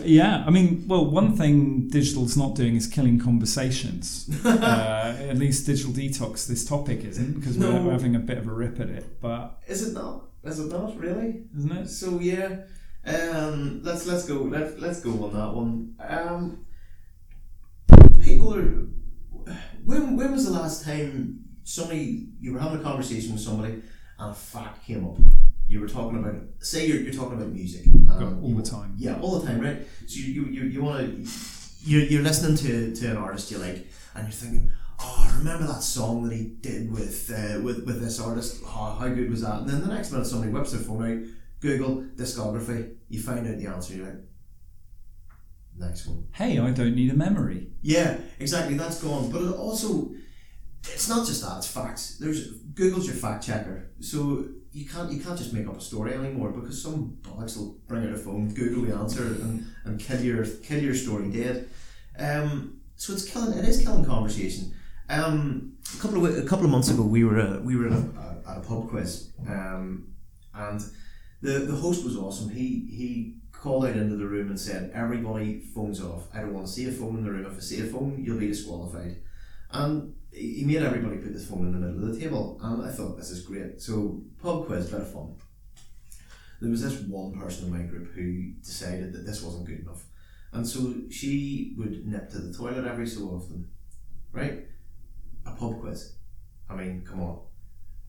yeah, 0.04 0.44
I 0.46 0.50
mean, 0.50 0.84
well, 0.86 1.06
one 1.06 1.34
thing 1.36 1.88
digital's 1.88 2.36
not 2.36 2.54
doing 2.54 2.76
is 2.76 2.86
killing 2.86 3.18
conversations. 3.18 4.28
uh, 4.44 5.16
at 5.30 5.38
least 5.38 5.64
digital 5.66 5.92
detox. 5.92 6.46
This 6.46 6.64
topic 6.64 7.02
isn't 7.04 7.40
because 7.40 7.56
we're, 7.56 7.72
No. 7.72 7.82
we're 7.82 7.92
having 7.92 8.14
a 8.14 8.18
bit 8.18 8.36
of 8.36 8.46
a 8.46 8.52
rip 8.52 8.78
at 8.80 8.90
it, 8.90 9.20
but 9.22 9.58
Is 9.66 9.88
it 9.88 9.94
not? 9.94 10.26
Is 10.44 10.60
it 10.60 10.66
not 10.70 10.96
really? 10.98 11.44
isn't 11.56 11.72
it? 11.72 11.88
So 11.88 12.20
yeah, 12.20 12.64
um, 13.06 13.80
let's 13.82 14.06
let's 14.06 14.24
go 14.26 14.34
let 14.34 14.80
let's 14.80 15.00
go 15.00 15.10
on 15.24 15.32
that 15.34 15.54
one. 15.54 15.94
Um, 16.00 16.66
people 18.20 18.54
are. 18.54 18.86
When 19.84 20.16
when 20.16 20.32
was 20.32 20.46
the 20.46 20.52
last 20.52 20.84
time 20.84 21.44
somebody 21.62 22.28
you 22.40 22.52
were 22.52 22.58
having 22.58 22.80
a 22.80 22.82
conversation 22.82 23.32
with 23.32 23.42
somebody 23.42 23.74
and 24.18 24.30
a 24.30 24.34
fact 24.34 24.84
came 24.84 25.06
up? 25.06 25.16
You 25.68 25.80
were 25.80 25.88
talking 25.88 26.18
about 26.18 26.34
say 26.58 26.86
you're, 26.86 27.00
you're 27.00 27.12
talking 27.12 27.34
about 27.34 27.48
music 27.48 27.86
um, 28.10 28.40
all 28.42 28.54
the 28.54 28.62
time. 28.62 28.94
Yeah, 28.96 29.20
all 29.20 29.38
the 29.38 29.46
time, 29.46 29.60
right? 29.60 29.86
So 30.06 30.18
you 30.18 30.44
you, 30.46 30.64
you, 30.64 30.82
want 30.82 30.98
to 30.98 31.30
you're, 31.84 32.02
you're 32.02 32.22
listening 32.22 32.56
to, 32.56 32.94
to 32.94 33.10
an 33.10 33.16
artist 33.16 33.50
you 33.50 33.58
like 33.58 33.86
and 34.14 34.24
you're 34.24 34.32
thinking. 34.32 34.70
Oh, 34.98 35.34
remember 35.38 35.66
that 35.66 35.82
song 35.82 36.22
that 36.24 36.34
he 36.34 36.44
did 36.60 36.90
with 36.90 37.30
uh, 37.30 37.60
with 37.60 37.84
with 37.84 38.00
this 38.00 38.18
artist? 38.20 38.62
Oh, 38.64 38.96
how 38.98 39.08
good 39.08 39.30
was 39.30 39.42
that? 39.42 39.60
And 39.60 39.68
then 39.68 39.82
the 39.82 39.94
next 39.94 40.10
minute, 40.10 40.26
somebody 40.26 40.50
whips 40.50 40.72
their 40.72 40.80
phone 40.80 41.04
out, 41.04 41.28
Google 41.60 42.04
discography, 42.16 42.95
you 43.08 43.20
find 43.20 43.46
out 43.46 43.58
the 43.58 43.66
answer. 43.66 43.94
You're 43.94 44.06
like, 44.06 44.24
nice 45.78 46.06
one. 46.06 46.26
Hey, 46.32 46.58
I 46.58 46.70
don't 46.70 46.94
need 46.94 47.10
a 47.10 47.16
memory. 47.16 47.68
Yeah, 47.82 48.18
exactly. 48.38 48.76
That's 48.76 49.02
gone. 49.02 49.30
But 49.30 49.42
it 49.42 49.54
also, 49.54 50.10
it's 50.82 51.08
not 51.08 51.26
just 51.26 51.42
that. 51.42 51.58
It's 51.58 51.66
facts. 51.66 52.18
There's 52.18 52.50
Google's 52.74 53.06
your 53.06 53.16
fact 53.16 53.46
checker, 53.46 53.90
so 54.00 54.46
you 54.72 54.84
can't 54.84 55.10
you 55.10 55.20
can't 55.20 55.38
just 55.38 55.52
make 55.52 55.66
up 55.66 55.78
a 55.78 55.80
story 55.80 56.12
anymore 56.12 56.50
because 56.50 56.82
some 56.82 57.16
bollocks 57.22 57.56
will 57.56 57.78
bring 57.88 58.04
out 58.06 58.12
a 58.12 58.16
phone, 58.16 58.52
Google 58.52 58.82
the 58.82 58.94
answer, 58.94 59.24
and, 59.24 59.66
and 59.84 59.98
kill 59.98 60.20
your 60.20 60.44
kill 60.44 60.82
your 60.82 60.94
story 60.94 61.30
dead. 61.30 61.68
Um, 62.18 62.80
so 62.96 63.12
it's 63.12 63.24
killing. 63.30 63.56
It 63.56 63.64
is 63.64 63.82
killing 63.82 64.04
conversation. 64.04 64.74
Um, 65.08 65.74
a 65.96 66.00
couple 66.00 66.24
of 66.24 66.36
a 66.36 66.42
couple 66.42 66.64
of 66.64 66.70
months 66.70 66.90
ago, 66.90 67.02
we 67.02 67.24
were 67.24 67.40
uh, 67.40 67.60
we 67.60 67.76
were 67.76 67.86
at 67.86 67.92
a, 67.92 68.42
at 68.48 68.56
a 68.58 68.60
pub 68.60 68.88
quiz, 68.88 69.32
um, 69.48 70.08
and 70.54 70.82
the 71.42 71.61
the 71.61 71.75
host 71.75 72.05
was 72.05 72.16
awesome. 72.16 72.51
He 72.51 72.87
he 72.90 73.37
called 73.53 73.87
out 73.87 73.96
into 73.96 74.16
the 74.16 74.27
room 74.27 74.49
and 74.49 74.59
said, 74.59 74.90
"Everybody, 74.94 75.61
phones 75.61 76.01
off. 76.01 76.29
I 76.35 76.40
don't 76.40 76.55
want 76.55 76.66
to 76.66 76.72
see 76.72 76.88
a 76.88 76.92
phone 76.92 77.18
in 77.18 77.25
the 77.25 77.31
room. 77.31 77.46
If 77.46 77.57
I 77.57 77.61
see 77.61 77.81
a 77.81 77.85
phone, 77.85 78.22
you'll 78.22 78.38
be 78.38 78.49
disqualified." 78.49 79.16
And 79.70 80.14
he 80.31 80.64
made 80.64 80.83
everybody 80.83 81.16
put 81.16 81.33
his 81.33 81.46
phone 81.49 81.66
in 81.66 81.72
the 81.72 81.79
middle 81.79 82.09
of 82.09 82.14
the 82.14 82.20
table, 82.20 82.61
and 82.62 82.83
I 82.83 82.90
thought 82.90 83.16
this 83.16 83.31
is 83.31 83.46
great. 83.46 83.81
So 83.81 84.22
pub 84.40 84.66
quiz, 84.66 84.90
bit 84.90 85.01
of 85.01 85.12
fun. 85.12 85.35
There 86.61 86.70
was 86.70 86.83
this 86.83 87.01
one 87.03 87.38
person 87.38 87.66
in 87.66 87.72
my 87.72 87.83
group 87.83 88.12
who 88.12 88.53
decided 88.62 89.12
that 89.12 89.27
this 89.27 89.42
wasn't 89.42 89.66
good 89.66 89.81
enough, 89.81 90.05
and 90.53 90.66
so 90.66 90.94
she 91.11 91.75
would 91.77 92.07
nip 92.07 92.31
to 92.31 92.38
the 92.38 92.57
toilet 92.57 92.87
every 92.87 93.07
so 93.07 93.22
often, 93.29 93.68
right? 94.33 94.66
A 95.44 95.53
pub 95.53 95.81
quiz. 95.81 96.14
I 96.68 96.75
mean, 96.77 97.05
come 97.05 97.20
on. 97.20 97.40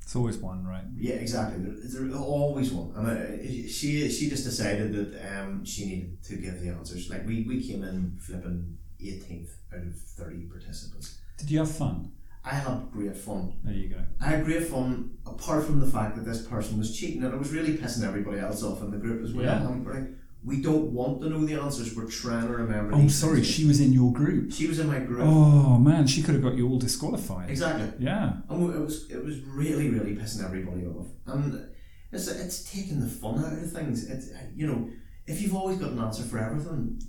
It's 0.08 0.16
always 0.16 0.38
one, 0.38 0.66
right? 0.66 0.86
Yeah, 0.96 1.16
exactly. 1.16 1.62
There, 1.62 2.08
there 2.08 2.18
always 2.18 2.72
one, 2.72 2.94
I 2.96 3.02
mean, 3.02 3.68
she 3.68 4.10
she 4.10 4.30
just 4.30 4.46
decided 4.46 4.94
that 4.94 5.10
um, 5.30 5.66
she 5.66 5.86
needed 5.86 6.24
to 6.24 6.38
give 6.38 6.62
the 6.62 6.70
answers. 6.70 7.10
Like 7.10 7.28
we, 7.28 7.44
we 7.44 7.62
came 7.62 7.84
in 7.84 8.18
flipping 8.18 8.78
eighteenth 9.02 9.50
out 9.74 9.82
of 9.82 9.94
thirty 10.18 10.44
participants. 10.46 11.20
Did 11.38 11.52
you 11.52 11.60
have 11.60 11.70
fun? 11.70 12.14
I 12.46 12.52
had 12.52 12.90
great 12.90 13.18
fun. 13.18 13.60
There 13.66 13.74
you 13.74 13.90
go. 13.90 14.02
I 14.22 14.28
had 14.28 14.46
great 14.46 14.64
fun, 14.68 15.18
apart 15.26 15.66
from 15.66 15.82
the 15.82 15.92
fact 15.92 16.16
that 16.16 16.24
this 16.24 16.42
person 16.48 16.78
was 16.78 16.98
cheating, 16.98 17.22
and 17.26 17.34
it 17.34 17.38
was 17.38 17.52
really 17.52 17.74
pissing 17.78 18.08
everybody 18.08 18.40
else 18.40 18.64
off 18.64 18.82
in 18.84 18.92
the 18.92 18.98
group 18.98 19.22
as 19.26 19.34
well. 19.34 19.44
Yeah. 19.44 19.68
We're 19.68 19.94
like, 19.94 20.10
we 20.44 20.62
don't 20.62 20.92
want 20.94 21.22
to 21.22 21.30
know 21.30 21.46
the 21.46 21.56
answers. 21.56 21.96
We're 21.96 22.10
trying 22.10 22.48
to 22.48 22.54
remember. 22.54 22.96
Oh, 22.96 23.08
sorry, 23.08 23.38
things." 23.38 23.48
she 23.48 23.66
was 23.66 23.80
in 23.80 23.92
your 23.94 24.12
group. 24.14 24.52
she 24.52 24.68
was 24.68 24.80
in 24.80 24.88
my 24.88 25.00
group. 25.00 25.22
Oh 25.24 25.78
man, 25.78 26.08
she 26.08 26.22
could 26.22 26.36
have 26.36 26.44
got 26.44 26.56
you 26.56 26.70
all 26.70 26.78
disqualified. 26.78 27.50
Exactly. 27.50 27.92
Yeah. 28.06 28.34
And 28.50 28.74
it 28.74 28.80
was 28.80 29.10
it 29.10 29.24
was 29.24 29.40
really 29.42 29.90
really 29.90 30.16
pissing 30.16 30.44
everybody 30.44 30.86
off, 30.86 31.08
and 31.26 31.70
it's 32.12 32.28
it's 32.28 32.72
taking 32.72 33.00
the 33.00 33.08
fun 33.08 33.44
out 33.44 33.54
of 33.54 33.72
things. 33.72 34.10
It's 34.10 34.30
you 34.56 34.68
know 34.68 34.90
if 35.26 35.42
you've 35.42 35.56
always 35.56 35.78
got 35.78 35.92
an 35.92 36.00
answer 36.00 36.24
for 36.24 36.40
everything, 36.40 37.02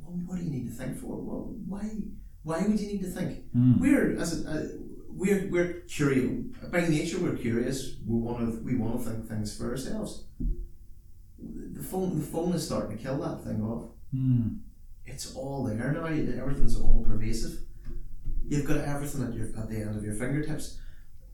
well, 0.00 0.18
what 0.26 0.38
do 0.38 0.44
you 0.44 0.50
need 0.50 0.66
to 0.66 0.72
think 0.72 0.98
for? 0.98 1.16
Well, 1.16 1.54
why 1.66 1.90
why 2.42 2.62
would 2.62 2.80
you 2.80 2.86
need 2.86 3.02
to 3.02 3.10
think? 3.10 3.44
Mm. 3.54 3.80
We're 3.80 4.18
as 4.18 4.44
a, 4.44 4.50
uh, 4.50 4.62
we're 5.08 5.48
we're 5.50 5.80
curious 5.88 6.30
by 6.70 6.86
nature. 6.88 7.18
We're 7.18 7.36
curious. 7.36 7.96
We 8.06 8.18
want 8.18 8.38
to 8.38 8.64
we 8.64 8.76
want 8.76 8.98
to 8.98 9.10
think 9.10 9.28
things 9.28 9.56
for 9.56 9.70
ourselves. 9.70 10.24
The 11.38 11.82
phone 11.82 12.18
the 12.18 12.24
phone 12.24 12.52
is 12.54 12.64
starting 12.64 12.96
to 12.96 13.02
kill 13.02 13.18
that 13.18 13.44
thing 13.44 13.62
off. 13.62 13.84
Mm. 14.14 14.60
It's 15.04 15.34
all 15.34 15.64
there 15.64 15.92
now. 15.92 16.06
Everything's 16.06 16.78
all 16.78 17.04
pervasive. 17.06 17.60
You've 18.48 18.66
got 18.66 18.78
everything 18.78 19.22
at 19.22 19.34
your 19.34 19.46
at 19.46 19.68
the 19.68 19.76
end 19.76 19.96
of 19.96 20.04
your 20.04 20.14
fingertips. 20.14 20.78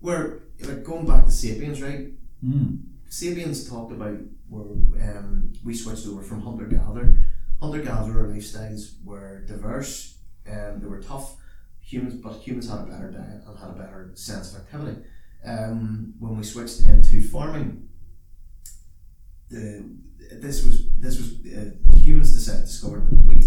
Where 0.00 0.40
like 0.60 0.84
going 0.84 1.06
back 1.06 1.24
to 1.26 1.30
Sapiens, 1.30 1.80
right? 1.80 2.08
Mm. 2.44 2.82
Sapiens 3.08 3.68
talked 3.68 3.92
about 3.92 4.18
where 4.48 5.16
um, 5.16 5.52
we 5.64 5.74
switched 5.74 6.06
over 6.06 6.22
from 6.22 6.42
hunter 6.42 6.66
gatherer. 6.66 7.18
Hunter 7.60 7.82
gatherer 7.82 8.28
lifestyles 8.28 8.94
were 9.04 9.44
diverse 9.46 10.18
and 10.46 10.82
they 10.82 10.86
were 10.86 11.00
tough 11.00 11.36
humans, 11.80 12.14
but 12.14 12.34
humans 12.34 12.68
had 12.68 12.80
a 12.80 12.84
better 12.84 13.10
diet 13.10 13.42
and 13.46 13.58
had 13.58 13.70
a 13.70 13.72
better 13.72 14.10
sense 14.14 14.54
of 14.54 14.62
activity. 14.62 15.02
Um, 15.44 16.14
when 16.18 16.36
we 16.36 16.44
switched 16.44 16.80
into 16.80 17.22
farming, 17.22 17.88
the 19.52 19.84
this 20.40 20.64
was 20.64 20.88
this 20.98 21.18
was 21.18 21.34
uh, 21.54 21.70
humans 21.96 22.32
decided, 22.32 22.64
discovered 22.64 23.10
that 23.10 23.24
wheat 23.24 23.44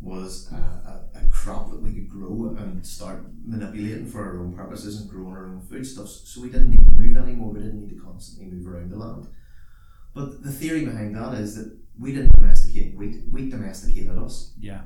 was 0.00 0.50
a, 0.52 0.56
a, 0.56 1.04
a, 1.14 1.30
crop 1.30 1.70
that 1.70 1.80
we 1.80 1.92
could 1.92 2.08
grow 2.08 2.56
and 2.58 2.86
start 2.86 3.22
manipulating 3.44 4.06
for 4.06 4.24
our 4.24 4.40
own 4.40 4.54
purposes 4.54 5.00
and 5.00 5.10
growing 5.10 5.32
our 5.32 5.44
own 5.44 5.60
foodstuffs. 5.60 6.22
So 6.24 6.40
we 6.40 6.48
didn't 6.48 6.70
need 6.70 6.84
to 6.86 6.92
move 6.92 7.16
anymore. 7.16 7.52
We 7.52 7.60
didn't 7.60 7.80
need 7.80 7.96
to 7.96 8.02
constantly 8.02 8.50
move 8.50 8.66
around 8.66 8.90
the 8.90 8.96
land. 8.96 9.26
But 10.14 10.42
the 10.42 10.50
theory 10.50 10.86
behind 10.86 11.14
that 11.16 11.34
is 11.34 11.54
that 11.56 11.78
we 11.98 12.12
didn't 12.12 12.34
domesticate 12.34 12.96
wheat. 12.96 13.24
Wheat 13.30 13.50
domesticated 13.50 14.16
us. 14.16 14.54
Yeah. 14.58 14.82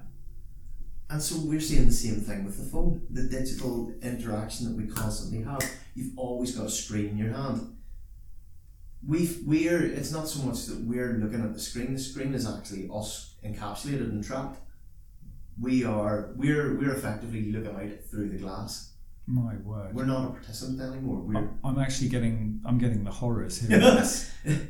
And 1.11 1.23
so 1.23 1.37
we're 1.39 1.61
seeing 1.61 1.87
the 1.87 1.93
same 1.93 2.21
thing 2.21 2.45
with 2.45 2.59
the 2.59 2.65
phone. 2.65 3.03
The 3.11 3.29
digital 3.29 3.95
interaction 4.03 4.67
that 4.67 4.77
we 4.77 4.93
constantly 4.93 5.43
have. 5.45 5.63
You've 5.95 6.19
always 6.19 6.57
got 6.57 6.67
a 6.67 6.71
screen 6.71 7.11
in 7.11 7.19
your 7.19 7.33
hand. 7.33 7.77
We've, 9.07 9.39
we're, 9.45 9.83
it's 9.85 10.13
not 10.13 10.29
so 10.29 10.43
much 10.45 10.67
that 10.67 10.81
we're 10.81 11.15
looking 11.15 11.43
at 11.43 11.53
the 11.53 11.61
screen, 11.61 11.93
the 11.95 11.99
screen 12.01 12.33
is 12.35 12.47
actually 12.47 12.89
us 12.95 13.35
encapsulated 13.45 14.09
and 14.11 14.25
trapped. 14.25 14.61
We 15.61 15.85
are, 15.85 16.33
we're, 16.37 16.77
we're 16.79 16.93
effectively 16.95 17.53
looking 17.53 17.75
out 17.77 18.01
through 18.11 18.31
the 18.31 18.39
glass. 18.39 18.93
My 19.27 19.55
word. 19.57 19.95
We're 19.95 20.05
not 20.05 20.29
a 20.29 20.31
participant 20.33 20.81
anymore. 20.81 21.21
We're, 21.21 21.49
I'm 21.65 21.79
actually 21.79 22.09
getting, 22.09 22.61
I'm 22.65 22.79
getting 22.79 23.05
the 23.05 23.11
horrors 23.11 23.61
here. 23.61 24.05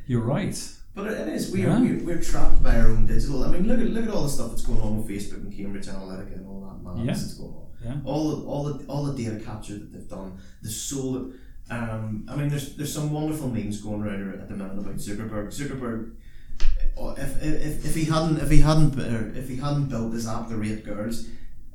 You're 0.07 0.21
right. 0.23 0.57
But 0.95 1.09
it 1.09 1.29
is. 1.29 1.51
We 1.51 1.65
are, 1.67 1.81
we're, 1.81 2.05
we're 2.05 2.23
trapped 2.23 2.63
by 2.63 2.79
our 2.79 2.87
own 2.89 3.07
digital. 3.07 3.43
I 3.43 3.49
mean, 3.51 3.67
look 3.67 3.81
at 3.81 3.87
look 3.87 4.05
at 4.05 4.11
all 4.11 4.23
the 4.23 4.29
stuff 4.29 4.51
that's 4.51 4.63
going 4.63 4.81
on 4.81 4.97
with 5.03 5.09
Facebook 5.09 5.43
and 5.43 5.53
Cambridge 5.53 5.87
Analytica 5.87 6.37
and 6.37 6.47
all 6.47 6.61
that 6.61 6.83
madness 6.89 7.19
Yeah. 7.19 7.25
that's 7.27 7.35
going 7.35 7.53
on. 7.53 7.67
Yeah. 7.85 7.97
All 8.05 8.31
the 8.37 8.47
all 8.47 8.65
the 8.65 8.87
all 8.87 9.03
the 9.05 9.21
data 9.21 9.45
capture 9.45 9.73
that 9.75 9.93
they've 9.93 10.09
done, 10.09 10.39
the 10.63 10.71
soul. 10.71 11.33
Um, 11.71 12.27
I 12.31 12.37
mean, 12.37 12.49
there's 12.49 12.77
there's 12.77 12.93
some 12.93 13.11
wonderful 13.13 13.49
memes 13.49 13.81
going 13.81 14.03
around 14.03 14.35
at 14.41 14.49
the 14.49 14.55
minute 14.57 14.79
about 14.79 14.97
Zuckerberg. 14.97 15.49
Zuckerberg, 15.49 16.13
uh, 17.01 17.15
if, 17.17 17.43
if, 17.43 17.85
if 17.87 17.95
he 17.95 18.05
hadn't 18.05 18.39
if 18.39 18.51
he 18.51 18.59
hadn't 18.59 18.99
uh, 18.99 19.39
if 19.39 19.49
he 19.49 19.57
hadn't 19.57 19.89
built 19.89 20.13
this 20.13 20.29
app 20.29 20.49
to 20.49 20.57
rate 20.57 20.85
girls, 20.85 21.27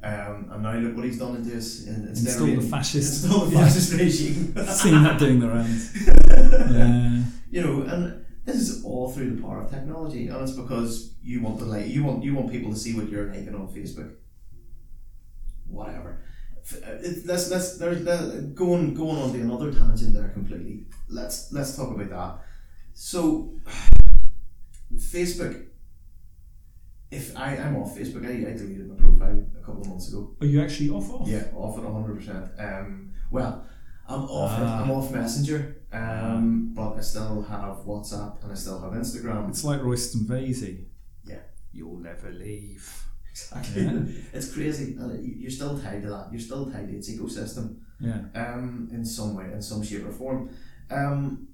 um, 0.03 0.49
and 0.51 0.61
now 0.63 0.73
look 0.77 0.95
what 0.95 1.05
he's 1.05 1.17
done 1.17 1.35
into 1.37 1.49
this 1.49 1.87
Install 1.87 2.47
the 2.47 2.61
fascist. 2.61 3.23
install 3.25 3.45
the 3.47 3.55
Yeah. 3.55 4.03
regime. 4.03 4.55
Seen 4.67 5.03
that 5.03 5.17
doing 5.17 5.39
the 5.39 5.47
rounds. 5.49 5.91
Yeah. 6.07 7.23
you 7.51 7.61
know, 7.63 7.81
and 7.81 8.23
this 8.45 8.57
is 8.57 8.83
all 8.85 9.11
through 9.11 9.31
the 9.35 9.41
power 9.41 9.61
of 9.61 9.71
technology, 9.71 10.27
and 10.27 10.41
it's 10.43 10.51
because 10.53 11.15
you 11.23 11.41
want 11.41 11.57
to 11.59 11.65
like 11.65 11.87
you 11.87 12.03
want 12.03 12.23
you 12.23 12.35
want 12.35 12.51
people 12.51 12.71
to 12.71 12.77
see 12.77 12.93
what 12.95 13.09
you're 13.09 13.25
liking 13.27 13.55
on 13.55 13.67
Facebook. 13.67 14.11
Whatever. 15.67 16.23
Uh, 16.73 16.91
it- 17.01 17.25
Let's 17.25 17.49
let's 17.49 17.77
there's 17.77 18.03
that 18.05 18.53
going 18.55 18.93
going 18.93 19.17
on 19.17 19.33
to 19.33 19.39
another 19.41 19.71
tangent 19.71 20.13
there 20.13 20.29
completely. 20.29 20.85
Let's 21.07 21.51
let's 21.51 21.75
talk 21.75 21.95
about 21.95 22.09
that. 22.09 22.45
So, 22.93 23.53
Facebook. 24.95 25.65
If 27.11 27.35
I 27.35 27.55
I'm 27.57 27.75
off 27.77 27.97
Facebook, 27.97 28.23
I, 28.25 28.49
I 28.51 28.53
deleted 28.55 28.87
my 28.87 28.95
profile 28.95 29.43
a 29.59 29.65
couple 29.65 29.81
of 29.81 29.87
months 29.87 30.09
ago. 30.09 30.35
Are 30.41 30.45
you 30.45 30.61
actually 30.61 30.89
off 30.91 31.11
off? 31.11 31.27
Yeah, 31.27 31.45
off 31.55 31.77
it 31.79 31.83
hundred 31.83 32.15
percent. 32.17 32.45
Um, 32.59 33.11
well, 33.31 33.65
I'm 34.07 34.21
off. 34.23 34.51
Ah. 34.53 34.83
I'm 34.83 34.91
off 34.91 35.11
Messenger. 35.11 35.75
Um, 35.91 36.71
but 36.75 36.97
I 36.97 37.01
still 37.01 37.41
have 37.41 37.77
WhatsApp 37.77 38.43
and 38.43 38.51
I 38.51 38.55
still 38.55 38.79
have 38.79 38.91
Instagram. 38.93 39.49
It's 39.49 39.63
like 39.63 39.81
Royston 39.81 40.21
Vasey. 40.25 40.83
Yeah. 41.25 41.37
You'll 41.73 41.97
never 41.97 42.29
leave. 42.29 43.05
Exactly. 43.31 43.83
Yeah. 43.83 44.01
It's 44.33 44.53
crazy. 44.53 44.95
You're 45.21 45.51
still 45.51 45.79
tied 45.79 46.01
to 46.03 46.09
that. 46.09 46.27
You're 46.31 46.41
still 46.41 46.69
tied 46.71 46.87
to 46.89 46.95
its 46.97 47.09
ecosystem. 47.11 47.77
Yeah. 47.99 48.21
Um, 48.33 48.89
in 48.91 49.05
some 49.05 49.35
way, 49.35 49.51
in 49.51 49.61
some 49.61 49.83
shape 49.83 50.05
or 50.05 50.11
form. 50.11 50.49
Um, 50.89 51.47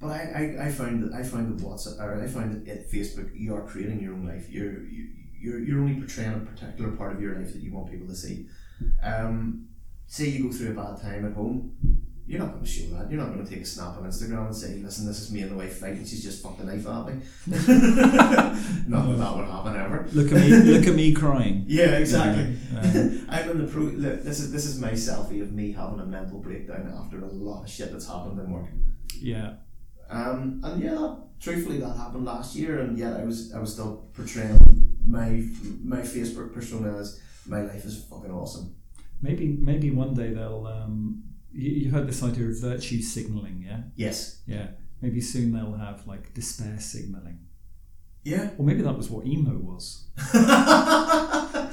but 0.00 0.08
I, 0.08 0.56
I, 0.60 0.66
I 0.66 0.70
found 0.70 1.02
that 1.02 1.12
I 1.12 1.22
found 1.22 1.58
that 1.58 1.64
WhatsApp 1.64 2.00
or 2.00 2.22
I 2.22 2.28
found 2.28 2.52
that 2.52 2.70
at 2.70 2.90
Facebook 2.90 3.30
you 3.34 3.54
are 3.54 3.62
creating 3.62 4.00
your 4.00 4.14
own 4.14 4.26
life. 4.26 4.48
You're 4.48 4.84
you, 4.84 5.08
you're 5.40 5.58
you're 5.58 5.80
only 5.80 5.94
portraying 6.00 6.34
a 6.34 6.38
particular 6.38 6.92
part 6.92 7.12
of 7.14 7.20
your 7.20 7.36
life 7.36 7.52
that 7.52 7.62
you 7.62 7.72
want 7.72 7.90
people 7.90 8.06
to 8.06 8.14
see. 8.14 8.46
Um, 9.02 9.66
say 10.06 10.28
you 10.28 10.44
go 10.44 10.52
through 10.52 10.70
a 10.70 10.74
bad 10.74 11.00
time 11.02 11.26
at 11.26 11.32
home, 11.32 11.97
you're 12.28 12.40
not 12.40 12.52
going 12.52 12.62
to 12.62 12.70
show 12.70 12.84
that. 12.94 13.10
You're 13.10 13.22
not 13.24 13.32
going 13.32 13.42
to 13.44 13.50
take 13.50 13.62
a 13.62 13.64
snap 13.64 13.96
on 13.96 14.04
Instagram 14.04 14.48
and 14.48 14.54
say, 14.54 14.74
"Listen, 14.74 15.06
this 15.06 15.18
is 15.18 15.32
me 15.32 15.40
and 15.40 15.50
the 15.50 15.56
wife 15.56 15.78
fighting. 15.78 16.04
She's 16.04 16.22
just 16.22 16.42
fucked 16.42 16.58
the 16.58 16.64
knife 16.64 16.86
at 16.86 17.06
me." 17.06 17.22
not 18.86 19.08
that 19.08 19.16
that 19.16 19.36
would 19.36 19.46
happen 19.46 19.74
ever. 19.74 20.06
Look 20.12 20.30
at 20.32 20.34
me. 20.34 20.50
look 20.50 20.86
at 20.86 20.94
me 20.94 21.14
crying. 21.14 21.64
Yeah, 21.66 21.96
exactly. 21.96 22.58
Yeah. 22.72 23.10
I'm 23.30 23.50
in 23.50 23.64
the 23.64 23.72
pro. 23.72 23.84
Look, 23.84 24.24
this 24.24 24.40
is 24.40 24.52
this 24.52 24.66
is 24.66 24.78
my 24.78 24.90
selfie 24.90 25.40
of 25.40 25.52
me 25.52 25.72
having 25.72 26.00
a 26.00 26.04
mental 26.04 26.38
breakdown 26.38 26.92
after 27.02 27.18
a 27.24 27.26
lot 27.26 27.64
of 27.64 27.70
shit 27.70 27.92
that's 27.92 28.06
happened 28.06 28.38
in 28.38 28.50
work. 28.50 28.66
Yeah. 29.18 29.54
Um, 30.10 30.60
and 30.64 30.82
yeah, 30.82 30.94
that, 30.94 31.18
truthfully, 31.40 31.78
that 31.78 31.96
happened 31.96 32.26
last 32.26 32.54
year, 32.54 32.80
and 32.80 32.98
yet 32.98 33.18
I 33.18 33.24
was 33.24 33.54
I 33.54 33.58
was 33.58 33.72
still 33.72 34.08
portraying 34.12 34.58
my 35.06 35.42
my 35.82 36.00
Facebook 36.00 36.52
persona 36.52 36.98
as 36.98 37.20
my 37.46 37.62
life 37.62 37.86
is 37.86 38.04
fucking 38.04 38.30
awesome. 38.30 38.74
Maybe 39.22 39.46
maybe 39.46 39.90
one 39.90 40.12
day 40.12 40.34
they'll. 40.34 40.66
Um, 40.66 41.22
you've 41.58 41.92
heard 41.92 42.06
this 42.08 42.22
idea 42.22 42.46
of 42.48 42.58
virtue 42.60 43.02
signaling, 43.02 43.62
yeah? 43.66 43.80
Yes. 43.96 44.40
Yeah. 44.46 44.68
Maybe 45.02 45.20
soon 45.20 45.52
they'll 45.52 45.74
have 45.74 46.06
like 46.06 46.32
despair 46.34 46.78
signaling. 46.80 47.40
Yeah. 48.24 48.50
Or 48.58 48.64
maybe 48.64 48.82
that 48.82 48.96
was 48.96 49.10
what 49.10 49.26
emo 49.26 49.56
was. 49.56 50.04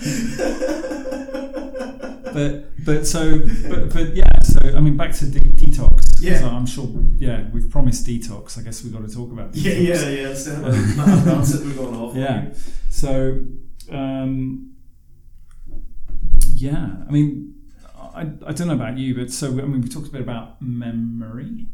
But 2.33 2.83
but 2.85 3.07
so 3.07 3.39
but 3.69 3.93
but 3.93 4.13
yeah. 4.13 4.27
So 4.43 4.59
I 4.75 4.81
mean, 4.81 4.97
back 4.97 5.13
to 5.13 5.25
de- 5.25 5.39
detox. 5.39 6.17
Yeah. 6.21 6.39
So 6.39 6.47
I'm 6.49 6.65
sure. 6.65 6.89
Yeah, 7.17 7.47
we've 7.53 7.69
promised 7.69 8.05
detox. 8.05 8.59
I 8.59 8.61
guess 8.61 8.83
we've 8.83 8.91
got 8.91 9.07
to 9.07 9.13
talk 9.13 9.31
about. 9.31 9.55
yeah, 9.55 9.71
Detox. 9.71 10.03
yeah, 10.03 10.09
yeah. 10.09 10.29
Instead 10.31 10.57
of 10.57 10.65
a 10.65 10.71
mad 10.97 11.25
rants 11.25 11.53
that 11.53 11.65
we're 11.65 11.73
going 11.75 11.95
off. 11.95 12.13
Yeah. 12.15 12.49
So, 12.89 13.39
um, 13.89 14.73
yeah, 16.55 16.89
I 17.07 17.11
mean, 17.11 17.53
I, 18.15 18.21
I 18.47 18.53
don't 18.53 18.67
know 18.67 18.73
about 18.75 18.97
you, 18.97 19.15
but 19.15 19.31
so, 19.31 19.47
I 19.49 19.51
mean, 19.51 19.81
we 19.81 19.89
talked 19.89 20.07
a 20.07 20.11
bit 20.11 20.21
about 20.21 20.61
memory. 20.61 21.67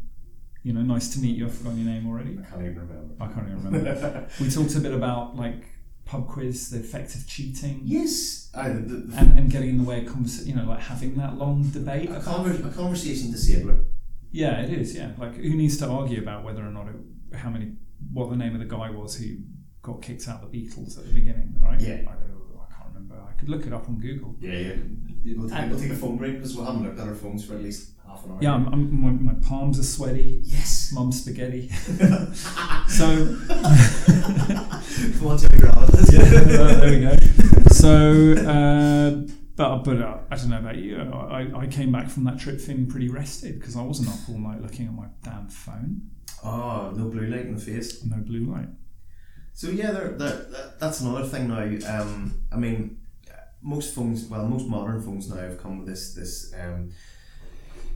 You 0.62 0.72
know, 0.72 0.82
nice 0.82 1.12
to 1.14 1.20
meet 1.20 1.36
you. 1.36 1.46
I've 1.46 1.54
forgotten 1.54 1.84
your 1.84 1.92
name 1.92 2.08
already. 2.08 2.38
I 2.38 2.42
can't 2.48 2.62
even 2.62 2.78
remember. 2.78 3.14
I 3.20 3.26
can't 3.26 3.48
even 3.48 3.64
remember. 3.64 4.28
we 4.40 4.48
talked 4.48 4.74
a 4.76 4.80
bit 4.80 4.92
about 4.92 5.36
like 5.36 5.64
pub 6.04 6.28
quiz, 6.28 6.70
the 6.70 6.80
effect 6.80 7.14
of 7.14 7.26
cheating. 7.26 7.80
Yes. 7.84 8.50
I, 8.54 8.68
the, 8.68 8.80
the, 8.80 9.16
And, 9.18 9.38
and 9.38 9.50
getting 9.50 9.70
in 9.70 9.78
the 9.78 9.84
way 9.84 10.04
of 10.04 10.12
conversation, 10.12 10.48
you 10.48 10.54
know, 10.54 10.68
like 10.68 10.80
having 10.80 11.16
that 11.16 11.36
long 11.36 11.68
debate. 11.70 12.10
a, 12.10 12.20
conver- 12.20 12.64
a 12.64 12.70
conversation 12.70 13.32
disabler. 13.32 13.84
Yeah, 14.30 14.60
it 14.62 14.70
is. 14.70 14.94
Yeah, 14.94 15.12
like 15.18 15.36
who 15.36 15.50
needs 15.50 15.76
to 15.78 15.88
argue 15.88 16.20
about 16.22 16.44
whether 16.44 16.66
or 16.66 16.70
not 16.70 16.88
it, 16.88 17.36
how 17.36 17.50
many, 17.50 17.72
what 18.12 18.30
the 18.30 18.36
name 18.36 18.54
of 18.54 18.60
the 18.60 18.66
guy 18.66 18.90
was 18.90 19.16
who 19.16 19.36
got 19.82 20.00
kicked 20.00 20.28
out 20.28 20.42
of 20.42 20.50
the 20.50 20.58
Beatles 20.58 20.98
at 20.98 21.06
the 21.06 21.12
beginning, 21.12 21.54
right? 21.60 21.80
Yeah. 21.80 21.94
I 21.94 22.12
don't 22.12 22.28
know. 22.28 22.66
I 22.66 22.72
can't 22.72 22.94
remember. 22.94 23.16
I 23.20 23.31
could 23.42 23.50
look 23.50 23.66
it 23.66 23.72
up 23.72 23.88
on 23.88 23.98
Google. 23.98 24.36
Yeah, 24.40 24.52
yeah. 24.52 24.74
We'll 25.36 25.48
take, 25.48 25.70
we'll 25.70 25.80
take 25.80 25.90
a 25.90 25.96
phone 25.96 26.16
break 26.16 26.34
because 26.34 26.56
we'll 26.56 26.64
haven't 26.64 26.84
looked 26.84 26.98
at 26.98 27.08
our 27.08 27.14
phones 27.14 27.44
for 27.44 27.54
at 27.54 27.62
least 27.62 27.90
half 28.06 28.24
an 28.24 28.32
hour. 28.32 28.38
Yeah, 28.40 28.54
I'm, 28.54 28.66
I'm, 28.68 29.02
my, 29.02 29.32
my 29.32 29.34
palms 29.40 29.78
are 29.80 29.84
sweaty. 29.84 30.40
Yes. 30.44 30.92
Mum 30.92 31.10
spaghetti. 31.10 31.68
so 32.88 33.36
Come 35.18 35.26
on, 35.26 35.38
Jimmy 35.38 35.58
grab 35.58 35.76
it. 35.78 36.60
uh, 36.60 36.74
there 36.80 36.90
we 36.90 37.00
go. 37.00 37.16
So, 37.72 38.32
uh, 38.48 39.32
but 39.56 39.78
but 39.78 40.00
uh, 40.00 40.18
I 40.30 40.36
don't 40.36 40.50
know 40.50 40.58
about 40.58 40.76
you. 40.76 41.00
I, 41.00 41.62
I 41.62 41.66
came 41.66 41.90
back 41.90 42.08
from 42.08 42.24
that 42.24 42.38
trip 42.38 42.60
feeling 42.60 42.86
pretty 42.86 43.08
rested 43.08 43.58
because 43.58 43.76
I 43.76 43.82
wasn't 43.82 44.08
up 44.08 44.28
all 44.28 44.38
night 44.38 44.62
looking 44.62 44.86
at 44.86 44.92
my 44.92 45.06
damn 45.24 45.48
phone. 45.48 46.02
Oh, 46.44 46.92
no 46.94 47.08
blue 47.08 47.26
light 47.26 47.46
in 47.46 47.54
the 47.56 47.60
face. 47.60 48.04
No 48.04 48.18
blue 48.18 48.52
light. 48.52 48.68
So 49.54 49.68
yeah, 49.68 49.90
there, 49.90 50.08
there, 50.10 50.28
that, 50.28 50.80
that's 50.80 51.00
another 51.00 51.24
thing 51.26 51.48
now. 51.48 52.00
Um, 52.00 52.42
I 52.50 52.56
mean, 52.56 52.98
most 53.62 53.94
phones, 53.94 54.26
well, 54.26 54.46
most 54.46 54.66
modern 54.68 55.00
phones 55.02 55.28
now 55.28 55.36
have 55.36 55.62
come 55.62 55.78
with 55.78 55.88
this 55.88 56.14
this 56.14 56.52
um, 56.60 56.90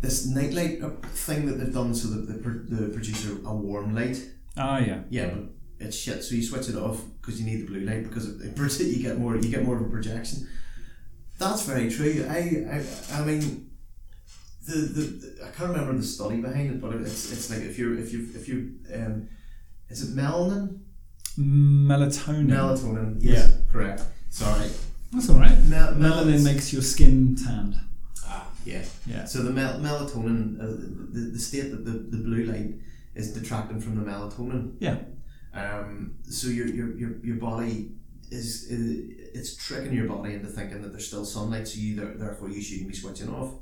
this 0.01 0.27
nightlight 0.27 0.83
uh, 0.83 0.91
thing 1.13 1.47
that 1.47 1.55
they've 1.55 1.73
done 1.73 1.95
so 1.95 2.09
that 2.09 2.31
they, 2.33 2.39
pr- 2.43 2.65
they 2.69 2.93
produce 2.93 3.27
a, 3.27 3.33
a 3.47 3.55
warm 3.55 3.95
light. 3.95 4.23
Ah, 4.57 4.79
yeah. 4.79 5.01
Yeah, 5.11 5.27
but 5.29 5.45
it's 5.81 5.97
shit. 5.97 6.23
So 6.23 6.35
you 6.35 6.43
switch 6.43 6.69
it 6.69 6.77
off 6.77 7.03
because 7.21 7.41
you 7.41 7.47
need 7.47 7.63
the 7.63 7.67
blue 7.67 7.81
light 7.81 8.05
because 8.05 8.29
it, 8.29 8.43
it, 8.43 8.81
you 8.97 9.03
get 9.03 9.19
more 9.19 9.37
you 9.37 9.51
get 9.51 9.65
more 9.65 9.77
of 9.77 9.83
a 9.83 9.89
projection. 9.89 10.49
That's 11.39 11.65
very 11.65 11.91
true. 11.91 12.27
I 12.29 12.77
I, 12.77 13.21
I 13.21 13.25
mean. 13.25 13.63
The, 14.69 14.75
the, 14.75 15.01
the 15.01 15.47
I 15.47 15.51
can't 15.51 15.71
remember 15.71 15.93
the 15.93 16.03
study 16.03 16.41
behind 16.41 16.73
it, 16.73 16.81
but 16.81 16.93
it's 16.95 17.31
it's 17.31 17.51
like 17.51 17.61
if 17.61 17.79
you're 17.79 17.97
if 17.97 18.13
you 18.13 18.27
if 18.35 18.49
you 18.49 18.73
um, 18.93 19.29
is 19.89 20.03
it 20.03 20.17
melanin 20.17 20.81
Melatonin. 21.39 22.47
Melatonin. 22.47 23.19
Yeah, 23.21 23.49
correct. 23.71 24.03
Sorry. 24.31 24.69
That's 25.13 25.31
all 25.31 25.37
right. 25.39 25.59
Mel- 25.65 25.95
Melanin 25.95 26.43
makes 26.45 26.73
your 26.73 26.83
skin 26.83 27.37
tanned. 27.37 27.77
Ah, 28.25 28.49
Yeah. 28.65 28.85
Yeah. 29.07 29.25
So 29.25 29.43
the 29.43 29.51
mel- 29.51 29.79
melatonin, 29.81 30.61
uh, 30.61 30.67
the, 31.13 31.31
the 31.33 31.39
state 31.39 31.71
that 31.71 31.85
the, 31.85 31.93
the 32.17 32.23
blue 32.23 32.45
light 32.45 32.75
is 33.15 33.33
detracting 33.33 33.81
from 33.81 33.95
the 33.97 34.03
melatonin. 34.11 34.75
Yeah. 34.81 34.99
Um, 35.55 36.17
so 36.25 36.49
your, 36.49 36.67
your, 36.67 36.97
your, 36.99 37.25
your 37.25 37.37
body 37.37 37.93
is, 38.31 38.65
is 38.65 39.05
it's 39.35 39.57
tricking 39.57 39.95
your 39.95 40.07
body 40.09 40.35
into 40.35 40.49
thinking 40.49 40.83
that 40.83 40.91
there's 40.93 41.07
still 41.07 41.25
sunlight, 41.25 41.67
so 41.69 41.79
you 41.79 41.97
there, 41.97 42.15
therefore 42.15 42.51
you 42.51 42.61
shouldn't 42.61 42.89
be 42.89 42.95
switching 42.95 43.31
off. 43.33 43.55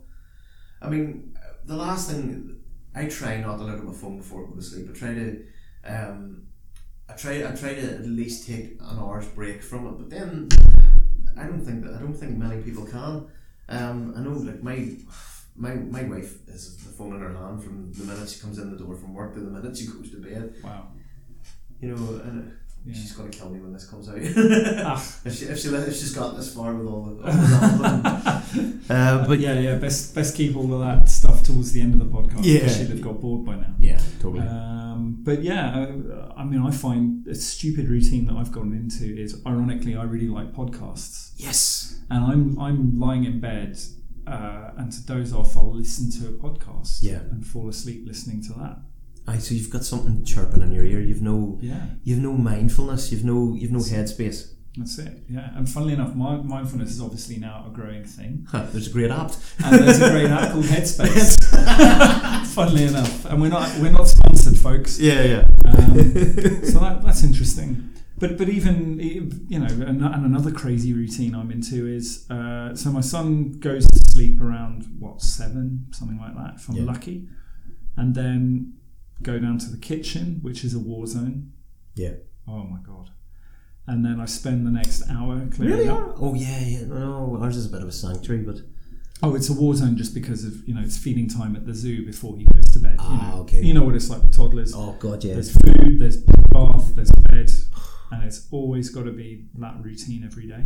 I 0.82 0.88
mean, 0.88 1.36
the 1.64 1.76
last 1.76 2.10
thing 2.10 2.58
I 2.94 3.06
try 3.06 3.36
not 3.40 3.58
to 3.58 3.64
look 3.64 3.78
at 3.78 3.84
my 3.84 3.92
phone 3.92 4.16
before 4.18 4.44
I 4.44 4.48
go 4.48 4.54
to 4.56 4.62
sleep. 4.62 4.86
I 4.90 4.92
try 4.98 5.14
to, 5.14 5.44
um, 5.84 6.46
I 7.08 7.12
try 7.12 7.46
I 7.46 7.52
try 7.54 7.74
to 7.74 7.94
at 7.94 8.06
least 8.06 8.46
take 8.48 8.72
an 8.80 8.98
hour's 8.98 9.26
break 9.28 9.62
from 9.62 9.86
it, 9.86 9.98
but 9.98 10.10
then 10.10 10.48
I 11.36 11.44
don't 11.44 11.60
think 11.60 11.84
that 11.84 11.94
I 11.94 11.98
don't 11.98 12.14
think 12.14 12.36
many 12.36 12.62
people 12.62 12.86
can. 12.86 13.26
Um, 13.68 14.14
I 14.16 14.20
know 14.20 14.32
like 14.32 14.62
my 14.62 14.88
my 15.56 15.74
my 15.74 16.02
wife 16.04 16.46
has 16.50 16.76
the 16.76 16.92
phone 16.92 17.14
in 17.14 17.20
her 17.20 17.32
hand 17.32 17.62
from 17.62 17.92
the 17.92 18.04
minute 18.04 18.28
she 18.28 18.40
comes 18.40 18.58
in 18.58 18.70
the 18.70 18.76
door 18.76 18.94
from 18.96 19.14
work 19.14 19.34
to 19.34 19.40
the 19.40 19.50
minute 19.50 19.76
she 19.76 19.86
goes 19.86 20.10
to 20.10 20.18
bed. 20.18 20.54
Wow. 20.62 20.88
You 21.80 21.94
know, 21.94 22.20
and 22.24 22.52
Yeah. 22.86 22.92
she's 22.94 23.12
gonna 23.12 23.30
kill 23.30 23.48
me 23.50 23.60
when 23.60 23.72
this 23.72 23.86
comes 23.88 24.08
out. 24.08 24.16
Ah. 24.18 25.02
if 25.24 25.34
she, 25.34 25.46
if, 25.46 25.58
she, 25.58 25.68
if 25.68 25.96
she's 25.96 26.14
got 26.14 26.36
this 26.36 26.52
far 26.54 26.74
with 26.74 26.86
all 26.86 27.02
the, 27.04 27.24
uh, 28.90 29.26
But 29.26 29.40
yeah, 29.40 29.58
yeah. 29.58 29.76
Best 29.76 30.14
best 30.14 30.36
keep 30.36 30.54
all 30.56 30.72
of 30.74 30.80
that 30.80 31.08
stuff 31.08 31.42
towards 31.42 31.72
the 31.72 31.80
end 31.80 31.94
of 31.94 32.00
the 32.00 32.06
podcast. 32.06 32.40
Yeah. 32.44 32.68
She'd 32.68 32.88
have 32.88 33.00
got 33.00 33.20
bored 33.20 33.44
by 33.44 33.56
now. 33.56 33.74
yeah, 33.78 34.00
totally. 34.20 34.46
Um, 34.46 35.16
but 35.22 35.42
yeah, 35.42 35.86
uh, 35.86 36.32
I 36.36 36.44
mean, 36.44 36.60
I 36.62 36.70
find 36.70 37.26
a 37.26 37.34
stupid 37.34 37.88
routine 37.88 38.26
that 38.26 38.34
I've 38.36 38.52
gotten 38.52 38.74
into 38.74 39.04
is, 39.18 39.40
ironically, 39.46 39.96
I 39.96 40.04
really 40.04 40.28
like 40.28 40.52
podcasts, 40.52 41.32
yes. 41.36 42.00
and 42.10 42.24
I'm 42.24 42.58
I'm 42.60 42.98
lying 43.00 43.24
in 43.24 43.40
bed, 43.40 43.78
uh, 44.26 44.70
and 44.76 44.92
to 44.92 45.04
doze 45.06 45.32
off, 45.32 45.56
I'll 45.56 45.74
listen 45.74 46.10
to 46.20 46.28
a 46.28 46.32
podcast, 46.32 46.98
Yeah. 47.02 47.20
and 47.32 47.44
fall 47.46 47.68
asleep 47.68 48.04
listening 48.06 48.42
to 48.44 48.52
that. 48.60 48.78
Aye, 49.26 49.38
so 49.38 49.54
you've 49.54 49.70
got 49.70 49.84
something 49.84 50.24
chirping 50.24 50.62
in 50.62 50.70
your 50.72 50.84
ear. 50.84 51.00
You've 51.00 51.22
no 51.22 51.58
Yeah, 51.62 51.86
you've 52.02 52.18
no 52.20 52.32
mindfulness. 52.32 53.10
You've 53.10 53.24
no 53.24 53.54
you've 53.54 53.72
no 53.72 53.78
headspace. 53.78 54.52
that's 54.76 54.98
it. 54.98 55.22
Yeah, 55.30 55.50
and 55.56 55.68
funnily 55.68 55.94
enough, 55.94 56.14
mi- 56.14 56.42
mindfulness 56.42 56.90
is 56.90 57.00
obviously 57.00 57.36
now 57.38 57.64
a 57.66 57.70
growing 57.70 58.04
thing, 58.04 58.46
Huh, 58.50 58.66
there's 58.72 58.88
a 58.88 58.90
great 58.90 59.10
app. 59.10 59.32
and 59.64 59.80
there's 59.82 60.00
a 60.02 60.10
great 60.10 60.30
app 60.30 60.52
called 60.52 60.64
Headspace. 60.66 62.46
funnily 62.54 62.84
enough, 62.84 63.24
and 63.26 63.40
we're 63.40 63.48
not 63.48 63.68
we're 63.80 63.90
not 63.92 64.08
sponsored, 64.08 64.58
folks. 64.58 64.98
Yeah, 64.98 65.22
yeah. 65.24 65.44
Um, 65.64 65.94
so 66.64 66.78
that, 66.80 67.00
that's 67.04 67.22
interesting. 67.24 67.90
But 68.18 68.36
but 68.38 68.48
even 68.48 69.00
you 69.48 69.58
know, 69.58 69.66
and, 69.66 70.02
and 70.04 70.24
another 70.26 70.52
crazy 70.52 70.92
routine 70.92 71.34
I'm 71.34 71.50
into 71.50 71.86
is 71.86 72.28
uh, 72.30 72.74
so 72.74 72.90
my 72.90 73.00
son 73.00 73.52
goes 73.58 73.86
to 73.86 73.98
sleep 74.10 74.40
around 74.40 74.84
what 74.98 75.20
seven, 75.22 75.86
something 75.92 76.18
like 76.18 76.34
that, 76.36 76.54
if 76.56 76.68
I'm 76.68 76.76
Yeah. 76.76 76.84
lucky, 76.84 77.28
and 77.96 78.14
then 78.14 78.74
go 79.24 79.38
down 79.38 79.58
to 79.58 79.70
the 79.70 79.78
kitchen, 79.78 80.38
which 80.42 80.64
is 80.64 80.74
a 80.74 80.78
war 80.78 81.06
zone. 81.06 81.52
Yeah. 81.94 82.14
Oh 82.46 82.62
my 82.64 82.78
god! 82.86 83.10
And 83.86 84.04
then 84.04 84.20
I 84.20 84.26
spend 84.26 84.66
the 84.66 84.70
next 84.70 85.02
hour 85.10 85.46
clearing 85.50 85.76
Really? 85.78 85.88
up. 85.88 86.14
Oh 86.20 86.34
yeah, 86.34 86.60
yeah. 86.60 86.84
No, 86.86 87.38
ours 87.40 87.56
is 87.56 87.66
a 87.66 87.70
bit 87.70 87.82
of 87.82 87.88
a 87.88 87.92
sanctuary, 87.92 88.42
but 88.42 88.56
Oh, 89.22 89.34
it's 89.36 89.48
a 89.48 89.54
war 89.54 89.74
zone 89.74 89.96
just 89.96 90.12
because 90.12 90.44
of 90.44 90.66
you 90.68 90.74
know 90.74 90.82
it's 90.82 90.98
feeding 90.98 91.28
time 91.28 91.56
at 91.56 91.64
the 91.66 91.74
zoo 91.74 92.04
before 92.04 92.36
he 92.36 92.44
goes 92.44 92.64
to 92.72 92.78
bed. 92.78 92.92
you 92.98 92.98
Ah, 93.00 93.30
know. 93.34 93.40
okay. 93.42 93.62
You 93.62 93.72
know 93.72 93.82
what 93.84 93.94
it's 93.94 94.10
like 94.10 94.22
with 94.22 94.32
toddlers. 94.36 94.72
oh 94.74 94.96
god, 95.00 95.24
yeah. 95.24 95.34
There's 95.34 95.52
food, 95.52 95.98
there's 95.98 96.18
bath, 96.18 96.94
there's 96.96 97.10
bed, 97.30 97.50
and 98.10 98.24
it's 98.24 98.46
always 98.50 98.90
got 98.90 99.04
to 99.04 99.12
be 99.12 99.46
that 99.58 99.76
routine 99.82 100.24
every 100.24 100.46
day. 100.48 100.64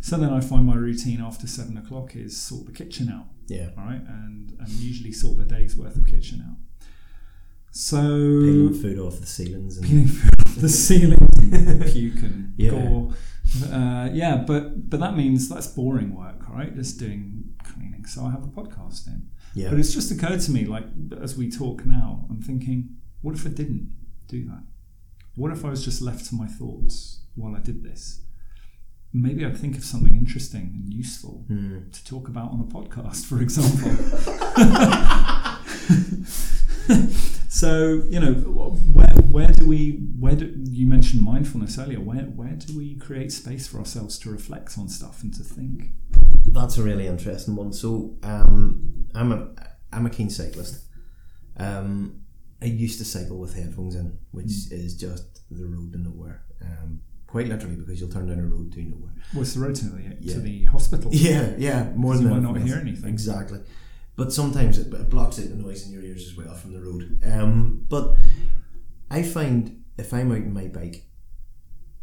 So 0.00 0.16
then 0.16 0.32
I 0.32 0.40
find 0.40 0.64
my 0.64 0.76
routine 0.76 1.20
after 1.20 1.46
seven 1.46 1.76
o'clock 1.76 2.16
is 2.16 2.40
sort 2.40 2.64
the 2.66 2.72
kitchen 2.72 3.10
out, 3.10 3.26
Yeah. 3.48 3.70
all 3.76 3.84
right, 3.84 4.00
and 4.06 4.56
and 4.58 4.68
usually 4.70 5.12
sort 5.12 5.36
the 5.36 5.44
day's 5.44 5.76
worth 5.76 5.96
of 5.96 6.06
kitchen 6.06 6.42
out. 6.48 6.56
So 7.72 8.00
Peeling 8.00 8.74
food 8.74 8.98
off 8.98 9.20
the 9.20 9.26
ceilings 9.26 9.76
and 9.78 9.86
peeling 9.86 10.06
food 10.08 10.30
off 10.46 10.54
the 10.56 10.68
ceilings, 10.86 11.52
and 11.52 11.84
puke 11.86 12.22
and 12.22 12.52
Yeah. 12.56 12.70
gore. 12.70 13.12
Uh, 13.72 14.08
yeah, 14.12 14.36
but 14.36 14.88
but 14.90 15.00
that 15.00 15.16
means 15.16 15.48
that's 15.48 15.66
boring 15.68 16.14
work, 16.16 16.48
right? 16.48 16.74
Just 16.74 16.98
doing 16.98 17.54
cleaning. 17.64 18.04
So 18.06 18.24
I 18.24 18.30
have 18.30 18.44
a 18.44 18.48
podcast 18.48 19.06
in. 19.06 19.28
yeah. 19.54 19.70
But 19.70 19.78
it's 19.78 19.92
just 19.94 20.10
occurred 20.10 20.40
to 20.40 20.50
me, 20.50 20.64
like 20.64 20.84
as 21.20 21.36
we 21.36 21.50
talk 21.50 21.84
now, 21.86 22.26
I'm 22.28 22.40
thinking, 22.42 22.96
what 23.22 23.34
if 23.34 23.46
I 23.46 23.50
didn't 23.50 23.94
do 24.28 24.44
that? 24.46 24.62
What 25.36 25.52
if 25.52 25.64
I 25.64 25.70
was 25.70 25.84
just 25.84 26.02
left 26.02 26.26
to 26.26 26.34
my 26.34 26.46
thoughts 26.46 27.20
while 27.36 27.54
I 27.56 27.60
did 27.60 27.82
this? 27.84 28.22
Maybe 29.12 29.44
I'd 29.44 29.56
think 29.56 29.76
of 29.76 29.84
something 29.84 30.14
interesting 30.14 30.72
and 30.74 30.92
useful 30.92 31.44
Hmm. 31.48 31.88
to 31.90 32.04
talk 32.04 32.28
about 32.28 32.50
on 32.52 32.60
a 32.60 32.64
podcast, 32.64 33.24
for 33.26 33.40
example. 33.40 33.90
so 37.52 38.04
you 38.08 38.20
know, 38.20 38.32
where 38.34 39.08
where 39.34 39.48
do 39.48 39.66
we 39.66 40.06
where 40.20 40.36
do 40.36 40.54
you 40.70 40.86
mentioned 40.86 41.22
mindfulness 41.24 41.76
earlier? 41.78 41.98
Where 41.98 42.22
where 42.22 42.52
do 42.54 42.76
we 42.76 42.94
create 42.94 43.32
space 43.32 43.66
for 43.66 43.78
ourselves 43.78 44.20
to 44.20 44.30
reflect 44.30 44.78
on 44.78 44.88
stuff 44.88 45.24
and 45.24 45.34
to 45.34 45.42
think? 45.42 45.90
That's 46.46 46.78
a 46.78 46.82
really 46.84 47.08
interesting 47.08 47.56
one. 47.56 47.72
So, 47.72 48.16
um, 48.22 49.06
I'm 49.16 49.32
a 49.32 49.48
I'm 49.92 50.06
a 50.06 50.10
keen 50.10 50.30
cyclist. 50.30 50.84
Um, 51.56 52.20
I 52.62 52.66
used 52.66 52.98
to 52.98 53.04
cycle 53.04 53.38
with 53.38 53.54
headphones 53.56 53.96
in, 53.96 54.16
which 54.30 54.46
is 54.70 54.96
just 54.96 55.40
the 55.50 55.66
road 55.66 55.92
to 55.94 55.98
nowhere. 55.98 56.44
Um, 56.62 57.00
quite 57.26 57.48
literally, 57.48 57.74
because 57.74 58.00
you'll 58.00 58.10
turn 58.10 58.28
down 58.28 58.38
a 58.38 58.46
road 58.46 58.72
to 58.74 58.80
nowhere. 58.82 59.12
What's 59.32 59.54
the 59.54 59.60
road 59.60 59.74
to 59.74 59.86
the 59.86 60.16
Yeah. 60.20 60.34
to 60.34 60.40
the 60.40 60.64
hospital? 60.66 61.10
Yeah, 61.12 61.54
yeah, 61.58 61.90
more 61.96 62.14
than 62.14 62.26
you 62.26 62.30
might 62.30 62.42
not 62.42 62.58
hear 62.58 62.76
anything. 62.76 63.10
Exactly. 63.10 63.58
But 64.20 64.34
sometimes 64.34 64.76
it, 64.76 64.92
it 64.92 65.08
blocks 65.08 65.38
out 65.38 65.48
the 65.48 65.54
noise 65.54 65.86
in 65.86 65.94
your 65.94 66.02
ears 66.02 66.26
as 66.26 66.36
well 66.36 66.54
from 66.54 66.74
the 66.74 66.82
road. 66.82 67.18
Um, 67.24 67.86
but 67.88 68.16
I 69.10 69.22
find 69.22 69.82
if 69.96 70.12
I'm 70.12 70.30
out 70.30 70.42
on 70.42 70.52
my 70.52 70.68
bike, 70.68 71.06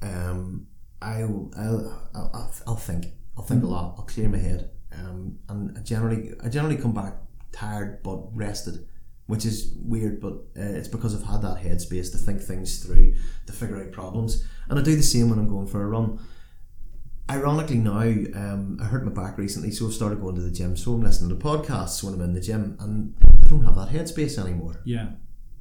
um, 0.02 0.66
I'll, 1.00 1.52
I'll, 1.56 2.10
I'll, 2.16 2.32
I'll, 2.34 2.54
I'll 2.66 2.76
think. 2.76 3.06
I'll 3.38 3.44
think 3.44 3.64
a 3.64 3.68
lot. 3.68 3.94
I'll 4.00 4.06
clear 4.06 4.30
my 4.30 4.40
head. 4.40 4.72
Um, 4.92 5.38
and 5.48 5.78
I 5.78 5.82
generally, 5.82 6.34
I 6.44 6.50
generally 6.50 6.78
come 6.78 6.92
back 6.92 7.18
tired 7.52 8.02
but 8.02 8.36
rested, 8.36 8.88
which 9.28 9.46
is 9.46 9.76
weird. 9.78 10.20
But 10.20 10.38
uh, 10.58 10.74
it's 10.74 10.88
because 10.88 11.14
I've 11.14 11.30
had 11.30 11.44
that 11.44 11.62
headspace 11.62 12.12
to 12.14 12.18
think 12.18 12.42
things 12.42 12.84
through, 12.84 13.14
to 13.46 13.54
figure 13.54 13.80
out 13.80 13.92
problems. 13.92 14.44
And 14.70 14.80
I 14.80 14.82
do 14.82 14.96
the 14.96 15.04
same 15.04 15.30
when 15.30 15.38
I'm 15.38 15.48
going 15.48 15.68
for 15.68 15.84
a 15.84 15.88
run 15.88 16.20
ironically 17.30 17.78
now 17.78 18.00
um, 18.00 18.78
I 18.82 18.86
hurt 18.86 19.04
my 19.06 19.12
back 19.12 19.38
recently 19.38 19.72
so 19.72 19.88
I've 19.88 19.94
started 19.94 20.22
going 20.22 20.36
to 20.36 20.42
the 20.42 20.52
gym 20.52 20.78
so 20.78 20.94
I'm 20.94 21.02
listening 21.02 21.38
to 21.38 21.44
podcasts 21.44 22.04
when 22.04 22.14
I'm 22.14 22.22
in 22.22 22.34
the 22.34 22.42
gym 22.42 22.78
and 22.80 23.14
I 23.44 23.48
don't 23.48 23.64
have 23.66 23.76
that 23.76 23.90
headspace 23.90 24.38
anymore 24.38 24.82
Yeah. 24.86 25.10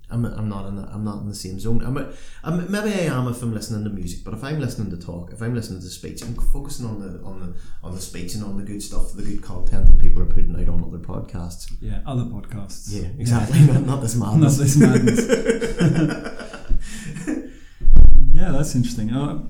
I'm, 0.09 0.25
I'm 0.25 0.49
not 0.49 0.67
in 0.69 0.77
the, 0.77 0.83
I'm 0.85 1.03
not 1.03 1.21
in 1.23 1.29
the 1.29 1.35
same 1.35 1.59
zone 1.59 1.83
I'm, 1.85 1.97
a, 1.97 2.13
I'm 2.45 2.71
maybe 2.71 2.95
I 2.95 3.13
am 3.13 3.27
if 3.27 3.43
I'm 3.43 3.53
listening 3.53 3.83
to 3.83 3.91
music 3.91 4.21
but 4.25 4.35
if 4.35 4.45
I'm 4.45 4.61
listening 4.61 4.97
to 4.97 5.05
talk 5.05 5.33
if 5.33 5.43
I'm 5.43 5.53
listening 5.57 5.81
to 5.81 5.89
speech 5.89 6.23
I'm 6.23 6.35
focusing 6.35 6.87
on 6.87 7.01
the 7.01 7.21
on 7.25 7.41
the 7.41 7.55
on 7.83 7.93
the 7.97 8.01
speech 8.01 8.37
and 8.37 8.45
on 8.45 8.57
the 8.57 8.63
good 8.63 8.81
stuff 8.81 9.15
the 9.15 9.23
good 9.25 9.43
content 9.43 9.87
that 9.87 9.99
people 9.99 10.23
are 10.23 10.27
putting 10.27 10.55
out 10.55 10.69
on 10.69 10.85
other 10.85 10.99
podcasts 10.99 11.73
Yeah, 11.81 12.03
other 12.07 12.23
podcasts. 12.23 12.87
yeah 12.93 13.09
exactly 13.19 13.59
not, 13.67 13.85
not 13.85 14.01
this 14.01 14.15
Not 14.21 14.35
madness 14.37 14.59
this 14.59 14.77
madness. 14.77 15.27
yeah, 18.33 18.53
that's 18.53 18.77
interesting. 18.77 19.11
Uh, 19.13 19.43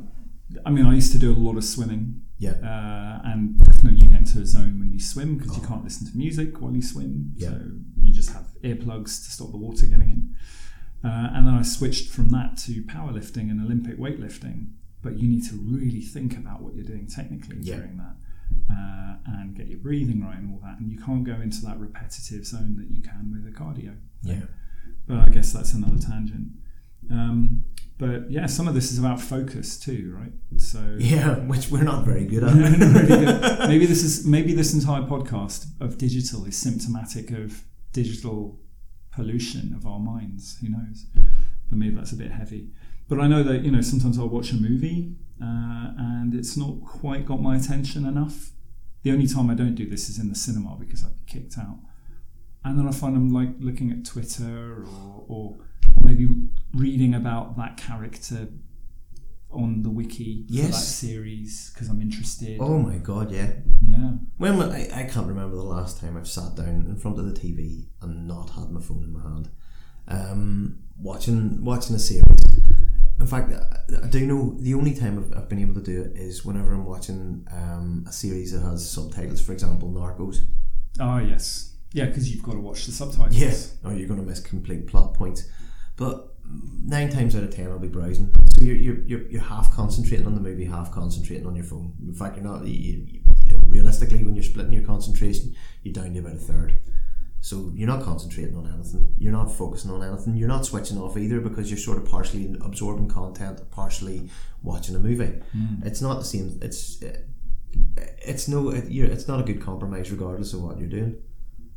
I 0.67 0.71
mean, 0.71 0.85
I 0.87 0.95
used 0.95 1.13
to 1.13 1.19
do 1.19 1.33
a 1.33 1.39
lot 1.49 1.57
of 1.57 1.65
swimming, 1.65 2.21
yeah 2.39 2.57
uh, 2.73 3.21
and 3.31 3.59
definitely 3.59 4.01
you 4.01 4.07
get 4.11 4.21
into 4.21 4.41
a 4.41 4.47
zone 4.47 4.75
when 4.81 4.91
you 4.93 5.01
swim 5.01 5.39
because 5.39 5.57
you 5.57 5.63
can't 5.67 5.85
listen 5.85 6.07
to 6.11 6.17
music 6.17 6.61
while 6.61 6.75
you 6.75 6.83
swim. 6.83 7.33
Yeah. 7.37 7.51
So 7.51 7.61
you 8.05 8.13
just 8.13 8.31
have 8.37 8.47
earplugs 8.63 9.13
to 9.25 9.31
stop 9.37 9.51
the 9.53 9.57
water 9.67 9.87
getting 9.87 10.11
in. 10.17 10.23
Uh, 11.09 11.31
and 11.35 11.47
then 11.47 11.55
I 11.55 11.63
switched 11.63 12.09
from 12.11 12.31
that 12.31 12.57
to 12.67 12.83
powerlifting 12.83 13.47
and 13.51 13.61
Olympic 13.61 13.97
weightlifting. 13.99 14.59
But 15.03 15.19
you 15.21 15.29
need 15.29 15.45
to 15.51 15.55
really 15.57 16.01
think 16.01 16.37
about 16.37 16.63
what 16.63 16.75
you're 16.75 16.85
doing 16.95 17.07
technically 17.07 17.59
Yeah. 17.61 17.77
during 17.77 17.97
that. 17.99 18.17
Uh, 18.71 19.17
and 19.27 19.55
get 19.57 19.67
your 19.69 19.79
breathing 19.79 20.21
right 20.25 20.37
and 20.39 20.53
all 20.53 20.61
that, 20.65 20.79
and 20.81 20.91
you 20.91 20.99
can't 20.99 21.25
go 21.25 21.35
into 21.41 21.61
that 21.67 21.79
repetitive 21.79 22.45
zone 22.45 22.77
that 22.77 22.89
you 22.91 23.01
can 23.03 23.31
with 23.33 23.47
a 23.47 23.55
cardio. 23.57 23.95
yeah 24.23 24.43
But 25.07 25.19
I 25.29 25.31
guess 25.31 25.53
that's 25.53 25.73
another 25.75 25.99
tangent. 25.99 26.49
Um, 27.11 27.65
but 27.99 28.31
yeah, 28.31 28.47
some 28.47 28.69
of 28.69 28.75
this 28.75 28.93
is 28.93 28.99
about 28.99 29.21
focus 29.21 29.79
too, 29.79 30.15
right? 30.19 30.33
So 30.61 30.97
yeah 30.99 31.37
which 31.39 31.71
we're 31.71 31.83
not 31.83 32.05
very 32.05 32.27
good 32.27 32.45
at 32.45 32.53
Really 32.53 33.25
good. 33.25 33.59
maybe 33.69 33.87
this 33.87 34.03
is 34.03 34.27
maybe 34.27 34.53
this 34.53 34.75
entire 34.75 35.03
podcast 35.03 35.67
of 35.81 35.97
digital 35.97 36.45
is 36.45 36.57
symptomatic 36.57 37.31
of 37.31 37.63
digital 37.93 38.61
pollution 39.13 39.73
of 39.75 39.87
our 39.87 39.99
minds. 39.99 40.59
Who 40.61 40.69
knows? 40.69 41.07
But 41.69 41.79
maybe 41.79 41.95
that's 41.95 42.13
a 42.13 42.17
bit 42.17 42.33
heavy. 42.33 42.69
But 43.09 43.21
I 43.21 43.29
know 43.29 43.43
that 43.43 43.63
you 43.63 43.71
know 43.71 43.81
sometimes 43.81 44.19
I'll 44.19 44.29
watch 44.29 44.51
a 44.51 44.57
movie 44.57 45.15
uh, 45.41 45.93
and 45.99 46.35
it's 46.35 46.57
not 46.57 46.83
quite 46.85 47.27
got 47.27 47.41
my 47.41 47.57
attention 47.57 48.05
enough. 48.07 48.51
The 49.03 49.13
only 49.13 49.27
time 49.27 49.51
I 49.51 49.55
don't 49.55 49.75
do 49.75 49.89
this 49.89 50.09
is 50.09 50.19
in 50.19 50.29
the 50.29 50.35
cinema 50.35 50.77
because 50.79 51.05
I'd 51.05 51.17
be 51.17 51.33
kicked 51.33 51.59
out. 51.59 51.79
And 52.65 52.79
then 52.79 52.89
I 52.89 52.91
find 52.91 53.17
I'm 53.17 53.33
like 53.33 53.51
looking 53.61 53.93
at 53.93 54.05
Twitter 54.05 54.85
or, 54.85 55.25
or, 55.29 55.57
or 55.97 56.07
maybe 56.07 56.29
reading 56.75 57.15
about 57.15 57.57
that 57.57 57.77
character 57.77 58.49
on 59.51 59.83
the 59.83 59.91
wiki 59.91 60.45
for 60.49 60.55
that 60.55 60.75
series 60.75 61.71
because 61.73 61.89
I'm 61.89 62.03
interested. 62.03 62.59
Oh 62.61 62.79
my 62.79 62.99
god, 62.99 63.33
yeah. 63.33 63.53
Yeah. 63.83 64.13
When 64.37 64.61
I, 64.61 64.89
I 64.93 65.05
can't 65.05 65.27
remember 65.27 65.57
the 65.57 65.63
last 65.63 66.01
time 66.01 66.17
I've 66.17 66.29
sat 66.29 66.55
down 66.57 66.87
in 66.89 66.97
front 66.97 67.19
of 67.19 67.25
the 67.27 67.41
TV 67.41 67.87
and 68.03 68.29
not 68.29 68.51
had 68.51 68.71
my 68.71 68.81
phone 68.81 69.03
in 69.03 69.13
my 69.13 69.23
hand, 69.23 69.49
um, 70.09 70.79
watching 71.01 71.65
watching 71.65 71.97
a 71.97 71.99
series. 71.99 72.25
In 73.19 73.27
fact, 73.27 73.53
I, 73.53 74.07
do 74.09 74.27
know 74.27 74.57
the 74.61 74.75
only 74.75 74.95
time 74.95 75.19
I've, 75.19 75.39
I've 75.39 75.49
been 75.49 75.61
able 75.61 75.75
to 75.75 75.81
do 75.81 76.03
it 76.03 76.17
is 76.17 76.45
whenever 76.45 76.75
I'm 76.75 76.85
watching 76.85 77.47
um, 77.51 78.05
a 78.07 78.13
series 78.13 78.53
that 78.53 78.61
has 78.61 78.89
subtitles. 78.89 79.41
For 79.41 79.53
example, 79.53 79.91
Narcos. 79.91 80.41
Oh 81.01 81.19
yes. 81.19 81.77
Yeah, 81.93 82.07
because 82.07 82.31
you've 82.31 82.43
got 82.43 82.53
to 82.53 82.61
watch 82.61 82.85
the 82.85 82.93
subtitles. 82.93 83.35
Yes, 83.37 83.77
or 83.83 83.93
you're 83.95 84.09
going 84.09 84.21
to 84.21 84.27
miss 84.27 84.41
complete 84.41 84.87
plot 84.87 85.15
points. 85.15 85.49
But 85.97 86.35
nine 86.85 87.11
times 87.11 87.35
out 87.35 87.43
of 87.43 87.55
ten, 87.55 87.71
I'll 87.71 87.79
be 87.79 87.89
browsing. 87.89 88.35
So 88.55 88.63
you're, 88.63 88.77
you're, 88.77 88.99
you're, 89.03 89.23
you're 89.31 89.43
half 89.43 89.73
concentrating 89.73 90.27
on 90.27 90.35
the 90.35 90.41
movie, 90.41 90.65
half 90.65 90.93
concentrating 90.93 91.47
on 91.47 91.57
your 91.57 91.65
phone. 91.65 91.95
In 92.07 92.15
fact, 92.15 92.37
you're 92.37 92.45
not. 92.45 92.67
You, 92.67 92.73
you, 92.73 93.21
you 93.45 93.57
know, 93.57 93.63
realistically, 93.67 94.25
when 94.25 94.35
you're 94.35 94.45
splitting 94.45 94.73
your 94.73 94.83
concentration, 94.83 95.55
you're 95.83 95.95
down 95.95 96.13
to 96.13 96.21
about 96.21 96.35
a 96.35 96.39
third. 96.39 96.77
So 97.41 97.71
you're 97.75 97.87
not 97.87 98.03
concentrating 98.03 98.57
on 98.57 98.67
anything. 98.73 99.15
You're 99.19 99.33
not 99.33 99.53
focusing 99.53 99.91
on 99.91 100.03
anything. 100.03 100.37
You're 100.37 100.49
not 100.49 100.67
switching 100.67 100.99
off 100.99 101.17
either 101.17 101.41
because 101.41 101.71
you're 101.71 101.79
sort 101.79 101.99
of 101.99 102.05
partially 102.09 102.55
absorbing 102.61 103.09
content, 103.09 103.71
partially 103.71 104.29
watching 104.63 104.97
a 104.97 104.99
movie. 104.99 105.41
Hmm. 105.53 105.87
It's 105.87 106.03
not 106.03 106.19
the 106.19 106.25
same. 106.25 106.59
It's 106.61 107.03
it's 107.97 108.49
no. 108.49 108.71
It, 108.71 108.91
you're, 108.91 109.07
it's 109.07 109.29
not 109.29 109.41
a 109.41 109.45
good 109.45 109.61
compromise, 109.63 110.11
regardless 110.11 110.55
of 110.55 110.63
what 110.63 110.79
you're 110.79 110.89
doing. 110.89 111.23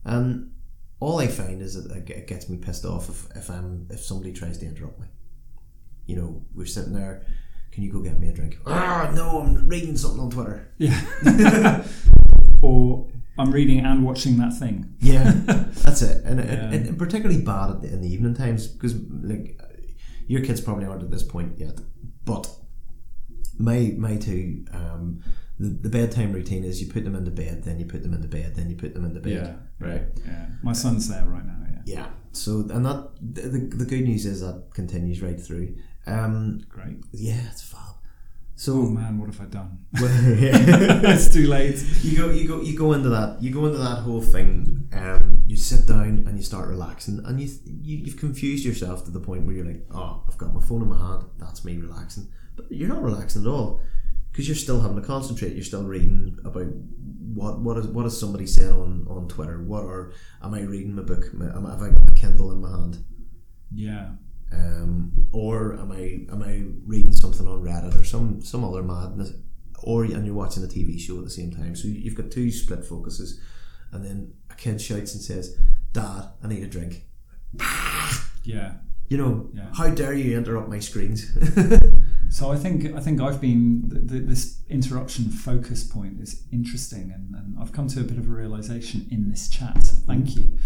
And 0.05 0.51
all 0.99 1.19
I 1.19 1.27
find 1.27 1.61
is 1.61 1.81
that 1.81 1.95
it 2.09 2.27
gets 2.27 2.49
me 2.49 2.57
pissed 2.57 2.85
off 2.85 3.09
if, 3.09 3.27
if 3.35 3.49
I'm 3.49 3.87
if 3.89 4.01
somebody 4.03 4.33
tries 4.33 4.57
to 4.59 4.65
interrupt 4.65 4.99
me. 4.99 5.07
You 6.05 6.15
know, 6.17 6.41
we're 6.55 6.65
sitting 6.65 6.93
there. 6.93 7.25
Can 7.71 7.83
you 7.83 7.91
go 7.91 7.99
get 8.01 8.19
me 8.19 8.29
a 8.29 8.33
drink? 8.33 8.57
Ah, 8.65 9.11
no, 9.13 9.41
I'm 9.41 9.67
reading 9.69 9.95
something 9.95 10.19
on 10.19 10.29
Twitter. 10.31 10.73
Yeah. 10.79 10.99
or 12.61 13.07
I'm 13.37 13.51
reading 13.51 13.79
and 13.85 14.03
watching 14.03 14.37
that 14.37 14.53
thing. 14.57 14.95
Yeah, 14.99 15.31
that's 15.45 16.01
it. 16.01 16.23
And, 16.25 16.39
Yeah. 16.39 16.71
it- 16.71 16.87
and 16.87 16.97
particularly 16.97 17.41
bad 17.41 17.69
at 17.69 17.81
the, 17.81 17.93
in 17.93 18.01
the 18.01 18.11
evening 18.11 18.33
times 18.33 18.67
because 18.67 18.95
like 19.23 19.59
your 20.27 20.41
kids 20.41 20.61
probably 20.61 20.85
aren't 20.85 21.03
at 21.03 21.11
this 21.11 21.23
point 21.23 21.57
yet, 21.59 21.79
but 22.25 22.49
my 23.57 23.93
my 23.97 24.17
two 24.17 24.65
um, 24.73 25.21
the, 25.59 25.69
the 25.69 25.89
bedtime 25.89 26.31
routine 26.33 26.63
is 26.63 26.81
you 26.81 26.91
put 26.91 27.03
them 27.03 27.15
into 27.15 27.31
bed, 27.31 27.63
then 27.63 27.79
you 27.79 27.85
put 27.85 28.01
them 28.03 28.13
into 28.13 28.27
bed, 28.27 28.55
then 28.55 28.69
you 28.69 28.75
put 28.75 28.93
them 28.93 29.05
into 29.05 29.19
bed. 29.19 29.31
Yeah, 29.79 29.87
right. 29.87 30.03
Yeah. 30.25 30.45
My 30.63 30.73
son's 30.73 31.07
there 31.09 31.25
right 31.25 31.45
now. 31.45 31.57
Yeah. 31.69 31.81
Yeah. 31.85 32.07
So 32.31 32.59
and 32.71 32.85
that 32.85 33.09
the, 33.21 33.41
the, 33.41 33.57
the 33.77 33.85
good 33.85 34.03
news 34.03 34.25
is 34.25 34.41
that 34.41 34.69
continues 34.73 35.21
right 35.21 35.39
through. 35.39 35.75
Um, 36.07 36.61
Great. 36.69 36.97
yeah, 37.11 37.41
it's 37.51 37.61
fab. 37.61 37.79
Oh 37.81 37.95
So 38.55 38.73
man, 38.83 39.17
what 39.19 39.27
have 39.33 39.41
I 39.41 39.45
done? 39.45 39.85
Well, 39.99 40.11
yeah. 40.37 41.01
it's 41.13 41.29
too 41.33 41.47
late. 41.47 41.83
you 42.03 42.17
go 42.17 42.29
you 42.31 42.47
go 42.47 42.61
you 42.61 42.77
go 42.77 42.93
into 42.93 43.09
that 43.09 43.41
you 43.41 43.51
go 43.51 43.65
into 43.65 43.77
that 43.79 43.99
whole 43.99 44.21
thing 44.21 44.87
um, 44.93 45.43
you 45.47 45.55
sit 45.55 45.85
down 45.87 46.25
and 46.27 46.37
you 46.37 46.43
start 46.43 46.67
relaxing 46.67 47.21
and 47.25 47.39
you, 47.39 47.47
you 47.65 47.97
you've 47.97 48.17
confused 48.17 48.65
yourself 48.65 49.05
to 49.05 49.11
the 49.11 49.19
point 49.19 49.43
where 49.45 49.55
you're 49.55 49.65
like 49.65 49.85
oh 49.93 50.23
I've 50.27 50.37
got 50.37 50.53
my 50.53 50.61
phone 50.61 50.81
in 50.81 50.89
my 50.89 50.97
hand 50.97 51.23
that's 51.37 51.63
me 51.63 51.77
relaxing 51.77 52.27
but 52.55 52.65
you're 52.71 52.89
not 52.89 53.01
relaxing 53.01 53.43
at 53.43 53.47
all 53.47 53.79
because 54.31 54.47
you're 54.47 54.55
still 54.55 54.81
having 54.81 54.95
to 55.01 55.05
concentrate 55.07 55.53
you're 55.53 55.63
still 55.63 55.83
reading 55.83 56.37
about 56.45 56.67
what 57.33 57.59
what 57.59 57.77
is 57.77 57.87
what 57.87 58.03
has 58.03 58.19
somebody 58.19 58.45
said 58.47 58.71
on 58.73 59.05
on 59.09 59.27
Twitter 59.27 59.61
what 59.63 59.83
are 59.83 60.13
am 60.43 60.53
I 60.53 60.61
reading 60.61 60.95
my 60.95 61.03
book 61.03 61.25
Am 61.33 61.65
I- 61.65 61.71
have 61.71 61.81
I 61.81 61.89
got 61.89 62.09
my 62.09 62.15
Kindle 62.15 62.51
in 62.51 62.61
my 62.61 62.69
hand 62.69 63.03
Yeah. 63.73 64.11
um, 64.51 65.27
or 65.31 65.73
am 65.79 65.91
I 65.91 66.25
am 66.31 66.41
I 66.43 66.63
reading 66.85 67.13
something 67.13 67.47
on 67.47 67.61
Reddit 67.61 67.99
or 67.99 68.03
some 68.03 68.41
some 68.41 68.63
other 68.63 68.81
madness, 68.83 69.31
or 69.83 70.03
and 70.05 70.25
you're 70.25 70.35
watching 70.35 70.63
a 70.63 70.67
TV 70.67 70.99
show 70.99 71.17
at 71.19 71.23
the 71.23 71.29
same 71.29 71.51
time. 71.51 71.75
So 71.75 71.87
you've 71.87 72.15
got 72.15 72.31
two 72.31 72.51
split 72.51 72.83
focuses, 72.83 73.39
and 73.91 74.03
then 74.03 74.33
a 74.49 74.55
kid 74.55 74.81
shouts 74.81 75.13
and 75.13 75.23
says, 75.23 75.55
"Dad, 75.93 76.29
I 76.43 76.47
need 76.47 76.63
a 76.63 76.67
drink." 76.67 77.05
Yeah. 78.43 78.73
You 79.09 79.17
know, 79.17 79.49
Yeah. 79.53 79.69
how 79.73 79.89
dare 79.89 80.13
you 80.13 80.37
interrupt 80.37 80.69
my 80.69 80.79
screens? 80.79 81.31
So 82.39 82.53
I 82.53 82.55
think 82.55 82.95
I 82.95 83.01
think 83.01 83.19
I've 83.19 83.41
been 83.41 83.89
th- 83.91 84.07
th- 84.09 84.23
this 84.23 84.61
interruption 84.69 85.29
focus 85.29 85.83
point 85.83 86.21
is 86.21 86.43
interesting, 86.53 87.11
and, 87.13 87.35
and 87.35 87.57
I've 87.59 87.73
come 87.73 87.89
to 87.89 87.99
a 87.99 88.03
bit 88.03 88.17
of 88.17 88.29
a 88.29 88.31
realization 88.31 89.05
in 89.11 89.29
this 89.29 89.49
chat. 89.49 89.83
So 89.83 89.95
thank 90.07 90.37
you. 90.37 90.57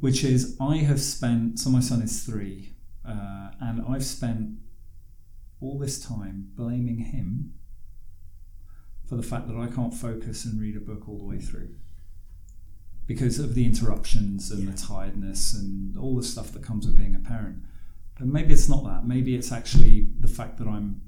Which 0.00 0.24
is 0.24 0.56
I 0.58 0.78
have 0.78 1.02
spent. 1.02 1.58
So 1.58 1.68
my 1.68 1.80
son 1.80 2.00
is 2.00 2.24
three, 2.24 2.72
uh, 3.06 3.50
and 3.60 3.84
I've 3.86 4.06
spent 4.06 4.52
all 5.60 5.78
this 5.78 6.02
time 6.02 6.48
blaming 6.54 7.00
him 7.00 7.52
for 9.06 9.16
the 9.16 9.22
fact 9.22 9.48
that 9.48 9.56
I 9.58 9.66
can't 9.66 9.92
focus 9.92 10.46
and 10.46 10.58
read 10.58 10.78
a 10.78 10.80
book 10.80 11.10
all 11.10 11.18
the 11.18 11.26
way 11.26 11.40
through 11.40 11.74
because 13.06 13.38
of 13.38 13.54
the 13.54 13.66
interruptions 13.66 14.50
and 14.50 14.66
the 14.66 14.78
tiredness 14.78 15.52
and 15.52 15.94
all 15.94 16.16
the 16.16 16.22
stuff 16.22 16.52
that 16.52 16.62
comes 16.62 16.86
with 16.86 16.96
being 16.96 17.14
a 17.14 17.18
parent. 17.18 17.58
But 18.18 18.26
maybe 18.28 18.52
it's 18.54 18.68
not 18.68 18.84
that. 18.84 19.06
Maybe 19.06 19.34
it's 19.34 19.50
actually 19.52 20.08
the 20.20 20.28
fact 20.28 20.58
that 20.58 20.66
I'm 20.68 21.00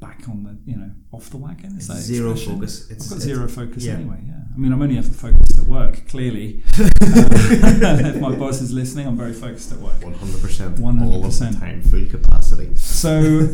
back 0.00 0.28
on 0.28 0.44
the, 0.44 0.56
you 0.70 0.76
know, 0.78 0.90
off 1.12 1.28
the 1.30 1.36
wagon. 1.36 1.76
Is 1.76 1.88
that 1.88 1.96
Zero 1.96 2.30
expression? 2.30 2.54
focus. 2.60 2.82
I've 2.84 2.98
got 2.98 3.04
it's- 3.06 3.22
zero 3.22 3.48
focus 3.48 3.84
yeah. 3.84 3.94
anyway. 3.94 4.22
Yeah. 4.26 4.34
I 4.54 4.56
mean, 4.60 4.72
I'm 4.72 4.80
only 4.82 4.98
ever 4.98 5.08
focused 5.10 5.58
at 5.58 5.64
work. 5.66 6.08
Clearly, 6.08 6.62
Uh, 6.78 6.88
if 7.00 8.20
my 8.20 8.34
boss 8.34 8.60
is 8.60 8.72
listening, 8.72 9.06
I'm 9.06 9.16
very 9.16 9.32
focused 9.32 9.72
at 9.72 9.78
work. 9.78 10.02
One 10.02 10.14
hundred 10.14 10.40
percent, 10.40 10.76
100%. 10.76 11.58
time, 11.60 11.82
full 11.82 12.06
capacity. 12.06 12.74
So, 12.76 13.46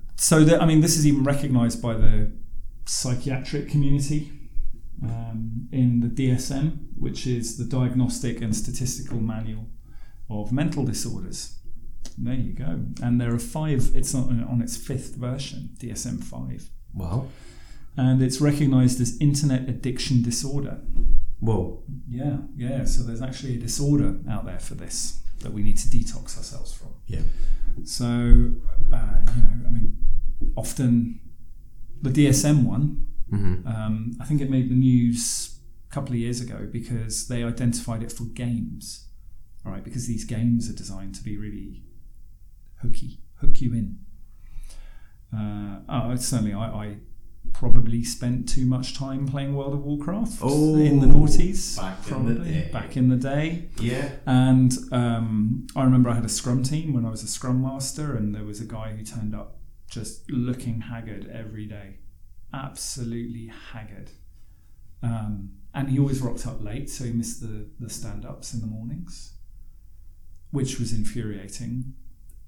so 0.16 0.44
that 0.44 0.62
I 0.62 0.66
mean, 0.66 0.80
this 0.80 0.96
is 0.96 1.06
even 1.06 1.22
recognised 1.24 1.80
by 1.82 1.94
the 1.94 2.32
psychiatric 2.86 3.68
community 3.68 4.32
um, 5.02 5.68
in 5.72 6.00
the 6.00 6.08
DSM, 6.08 6.78
which 6.96 7.26
is 7.26 7.56
the 7.58 7.64
Diagnostic 7.64 8.40
and 8.40 8.54
Statistical 8.56 9.20
Manual 9.20 9.66
of 10.30 10.52
Mental 10.52 10.84
Disorders. 10.84 11.57
There 12.16 12.34
you 12.34 12.52
go. 12.52 12.80
And 13.02 13.20
there 13.20 13.32
are 13.34 13.38
five. 13.38 13.92
It's 13.94 14.14
on, 14.14 14.42
on 14.44 14.60
its 14.60 14.76
fifth 14.76 15.14
version, 15.16 15.70
DSM 15.78 16.22
five, 16.24 16.68
Wow. 16.94 17.28
and 17.96 18.20
it's 18.22 18.40
recognised 18.40 19.00
as 19.00 19.16
internet 19.20 19.68
addiction 19.68 20.22
disorder. 20.22 20.80
Whoa. 21.40 21.82
Yeah, 22.08 22.38
yeah. 22.56 22.84
So 22.84 23.04
there's 23.04 23.22
actually 23.22 23.54
a 23.54 23.58
disorder 23.60 24.16
out 24.28 24.44
there 24.46 24.58
for 24.58 24.74
this 24.74 25.20
that 25.40 25.52
we 25.52 25.62
need 25.62 25.76
to 25.78 25.88
detox 25.88 26.36
ourselves 26.36 26.72
from. 26.74 26.88
Yeah. 27.06 27.20
So, 27.84 28.04
uh, 28.06 29.20
you 29.36 29.42
know, 29.42 29.68
I 29.68 29.70
mean, 29.70 29.96
often 30.56 31.20
the 32.02 32.10
DSM 32.10 32.64
one, 32.64 33.04
Mm-hmm. 33.32 33.68
um, 33.68 34.16
I 34.18 34.24
think 34.24 34.40
it 34.40 34.48
made 34.48 34.70
the 34.70 34.74
news 34.74 35.58
a 35.90 35.94
couple 35.94 36.12
of 36.12 36.18
years 36.18 36.40
ago 36.40 36.66
because 36.72 37.28
they 37.28 37.44
identified 37.44 38.02
it 38.02 38.10
for 38.10 38.24
games, 38.24 39.06
all 39.66 39.70
right? 39.72 39.84
Because 39.84 40.06
these 40.06 40.24
games 40.24 40.70
are 40.70 40.72
designed 40.72 41.14
to 41.16 41.22
be 41.22 41.36
really 41.36 41.82
hooky, 42.82 43.20
hook 43.40 43.60
you 43.60 43.72
in. 43.74 43.98
Uh, 45.36 45.80
oh, 45.88 46.16
certainly 46.16 46.54
I, 46.54 46.64
I 46.66 46.96
probably 47.52 48.04
spent 48.04 48.48
too 48.48 48.64
much 48.66 48.94
time 48.96 49.26
playing 49.26 49.54
World 49.54 49.74
of 49.74 49.84
Warcraft 49.84 50.38
Oh, 50.42 50.76
in 50.76 51.00
the 51.00 51.06
noughties. 51.06 51.76
back 51.76 51.98
in 51.98 52.26
the 52.26 52.34
probably 52.34 52.52
day. 52.52 52.70
back 52.72 52.96
in 52.96 53.08
the 53.08 53.16
day. 53.16 53.68
Yeah. 53.80 54.10
And 54.26 54.72
um, 54.92 55.66
I 55.76 55.84
remember 55.84 56.08
I 56.10 56.14
had 56.14 56.24
a 56.24 56.28
scrum 56.30 56.62
team 56.62 56.92
when 56.94 57.04
I 57.04 57.10
was 57.10 57.22
a 57.22 57.26
scrum 57.28 57.60
master, 57.62 58.16
and 58.16 58.34
there 58.34 58.44
was 58.44 58.60
a 58.60 58.64
guy 58.64 58.92
who 58.92 59.04
turned 59.04 59.34
up 59.34 59.56
just 59.90 60.30
looking 60.30 60.82
haggard 60.82 61.28
every 61.32 61.66
day, 61.66 61.96
absolutely 62.54 63.50
haggard. 63.72 64.10
Um, 65.02 65.50
and 65.74 65.88
he 65.90 65.98
always 65.98 66.20
rocked 66.20 66.46
up 66.46 66.62
late, 66.62 66.90
so 66.90 67.04
he 67.04 67.12
missed 67.12 67.40
the, 67.40 67.66
the 67.80 67.88
stand 67.90 68.24
ups 68.24 68.52
in 68.54 68.60
the 68.60 68.66
mornings, 68.66 69.34
which 70.50 70.78
was 70.78 70.92
infuriating. 70.92 71.94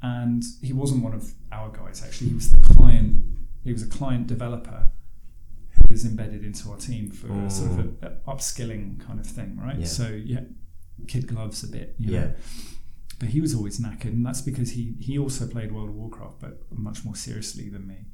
And 0.02 0.42
he 0.62 0.72
wasn't 0.72 1.02
one 1.04 1.12
of 1.12 1.34
our 1.52 1.70
guys, 1.70 2.02
actually. 2.04 2.28
He 2.28 2.34
was 2.34 2.50
the 2.50 2.74
client, 2.74 3.22
he 3.64 3.72
was 3.72 3.82
a 3.82 3.86
client 3.86 4.26
developer 4.26 4.88
who 5.70 5.82
was 5.88 6.04
embedded 6.04 6.44
into 6.44 6.70
our 6.70 6.76
team 6.76 7.10
for 7.10 7.30
a 7.32 7.50
sort 7.50 7.70
of 7.72 7.78
a, 7.78 7.82
mm. 7.82 8.02
a 8.02 8.30
upskilling 8.30 9.04
kind 9.06 9.20
of 9.20 9.26
thing, 9.26 9.58
right? 9.62 9.80
Yeah. 9.80 9.86
So, 9.86 10.08
yeah, 10.08 10.40
kid 11.06 11.26
gloves 11.26 11.62
a 11.62 11.68
bit, 11.68 11.94
you 11.98 12.12
know. 12.12 12.18
Yeah. 12.18 12.28
But 13.18 13.28
he 13.28 13.40
was 13.42 13.54
always 13.54 13.78
knackered, 13.78 14.12
and 14.12 14.24
that's 14.24 14.40
because 14.40 14.70
he, 14.72 14.94
he 14.98 15.18
also 15.18 15.46
played 15.46 15.72
World 15.72 15.90
of 15.90 15.94
Warcraft, 15.94 16.40
but 16.40 16.62
much 16.70 17.04
more 17.04 17.14
seriously 17.14 17.68
than 17.68 17.86
me. 17.86 18.06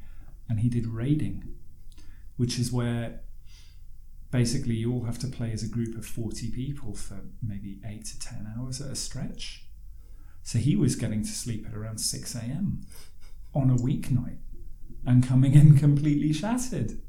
And 0.49 0.61
he 0.61 0.69
did 0.69 0.87
raiding, 0.87 1.55
which 2.37 2.59
is 2.59 2.73
where 2.73 3.21
basically 4.33 4.75
you 4.75 4.93
all 4.93 5.05
have 5.05 5.19
to 5.21 5.29
play 5.29 5.53
as 5.53 5.63
a 5.63 5.69
group 5.69 5.97
of 5.97 6.05
40 6.05 6.51
people 6.51 6.95
for 6.95 7.21
maybe 7.41 7.79
8 7.87 8.05
to 8.05 8.19
10 8.19 8.55
hours 8.59 8.81
at 8.81 8.91
a 8.91 8.97
stretch. 8.97 9.66
So 10.47 10.61
he 10.61 10.77
was 10.77 10.95
getting 10.95 11.23
to 11.23 11.29
sleep 11.29 11.67
at 11.67 11.75
around 11.75 11.99
6 11.99 12.35
a.m. 12.37 12.83
on 13.53 13.69
a 13.69 13.75
weeknight 13.75 14.39
and 15.05 15.27
coming 15.27 15.55
in 15.55 15.77
completely 15.77 16.33
shattered. 16.33 17.01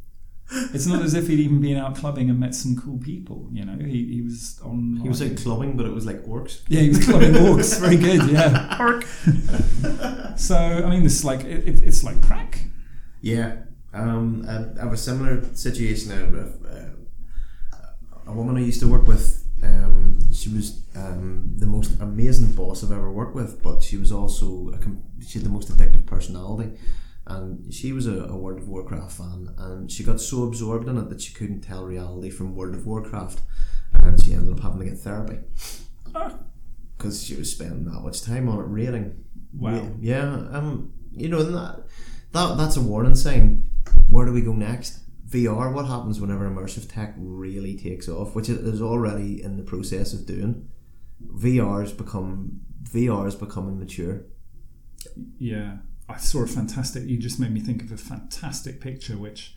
It's 0.73 0.87
not 0.87 1.03
as 1.03 1.13
if 1.13 1.27
he'd 1.27 1.41
even 1.41 1.61
been 1.61 1.77
out 1.77 1.95
clubbing 1.95 2.31
and 2.31 2.39
met 2.39 2.55
some 2.55 2.75
cool 2.75 2.97
people, 2.97 3.47
you 3.51 3.63
know. 3.63 3.77
He, 3.77 4.15
he 4.15 4.21
was 4.23 4.59
on. 4.63 5.01
He 5.03 5.07
was 5.07 5.21
like 5.21 5.39
clubbing, 5.39 5.77
but 5.77 5.85
it 5.85 5.93
was 5.93 6.03
like 6.03 6.25
orcs. 6.25 6.61
Yeah, 6.67 6.81
he 6.81 6.89
was 6.89 7.05
clubbing 7.05 7.33
orcs. 7.33 7.79
Very 7.81 7.97
good. 7.97 8.27
Yeah. 8.31 10.35
so 10.35 10.55
I 10.55 10.89
mean, 10.89 11.03
this 11.03 11.19
is 11.19 11.25
like 11.25 11.41
it, 11.41 11.67
it, 11.67 11.83
it's 11.83 12.03
like 12.03 12.19
crack. 12.23 12.61
Yeah, 13.21 13.57
um, 13.93 14.45
I, 14.47 14.79
I 14.79 14.85
have 14.85 14.93
a 14.93 14.97
similar 14.97 15.43
situation. 15.53 16.11
Uh, 16.11 17.75
uh, 17.75 17.77
a 18.25 18.31
woman 18.31 18.57
I 18.57 18.61
used 18.61 18.79
to 18.79 18.87
work 18.87 19.05
with, 19.05 19.45
um, 19.61 20.06
she 20.47 20.55
was 20.55 20.81
um, 20.95 21.53
the 21.57 21.65
most 21.65 21.99
amazing 21.99 22.53
boss 22.53 22.83
I've 22.83 22.91
ever 22.91 23.11
worked 23.11 23.35
with, 23.35 23.61
but 23.61 23.83
she 23.83 23.97
was 23.97 24.11
also 24.11 24.71
a, 24.73 25.23
she 25.23 25.39
had 25.39 25.45
the 25.45 25.51
most 25.51 25.69
addictive 25.69 26.05
personality. 26.05 26.77
And 27.25 27.73
she 27.73 27.91
was 27.91 28.07
a, 28.07 28.23
a 28.25 28.37
World 28.37 28.59
of 28.59 28.69
Warcraft 28.69 29.11
fan, 29.11 29.53
and 29.57 29.91
she 29.91 30.03
got 30.03 30.21
so 30.21 30.43
absorbed 30.43 30.87
in 30.87 30.97
it 30.97 31.09
that 31.09 31.21
she 31.21 31.33
couldn't 31.33 31.61
tell 31.61 31.83
reality 31.83 32.29
from 32.29 32.55
World 32.55 32.75
of 32.75 32.87
Warcraft, 32.87 33.41
and 33.93 34.21
she 34.23 34.33
ended 34.33 34.53
up 34.53 34.61
having 34.61 34.79
to 34.79 34.85
get 34.85 34.99
therapy 34.99 35.39
because 36.97 37.21
she 37.25 37.35
was 37.35 37.51
spending 37.51 37.83
that 37.85 37.99
much 37.99 38.21
time 38.21 38.47
on 38.47 38.59
it 38.59 38.67
reading. 38.67 39.25
Wow. 39.53 39.91
Yeah, 39.99 40.47
um, 40.51 40.93
you 41.11 41.27
know 41.27 41.43
that 41.43 41.83
that 42.31 42.55
that's 42.55 42.77
a 42.77 42.81
warning 42.81 43.15
sign. 43.15 43.69
Where 44.07 44.25
do 44.25 44.31
we 44.31 44.41
go 44.41 44.53
next? 44.53 44.99
VR. 45.29 45.73
What 45.73 45.87
happens 45.87 46.21
whenever 46.21 46.49
immersive 46.49 46.91
tech 46.91 47.13
really 47.17 47.75
takes 47.75 48.07
off, 48.07 48.35
which 48.35 48.49
it 48.49 48.59
is 48.59 48.81
already 48.81 49.41
in 49.41 49.57
the 49.57 49.63
process 49.63 50.13
of 50.13 50.25
doing? 50.25 50.69
VR's 51.25 51.91
become 51.91 52.61
VR's 52.83 53.35
becoming 53.35 53.79
mature. 53.79 54.21
Yeah, 55.39 55.77
I 56.07 56.17
saw 56.17 56.43
a 56.43 56.47
fantastic. 56.47 57.03
You 57.05 57.17
just 57.17 57.39
made 57.39 57.51
me 57.51 57.59
think 57.59 57.81
of 57.83 57.91
a 57.91 57.97
fantastic 57.97 58.79
picture, 58.79 59.17
which 59.17 59.55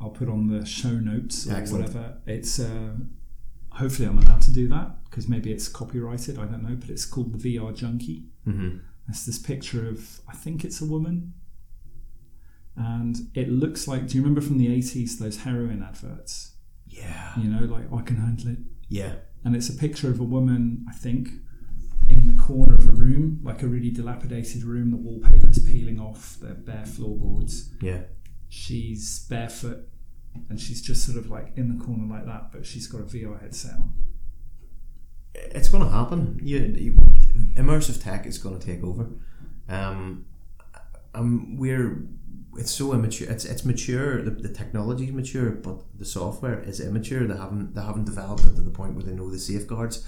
I'll 0.00 0.10
put 0.10 0.28
on 0.28 0.48
the 0.48 0.64
show 0.64 0.92
notes 0.92 1.46
or 1.46 1.56
Excellent. 1.56 1.88
whatever. 1.88 2.18
It's 2.26 2.58
uh, 2.58 2.94
hopefully 3.70 4.08
I'm 4.08 4.18
allowed 4.18 4.42
to 4.42 4.52
do 4.52 4.68
that 4.68 5.04
because 5.04 5.28
maybe 5.28 5.52
it's 5.52 5.68
copyrighted. 5.68 6.38
I 6.38 6.46
don't 6.46 6.62
know, 6.62 6.76
but 6.76 6.88
it's 6.90 7.04
called 7.04 7.38
the 7.38 7.56
VR 7.56 7.74
Junkie. 7.74 8.24
Mm-hmm. 8.46 8.78
It's 9.08 9.26
this 9.26 9.38
picture 9.38 9.88
of 9.88 10.20
I 10.28 10.34
think 10.34 10.64
it's 10.64 10.80
a 10.80 10.86
woman, 10.86 11.34
and 12.78 13.16
it 13.34 13.48
looks 13.50 13.86
like. 13.88 14.06
Do 14.08 14.16
you 14.16 14.22
remember 14.22 14.40
from 14.40 14.58
the 14.58 14.72
eighties 14.72 15.18
those 15.18 15.38
heroin 15.38 15.82
adverts? 15.82 16.52
Yeah. 16.86 17.32
You 17.38 17.50
know, 17.50 17.64
like 17.66 17.84
"Oh, 17.92 17.98
I 17.98 18.02
can 18.02 18.16
handle 18.16 18.48
it, 18.48 18.58
Yeah. 18.88 19.14
and 19.44 19.54
it's 19.56 19.68
a 19.68 19.74
picture 19.74 20.08
of 20.10 20.20
a 20.20 20.24
woman. 20.24 20.86
I 20.88 20.92
think 20.94 21.28
in 22.08 22.34
the 22.34 22.42
corner 22.42 22.74
of 22.74 22.86
a 22.86 22.90
room, 22.92 23.40
like 23.42 23.62
a 23.62 23.66
really 23.66 23.90
dilapidated 23.90 24.62
room. 24.64 24.90
The 24.90 24.96
wallpaper's 24.96 25.58
peeling 25.58 26.00
off. 26.00 26.38
The 26.40 26.54
bare 26.54 26.86
floorboards. 26.86 27.70
Yeah. 27.82 28.02
She's 28.48 29.26
barefoot, 29.28 29.88
and 30.48 30.58
she's 30.58 30.80
just 30.80 31.04
sort 31.04 31.18
of 31.18 31.28
like 31.30 31.52
in 31.56 31.76
the 31.76 31.84
corner 31.84 32.06
like 32.06 32.24
that, 32.26 32.50
but 32.52 32.64
she's 32.64 32.86
got 32.86 33.00
a 33.02 33.04
VR 33.04 33.38
headset 33.40 33.74
on. 33.74 33.92
It's 35.34 35.68
going 35.68 35.84
to 35.84 35.90
happen. 35.90 36.40
You, 36.42 36.58
you, 36.58 36.92
immersive 37.56 38.02
tech 38.02 38.26
is 38.26 38.38
going 38.38 38.58
to 38.58 38.66
take 38.66 38.82
over. 38.82 39.08
Um, 39.68 40.24
um, 41.18 41.56
we're 41.56 42.06
it's 42.56 42.72
so 42.72 42.92
immature. 42.92 43.30
It's 43.30 43.44
it's 43.44 43.64
mature. 43.64 44.22
The, 44.22 44.30
the 44.30 44.48
technology 44.48 45.04
is 45.04 45.12
mature, 45.12 45.50
but 45.50 45.80
the 45.96 46.04
software 46.04 46.60
is 46.60 46.80
immature. 46.80 47.26
They 47.26 47.36
haven't 47.36 47.74
they 47.74 47.82
haven't 47.82 48.04
developed 48.04 48.44
it 48.44 48.56
to 48.56 48.62
the 48.62 48.70
point 48.70 48.94
where 48.94 49.04
they 49.04 49.12
know 49.12 49.30
the 49.30 49.38
safeguards. 49.38 50.06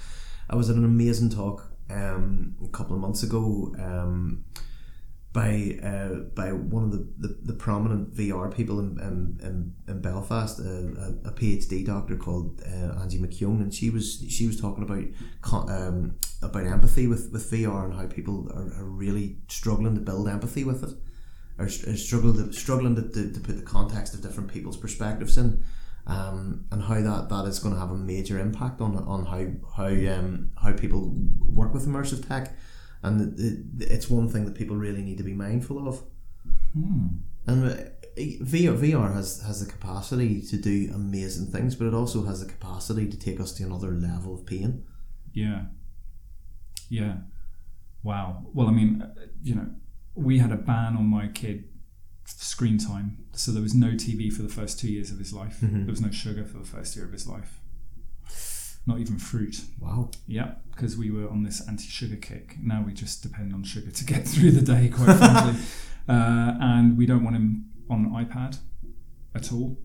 I 0.49 0.55
was 0.55 0.69
at 0.69 0.75
an 0.75 0.85
amazing 0.85 1.29
talk 1.29 1.71
um, 1.89 2.55
a 2.63 2.67
couple 2.69 2.95
of 2.95 3.01
months 3.01 3.23
ago. 3.23 3.73
Um, 3.79 4.43
by 5.33 5.79
uh, 5.81 6.15
by 6.35 6.51
one 6.51 6.83
of 6.83 6.91
the, 6.91 7.07
the, 7.17 7.37
the 7.43 7.53
prominent 7.53 8.13
VR 8.13 8.53
people 8.53 8.79
in, 8.79 8.99
in, 9.41 9.73
in, 9.87 10.01
Belfast, 10.01 10.59
a, 10.59 11.15
a 11.23 11.31
PhD 11.31 11.85
doctor 11.85 12.17
called 12.17 12.61
uh, 12.65 12.99
Angie 12.99 13.19
McKeown, 13.19 13.61
and 13.61 13.73
she 13.73 13.89
was 13.89 14.25
she 14.29 14.45
was 14.45 14.59
talking 14.59 14.83
about 14.83 15.69
um, 15.69 16.15
about 16.41 16.65
empathy 16.65 17.07
with, 17.07 17.31
with 17.31 17.49
VR 17.49 17.85
and 17.85 17.93
how 17.93 18.07
people 18.07 18.49
are, 18.53 18.81
are 18.81 18.89
really 18.89 19.37
struggling 19.47 19.95
to 19.95 20.01
build 20.01 20.27
empathy 20.27 20.65
with 20.65 20.83
it, 20.83 20.97
or, 21.57 21.65
or 21.65 21.95
struggling 21.95 22.35
to, 22.35 22.53
struggling 22.53 22.95
to, 22.95 23.03
to, 23.03 23.31
to 23.31 23.39
put 23.39 23.55
the 23.55 23.63
context 23.63 24.13
of 24.13 24.21
different 24.21 24.51
people's 24.51 24.77
perspectives 24.77 25.37
in. 25.37 25.63
Um, 26.07 26.65
and 26.71 26.81
how 26.81 26.99
that, 26.99 27.29
that 27.29 27.45
is 27.45 27.59
going 27.59 27.75
to 27.75 27.79
have 27.79 27.91
a 27.91 27.95
major 27.95 28.39
impact 28.39 28.81
on 28.81 28.97
on 28.97 29.25
how 29.27 29.45
how 29.77 30.13
um, 30.13 30.49
how 30.61 30.73
people 30.73 31.13
work 31.45 31.73
with 31.73 31.87
immersive 31.87 32.27
tech 32.27 32.53
and 33.03 33.39
it, 33.39 33.91
it's 33.91 34.09
one 34.09 34.29
thing 34.29 34.45
that 34.45 34.55
people 34.55 34.75
really 34.75 35.01
need 35.01 35.17
to 35.17 35.23
be 35.23 35.33
mindful 35.33 35.87
of. 35.87 36.03
Hmm. 36.73 37.07
And 37.47 37.65
uh, 37.65 37.75
VR, 38.17 38.77
VR 38.77 39.13
has 39.13 39.41
has 39.41 39.65
the 39.65 39.71
capacity 39.71 40.41
to 40.41 40.57
do 40.57 40.91
amazing 40.93 41.47
things, 41.47 41.75
but 41.75 41.87
it 41.87 41.93
also 41.93 42.25
has 42.25 42.39
the 42.41 42.51
capacity 42.51 43.07
to 43.07 43.17
take 43.17 43.39
us 43.39 43.51
to 43.53 43.63
another 43.63 43.91
level 43.91 44.35
of 44.35 44.45
pain. 44.45 44.83
Yeah. 45.33 45.63
Yeah. 46.89 47.17
Wow. 48.03 48.45
Well, 48.53 48.67
I 48.67 48.71
mean, 48.71 49.01
uh, 49.01 49.27
you 49.41 49.55
know, 49.55 49.67
we 50.15 50.39
had 50.39 50.51
a 50.51 50.57
ban 50.57 50.97
on 50.97 51.05
my 51.05 51.27
kid 51.27 51.69
screen 52.25 52.77
time, 52.77 53.25
so 53.33 53.51
there 53.51 53.61
was 53.61 53.73
no 53.73 53.91
TV 53.91 54.31
for 54.31 54.41
the 54.41 54.49
first 54.49 54.79
two 54.79 54.91
years 54.91 55.11
of 55.11 55.17
his 55.17 55.33
life. 55.33 55.59
Mhm. 55.61 55.85
There 55.85 55.91
was 55.91 56.01
no 56.01 56.11
sugar 56.11 56.45
for 56.45 56.57
the 56.59 56.65
first 56.65 56.95
year 56.95 57.05
of 57.05 57.11
his 57.11 57.27
life. 57.27 57.60
Not 58.85 58.99
even 58.99 59.19
fruit. 59.19 59.61
Wow. 59.79 60.09
Yeah, 60.27 60.53
because 60.71 60.97
we 60.97 61.11
were 61.11 61.29
on 61.29 61.43
this 61.43 61.67
anti-sugar 61.67 62.15
kick. 62.15 62.55
Now 62.61 62.83
we 62.85 62.93
just 62.93 63.21
depend 63.21 63.53
on 63.53 63.63
sugar 63.63 63.91
to 63.91 64.03
get 64.05 64.27
through 64.27 64.51
the 64.51 64.61
day, 64.61 64.89
quite 64.89 65.17
frankly. 65.17 65.61
Uh, 66.09 66.57
and 66.59 66.97
we 66.97 67.05
don't 67.05 67.23
want 67.23 67.35
him 67.35 67.69
on 67.89 68.05
an 68.05 68.11
iPad 68.11 68.57
at 69.35 69.53
all. 69.53 69.77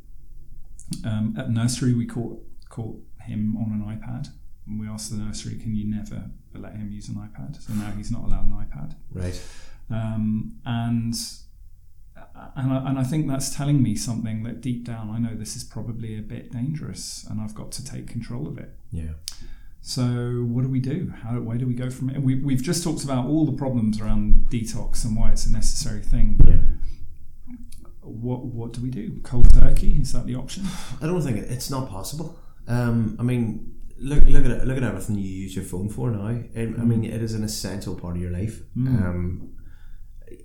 Um, 1.04 1.34
at 1.38 1.50
nursery, 1.50 1.92
we 1.92 2.06
caught 2.06 2.42
caught 2.70 2.98
him 3.20 3.56
on 3.58 3.70
an 3.70 3.84
iPad. 3.84 4.28
And 4.66 4.80
we 4.80 4.88
asked 4.88 5.10
the 5.10 5.18
nursery, 5.18 5.56
"Can 5.56 5.76
you 5.76 5.84
never 5.86 6.30
let 6.54 6.74
him 6.74 6.90
use 6.90 7.08
an 7.08 7.16
iPad?" 7.16 7.62
So 7.62 7.74
now 7.74 7.90
he's 7.90 8.10
not 8.10 8.24
allowed 8.24 8.46
an 8.46 8.52
iPad. 8.52 8.94
Right. 9.12 9.40
Um, 9.90 10.56
and 10.64 11.14
and 12.56 12.72
I, 12.72 12.88
and 12.88 12.98
I 12.98 13.02
think 13.04 13.28
that's 13.28 13.54
telling 13.54 13.82
me 13.82 13.94
something 13.96 14.42
that 14.44 14.60
deep 14.60 14.84
down 14.84 15.10
I 15.10 15.18
know 15.18 15.34
this 15.34 15.56
is 15.56 15.64
probably 15.64 16.18
a 16.18 16.22
bit 16.22 16.52
dangerous, 16.52 17.26
and 17.30 17.40
I've 17.40 17.54
got 17.54 17.72
to 17.72 17.84
take 17.84 18.06
control 18.06 18.46
of 18.46 18.58
it. 18.58 18.70
Yeah. 18.90 19.12
So 19.80 20.02
what 20.48 20.62
do 20.62 20.68
we 20.68 20.80
do? 20.80 21.12
How 21.22 21.38
where 21.40 21.58
do 21.58 21.66
we 21.66 21.74
go 21.74 21.90
from 21.90 22.10
it? 22.10 22.20
We, 22.20 22.34
we've 22.36 22.62
just 22.62 22.82
talked 22.82 23.04
about 23.04 23.26
all 23.26 23.46
the 23.46 23.52
problems 23.52 24.00
around 24.00 24.46
detox 24.50 25.04
and 25.04 25.16
why 25.16 25.30
it's 25.30 25.46
a 25.46 25.52
necessary 25.52 26.00
thing. 26.02 26.34
But 26.38 26.48
Yeah. 26.48 26.60
what 28.02 28.44
what 28.46 28.72
do 28.72 28.80
we 28.82 28.90
do? 28.90 29.20
Cold 29.22 29.52
turkey 29.54 29.92
is 30.00 30.12
that 30.12 30.26
the 30.26 30.34
option? 30.34 30.64
I 31.00 31.06
don't 31.06 31.22
think 31.22 31.38
it, 31.38 31.50
it's 31.50 31.70
not 31.70 31.88
possible. 31.88 32.38
Um, 32.68 33.16
I 33.18 33.22
mean, 33.22 33.74
look 33.98 34.24
look 34.24 34.44
at 34.44 34.50
it, 34.50 34.66
look 34.66 34.76
at 34.76 34.82
everything 34.82 35.16
you 35.18 35.28
use 35.28 35.54
your 35.54 35.64
phone 35.64 35.88
for 35.88 36.10
now. 36.10 36.28
It, 36.54 36.68
I 36.78 36.84
mean, 36.84 37.04
it 37.04 37.22
is 37.22 37.34
an 37.34 37.44
essential 37.44 37.94
part 37.94 38.16
of 38.16 38.22
your 38.22 38.32
life. 38.32 38.60
Mm. 38.76 38.86
Um, 38.88 39.52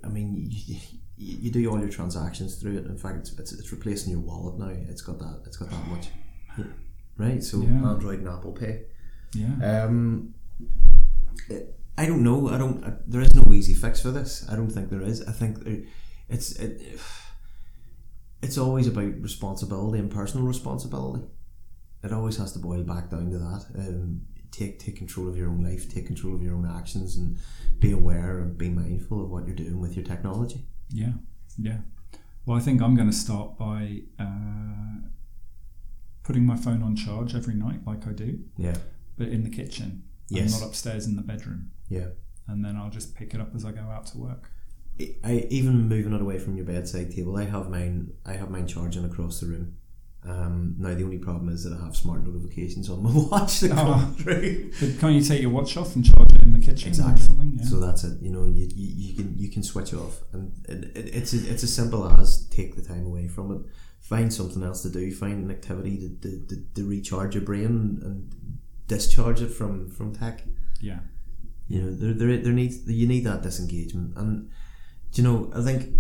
I 0.04 0.08
mean, 0.10 0.48
you, 0.50 0.78
you, 1.22 1.38
you 1.44 1.52
do 1.52 1.70
all 1.72 1.80
your 1.80 1.90
transactions 1.90 2.56
through 2.56 2.78
it. 2.80 2.86
In 2.86 2.98
fact, 2.98 3.18
it's, 3.20 3.32
it's, 3.40 3.52
it's 3.54 3.72
replacing 3.72 4.12
your 4.12 4.22
wallet 4.22 4.58
now. 4.60 4.74
It's 4.90 5.02
got 5.02 5.20
that. 5.20 5.42
It's 5.46 5.58
got 5.58 5.70
that 5.70 5.88
much. 5.88 6.08
Right. 7.18 7.44
So 7.44 7.62
Yeah. 7.62 7.90
Android 7.90 8.20
and 8.20 8.28
Apple 8.30 8.54
Pay. 8.54 8.84
Yeah. 9.34 9.84
Um, 9.86 10.34
it- 11.50 11.78
I 11.98 12.06
don't 12.08 12.24
know. 12.24 12.48
I 12.50 12.58
don't. 12.58 12.84
I, 12.84 12.94
there 13.06 13.22
is 13.22 13.36
no 13.36 13.54
easy 13.54 13.74
fix 13.76 14.02
for 14.02 14.12
this. 14.12 14.46
I 14.50 14.56
don't 14.56 14.70
think 14.72 14.90
there 14.90 15.02
is. 15.04 15.22
I 15.28 15.34
think 15.34 15.64
there, 15.64 15.84
it's 16.30 16.54
it, 16.54 16.82
it's 18.42 18.58
always 18.58 18.88
about 18.88 19.14
responsibility 19.22 20.00
and 20.00 20.10
personal 20.10 20.48
responsibility. 20.48 21.24
It 22.04 22.12
always 22.12 22.38
has 22.38 22.54
to 22.54 22.60
boil 22.60 22.84
back 22.84 23.12
down 23.12 23.30
to 23.32 23.38
that. 23.38 23.66
Um, 23.78 24.22
take 24.52 24.80
take 24.80 24.96
control 24.96 25.28
of 25.28 25.38
your 25.38 25.50
own 25.50 25.64
life. 25.64 25.90
Take 25.94 26.08
control 26.08 26.34
of 26.34 26.42
your 26.42 26.56
own 26.56 26.66
actions, 26.66 27.18
and 27.18 27.38
be 27.80 27.92
aware 27.92 28.40
and 28.40 28.58
be 28.58 28.70
mindful 28.70 29.24
of 29.24 29.30
what 29.30 29.46
you're 29.46 29.56
doing 29.56 29.80
with 29.80 29.96
your 29.96 30.06
technology. 30.06 30.66
Yeah. 30.94 31.14
Yeah. 31.58 31.78
Well, 32.46 32.58
I 32.58 32.60
think 32.60 32.82
I'm 32.82 32.96
going 32.96 33.10
to 33.10 33.16
start 33.16 33.58
by 33.58 34.02
uh, 34.20 35.08
putting 36.24 36.46
my 36.46 36.56
phone 36.56 36.82
on 36.84 36.96
charge 36.96 37.36
every 37.36 37.54
night, 37.56 37.82
like 37.86 38.08
I 38.08 38.12
do, 38.12 38.40
Yeah. 38.58 38.76
but 39.18 39.28
in 39.28 39.44
the 39.44 39.50
kitchen. 39.50 40.04
Yes. 40.30 40.54
and 40.54 40.62
not 40.62 40.68
upstairs 40.70 41.08
in 41.08 41.18
the 41.18 41.22
bedroom. 41.22 41.72
Yeah. 41.90 42.08
And 42.48 42.64
then 42.64 42.78
I'll 42.78 42.90
just 42.90 43.16
pick 43.16 43.34
it 43.34 43.42
up 43.42 43.54
as 43.54 43.66
I 43.66 43.72
go 43.74 43.82
out 43.82 44.06
to 44.08 44.18
work. 44.18 44.50
I 45.24 45.46
even 45.50 45.90
moving 45.90 46.14
it 46.14 46.22
away 46.22 46.38
from 46.40 46.56
your 46.56 46.66
bedside 46.66 47.12
table. 47.14 47.36
I 47.38 47.44
have 47.46 47.70
mine. 47.70 48.12
I 48.26 48.34
have 48.34 48.50
mine 48.50 48.68
charging 48.68 49.04
across 49.04 49.40
the 49.42 49.48
room. 49.48 49.76
Um, 50.24 50.76
now 50.78 50.94
the 50.94 51.04
only 51.04 51.18
problem 51.18 51.50
is 51.50 51.64
that 51.64 51.74
I 51.78 51.84
have 51.84 51.96
smart 51.96 52.24
notifications 52.26 52.90
on 52.90 53.02
my 53.04 53.10
watch 53.32 53.60
that 53.62 53.72
come 53.72 53.88
Oh. 53.90 54.16
through. 54.18 54.72
But 54.80 55.00
can't 55.00 55.16
you 55.16 55.22
take 55.24 55.42
your 55.42 55.50
watch 55.52 55.76
off 55.76 55.96
and 55.96 56.06
charge 56.06 56.32
it 56.34 56.44
the 56.62 56.72
kitchen 56.72 56.90
Exactly. 56.90 57.52
Yeah. 57.54 57.64
So 57.64 57.80
that's 57.80 58.04
it. 58.04 58.22
You 58.22 58.32
know, 58.32 58.46
you, 58.46 58.68
you, 58.74 59.10
you 59.10 59.16
can 59.16 59.38
you 59.38 59.50
can 59.50 59.64
switch 59.64 59.94
off, 59.94 60.22
and 60.34 60.54
it, 60.68 60.96
it, 60.96 61.16
it's 61.16 61.34
a, 61.34 61.38
it's 61.50 61.64
as 61.64 61.74
simple 61.74 62.08
as 62.20 62.48
take 62.48 62.76
the 62.76 62.82
time 62.82 63.06
away 63.06 63.28
from 63.28 63.52
it. 63.52 63.62
Find 64.00 64.34
something 64.34 64.64
else 64.64 64.82
to 64.84 64.90
do. 64.90 65.14
Find 65.14 65.44
an 65.46 65.52
activity 65.52 65.98
to, 65.98 66.30
to, 66.30 66.46
to, 66.48 66.66
to 66.76 66.90
recharge 66.90 67.36
your 67.36 67.44
brain 67.44 68.00
and 68.04 68.32
discharge 68.88 69.42
it 69.42 69.50
from 69.50 69.90
from 69.90 70.16
tech. 70.16 70.44
yeah. 70.82 71.00
You 71.68 71.82
know, 71.82 71.94
there, 71.94 72.14
there, 72.14 72.38
there 72.38 72.54
needs 72.54 72.86
you 72.90 73.08
need 73.08 73.24
that 73.24 73.44
disengagement, 73.44 74.18
and 74.18 74.50
you 75.14 75.24
know, 75.24 75.52
I 75.56 75.62
think 75.62 75.94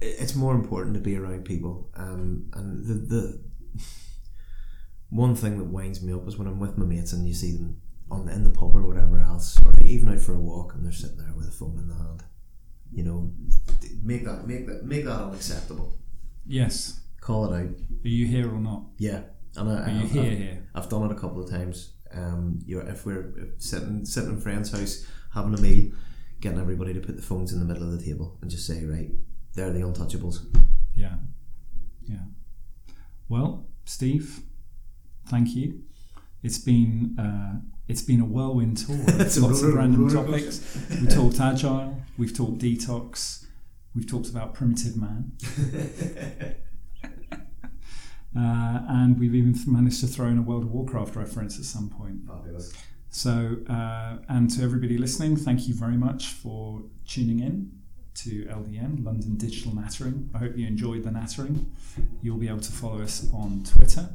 it's 0.00 0.34
more 0.34 0.54
important 0.54 0.94
to 0.94 1.00
be 1.00 1.16
around 1.16 1.44
people. 1.44 1.90
Um, 1.96 2.50
and 2.54 2.86
the 2.86 2.94
the 2.94 3.40
one 5.10 5.34
thing 5.34 5.58
that 5.58 5.64
winds 5.64 6.02
me 6.02 6.12
up 6.12 6.26
is 6.28 6.36
when 6.36 6.46
I'm 6.46 6.60
with 6.60 6.78
my 6.78 6.84
mates 6.84 7.12
and 7.12 7.26
you 7.26 7.34
see 7.34 7.52
them 7.56 7.80
on 8.10 8.28
in 8.28 8.44
the 8.44 8.50
pub 8.50 8.76
or 8.76 8.86
whatever 8.86 9.20
else, 9.20 9.58
or 9.64 9.72
even 9.84 10.08
out 10.08 10.20
for 10.20 10.34
a 10.34 10.38
walk, 10.38 10.74
and 10.74 10.84
they're 10.84 10.92
sitting 10.92 11.16
there 11.16 11.34
with 11.36 11.48
a 11.48 11.52
phone 11.52 11.78
in 11.78 11.88
the 11.88 11.94
hand, 11.94 12.22
you 12.92 13.02
know, 13.02 13.32
make 14.02 14.24
that 14.24 14.46
make 14.46 14.66
that 14.66 14.84
make 14.84 15.04
that 15.04 15.20
unacceptable. 15.20 15.98
Yes. 16.46 17.00
Call 17.20 17.52
it 17.52 17.56
out. 17.56 17.74
Are 18.04 18.08
you 18.08 18.26
here 18.26 18.48
or 18.48 18.60
not? 18.60 18.84
Yeah, 18.98 19.22
and 19.56 19.68
I, 19.68 19.90
Are 19.90 19.90
you 19.90 20.04
I've, 20.04 20.10
here 20.10 20.22
I've, 20.22 20.38
here? 20.38 20.68
I've 20.74 20.88
done 20.88 21.04
it 21.04 21.12
a 21.12 21.16
couple 21.16 21.42
of 21.42 21.50
times. 21.50 21.92
Um, 22.12 22.60
you 22.64 22.78
know, 22.78 22.88
if 22.88 23.04
we're 23.04 23.32
sitting 23.58 24.04
sitting 24.04 24.30
in 24.30 24.36
a 24.36 24.40
friend's 24.40 24.70
house 24.70 25.04
having 25.34 25.54
a 25.54 25.60
meal, 25.60 25.90
getting 26.40 26.60
everybody 26.60 26.94
to 26.94 27.00
put 27.00 27.16
the 27.16 27.22
phones 27.22 27.52
in 27.52 27.58
the 27.58 27.64
middle 27.64 27.82
of 27.82 27.98
the 27.98 28.04
table 28.04 28.38
and 28.40 28.50
just 28.50 28.66
say, 28.66 28.84
right, 28.84 29.10
they're 29.54 29.72
the 29.72 29.80
untouchables. 29.80 30.46
Yeah. 30.94 31.16
Yeah. 32.08 32.22
Well, 33.28 33.66
Steve, 33.84 34.40
thank 35.28 35.56
you. 35.56 35.82
It's 36.42 36.58
been 36.58 37.16
uh, 37.18 37.60
it's 37.88 38.02
been 38.02 38.20
a 38.20 38.24
whirlwind 38.24 38.78
tour. 38.78 38.96
It's 39.06 39.38
Lots 39.40 39.62
of 39.62 39.74
random 39.74 40.08
topics. 40.08 40.60
We 40.90 41.06
talked 41.06 41.40
agile. 41.40 42.00
We've 42.18 42.36
talked 42.36 42.58
detox. 42.58 43.46
We've 43.94 44.08
talked 44.08 44.28
about 44.28 44.54
primitive 44.54 44.96
man. 44.96 45.32
Uh, 48.36 48.82
and 48.88 49.18
we've 49.18 49.34
even 49.34 49.54
managed 49.66 50.00
to 50.00 50.06
throw 50.06 50.26
in 50.26 50.36
a 50.36 50.42
World 50.42 50.62
of 50.62 50.70
Warcraft 50.70 51.16
reference 51.16 51.58
at 51.58 51.64
some 51.64 51.88
point. 51.88 52.18
Fabulous. 52.26 52.70
So, 53.08 53.56
uh, 53.66 54.18
and 54.28 54.50
to 54.50 54.62
everybody 54.62 54.98
listening, 54.98 55.36
thank 55.36 55.66
you 55.66 55.74
very 55.74 55.96
much 55.96 56.26
for 56.26 56.82
tuning 57.06 57.40
in 57.40 57.72
to 58.16 58.44
LDN, 58.44 59.02
London 59.02 59.36
Digital 59.36 59.74
Nattering. 59.74 60.28
I 60.34 60.38
hope 60.38 60.54
you 60.54 60.66
enjoyed 60.66 61.02
the 61.04 61.10
nattering. 61.10 61.72
You'll 62.20 62.36
be 62.36 62.48
able 62.48 62.60
to 62.60 62.72
follow 62.72 63.00
us 63.00 63.26
on 63.32 63.64
Twitter 63.64 64.06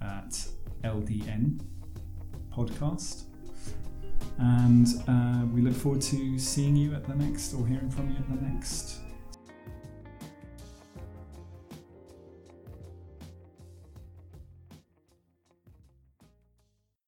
at 0.00 0.46
LDN 0.82 1.60
Podcast. 2.54 3.24
And 4.38 4.88
uh, 5.08 5.46
we 5.52 5.60
look 5.60 5.74
forward 5.74 6.00
to 6.02 6.38
seeing 6.38 6.74
you 6.76 6.94
at 6.94 7.04
the 7.04 7.14
next 7.14 7.54
or 7.54 7.66
hearing 7.66 7.90
from 7.90 8.10
you 8.10 8.16
at 8.16 8.28
the 8.28 8.46
next 8.46 9.01